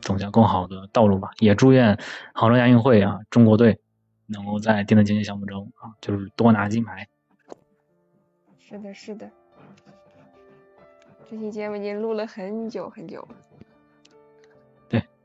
[0.01, 1.31] 走向更好的道路吧。
[1.39, 1.99] 也祝愿
[2.35, 3.81] 杭州亚运会啊，中国队
[4.27, 7.09] 能够在电子竞技项目中啊，就是多拿金牌。
[8.59, 9.31] 是的，是的。
[11.31, 13.27] 这期节目已经录了很久很久。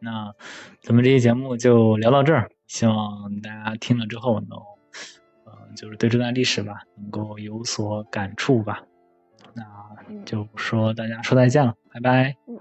[0.01, 0.33] 对，那
[0.81, 4.57] 咱们这期节目就聊到这儿，希望大家听了之后能，
[5.45, 8.81] 呃，就是对这段历史吧，能够有所感触吧。
[9.53, 9.63] 那
[10.25, 12.35] 就说大家说再见了，拜拜。
[12.47, 12.57] 嗯，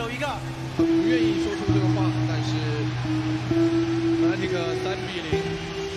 [0.00, 0.24] 走一个。
[0.78, 2.56] 不愿意说出这个话，但是，
[4.24, 5.36] 呃，这个三比零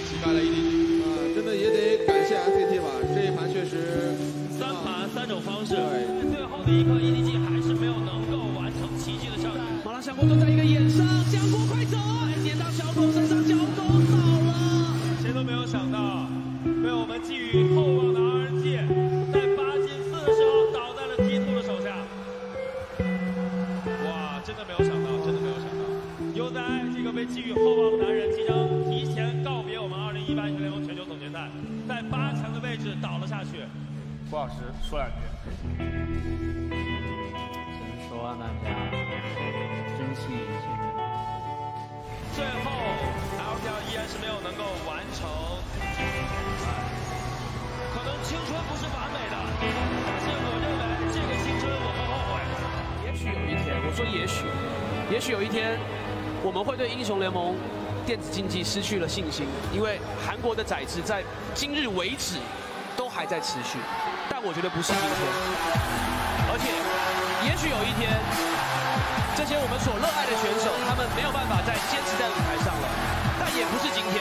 [0.03, 4.11] 击败了 EDG，啊，真的也得感谢 SKT 吧，这一盘确实
[4.59, 9.63] 三盘三种方式，对，最后的一刻 EDG 还是没有能够完成奇迹的上场。
[9.85, 11.95] 马拉香锅都在一个眼上，香锅快走，
[12.43, 16.27] 点到小狗身上，小狗倒了，谁都没有想到，
[16.84, 17.92] 被我们寄予厚
[55.14, 55.77] 也许有一天，
[56.41, 57.53] 我们会对英雄联盟
[58.02, 61.22] 电子竞技失去了信心，因为韩国的宰制在
[61.53, 62.41] 今日为止
[62.98, 63.77] 都还在持续，
[64.26, 65.14] 但我觉得不是今天，
[66.49, 66.65] 而且
[67.45, 68.10] 也许有一天，
[69.38, 72.90] 这些我们所热爱的选手，他们没有办法再坚持在舞台上了，
[73.38, 74.18] 但也不是今天。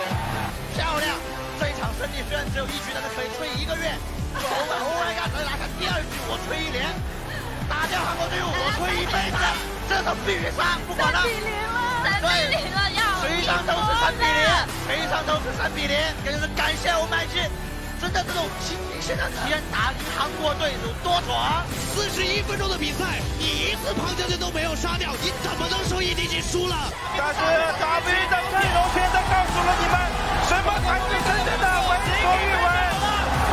[0.77, 1.17] 漂亮！
[1.57, 3.97] 这一场胜利虽然只有一局，但是可以吹一个月。
[4.37, 6.85] 欧文欧文嘎可以拿下第二局，我吹一年。
[7.65, 9.72] 打掉韩国队伍，我吹一辈子。
[9.89, 11.21] 这场必须杀，不管了。
[11.23, 14.47] 三比零了，三比零了，要谁上都是三比零，
[14.87, 15.97] 谁上都是三比零。
[16.25, 17.39] 真是感谢我们麦基，
[18.01, 21.63] 真的这种亲临现场体验打赢韩国队有多爽！
[21.95, 26.75] 四十一分钟的比赛，你一次庞将军都没有杀掉，你怎么能说 EDG 输了？
[27.15, 29.97] 但是 W 的阵容现在告诉了你们，
[30.49, 32.67] 什么才是真正的闻所欲闻。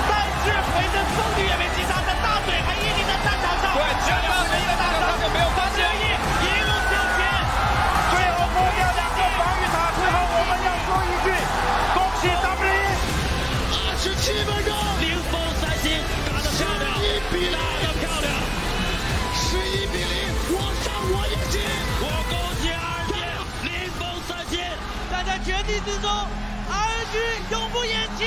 [0.10, 3.76] 但是陪着僧侣也被击杀，在大嘴还屹立在战场上。
[3.78, 4.18] 对，只要
[25.70, 26.10] 地之中
[26.68, 28.26] ，RNG 永不言弃，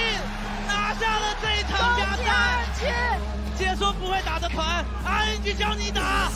[0.69, 2.31] 拿下了这场比赛。
[3.59, 6.31] 解说不会打的团，RNG 教你打，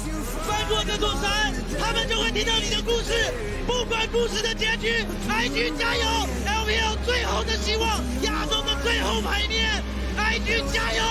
[0.47, 3.33] 翻过这座山，他们就会听到你的故事。
[3.67, 6.03] 不管故事的结局，IG 加油
[6.45, 7.89] ！LPL 最后的希望，
[8.23, 9.83] 亚洲的最后牌面
[10.19, 11.05] ，IG 加油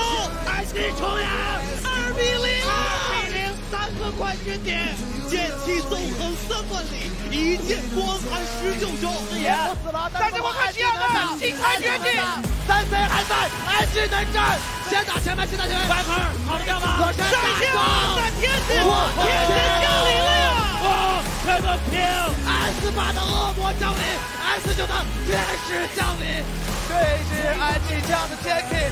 [0.46, 1.30] ！IG 冲呀！
[1.84, 2.55] 二比零，
[4.06, 4.94] 三个冠军点，
[5.28, 9.10] 剑气纵横三万里，一剑光寒十九州。
[9.34, 9.50] 也
[9.82, 11.02] 死了，但是我还需要的
[11.40, 12.14] 金牌绝技。
[12.68, 14.62] 三 C 还在，IG 能战，
[14.92, 15.90] 先打前排，先打前排。
[15.90, 17.02] 白牌跑得掉吗？
[17.02, 17.82] 我先上线了，
[18.14, 20.54] 闪天使，天使降临了呀！
[20.86, 21.98] 我，这个拼
[22.46, 24.06] ！S 八的恶魔降临
[24.62, 24.94] ，S 九的
[25.26, 25.34] 天
[25.66, 26.46] 使降临。
[26.86, 26.94] 这
[27.26, 28.86] 是 IG 这样的 Jackie，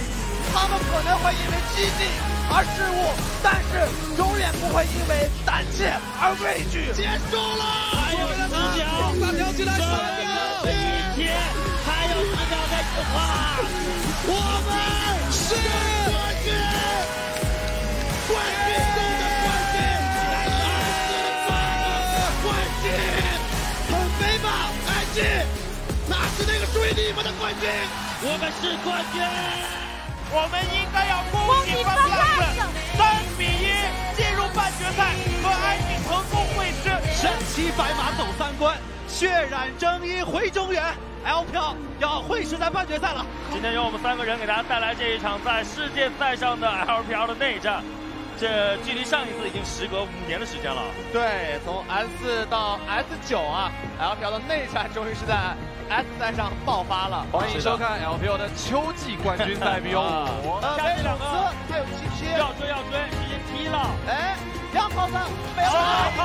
[0.50, 2.10] 他们可能会因为激进
[2.50, 3.88] 而失误，但是
[4.18, 6.92] 永远不会因为胆怯而畏惧。
[6.94, 7.64] 结束了，
[7.96, 8.42] 还有十
[8.76, 10.30] 秒，把跳起来，三秒，
[10.64, 10.70] 一
[11.16, 11.34] 天，
[11.86, 13.16] 还有十秒再出发。
[14.26, 14.32] 我
[14.64, 14.70] 们
[15.32, 15.56] 是
[16.12, 16.54] 冠军，
[18.28, 18.34] 冠
[18.64, 18.70] 军。
[18.94, 19.76] 中的冠军，
[20.32, 21.52] 来自二四的八
[22.12, 22.46] 个冠
[22.84, 22.86] 军，
[23.90, 24.48] 很肥吧
[24.88, 25.18] ？IG，
[26.08, 27.66] 那是那个属于你们的冠军，
[28.22, 29.93] 我们是冠军。
[30.36, 32.58] 我们应该要恭喜 FunPlus
[32.98, 33.70] 三比一
[34.18, 36.90] 进入半决赛，和 IG 成功会师。
[37.14, 38.76] 神骑白马走三关，
[39.08, 40.84] 血染征衣回中原。
[41.24, 43.24] LPL 要会师在半决赛了。
[43.52, 47.84] 今天由我们三个人给大家带来这一场在世界赛上的 LPL 的内战。
[48.36, 50.82] 这距离上一次已经时隔五年的时间了。
[51.14, 55.56] 对，从 S 四到 S 九啊，LPL 的内战终于是在
[55.90, 57.26] S 赛上爆发了。
[57.32, 60.62] 欢迎收看 LPL 的秋季冠军赛 BO 五。
[60.62, 61.26] 下面两个
[61.70, 63.78] 还有七七，要追要追，已经踢了。
[64.08, 64.36] 哎，
[64.74, 65.14] 杨涛子
[65.56, 66.22] 没有打，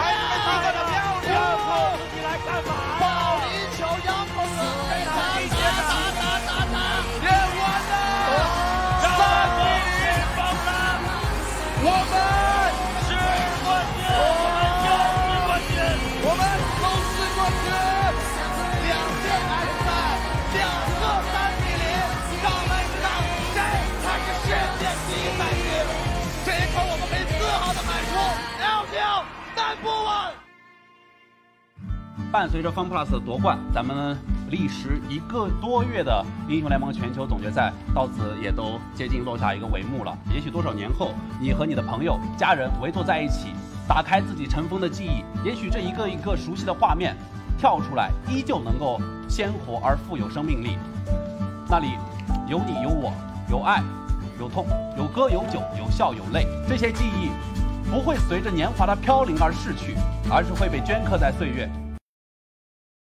[0.00, 0.92] 还是被踢的漂
[1.24, 1.32] 亮。
[2.14, 2.70] 你来干嘛？
[3.00, 3.04] 保
[3.44, 3.46] 龄
[3.76, 4.58] 球，杨涛子
[4.88, 6.76] 被他一节打打打打，
[7.22, 7.26] 也
[7.58, 7.92] 完了。
[9.02, 9.08] 三
[9.56, 9.60] 比
[10.00, 10.06] 零
[10.36, 10.68] 爆了，
[11.82, 12.12] 我们
[32.34, 34.18] 伴随着 FunPlus 的夺冠，咱们
[34.50, 40.18] 历时一个多月的英雄联盟全球总决赛到此也都接近落下一个帷幕了。
[40.34, 43.50] 也许多少年后，你和你的朋友、家人围坐在一起，
[43.86, 47.16] 打开自己尘封的记忆，也许这一个一个熟悉的画面
[47.56, 50.76] 跳出来，依旧能够鲜活而富有生命力。
[51.70, 51.90] 那里
[52.48, 53.12] 有你有我，
[53.48, 53.80] 有爱，
[54.40, 54.66] 有痛，
[54.98, 57.30] 有歌有酒，有笑有泪，这些记忆
[57.88, 59.94] 不会随着年华的飘零而逝去，
[60.28, 61.70] 而是会被镌刻在岁月。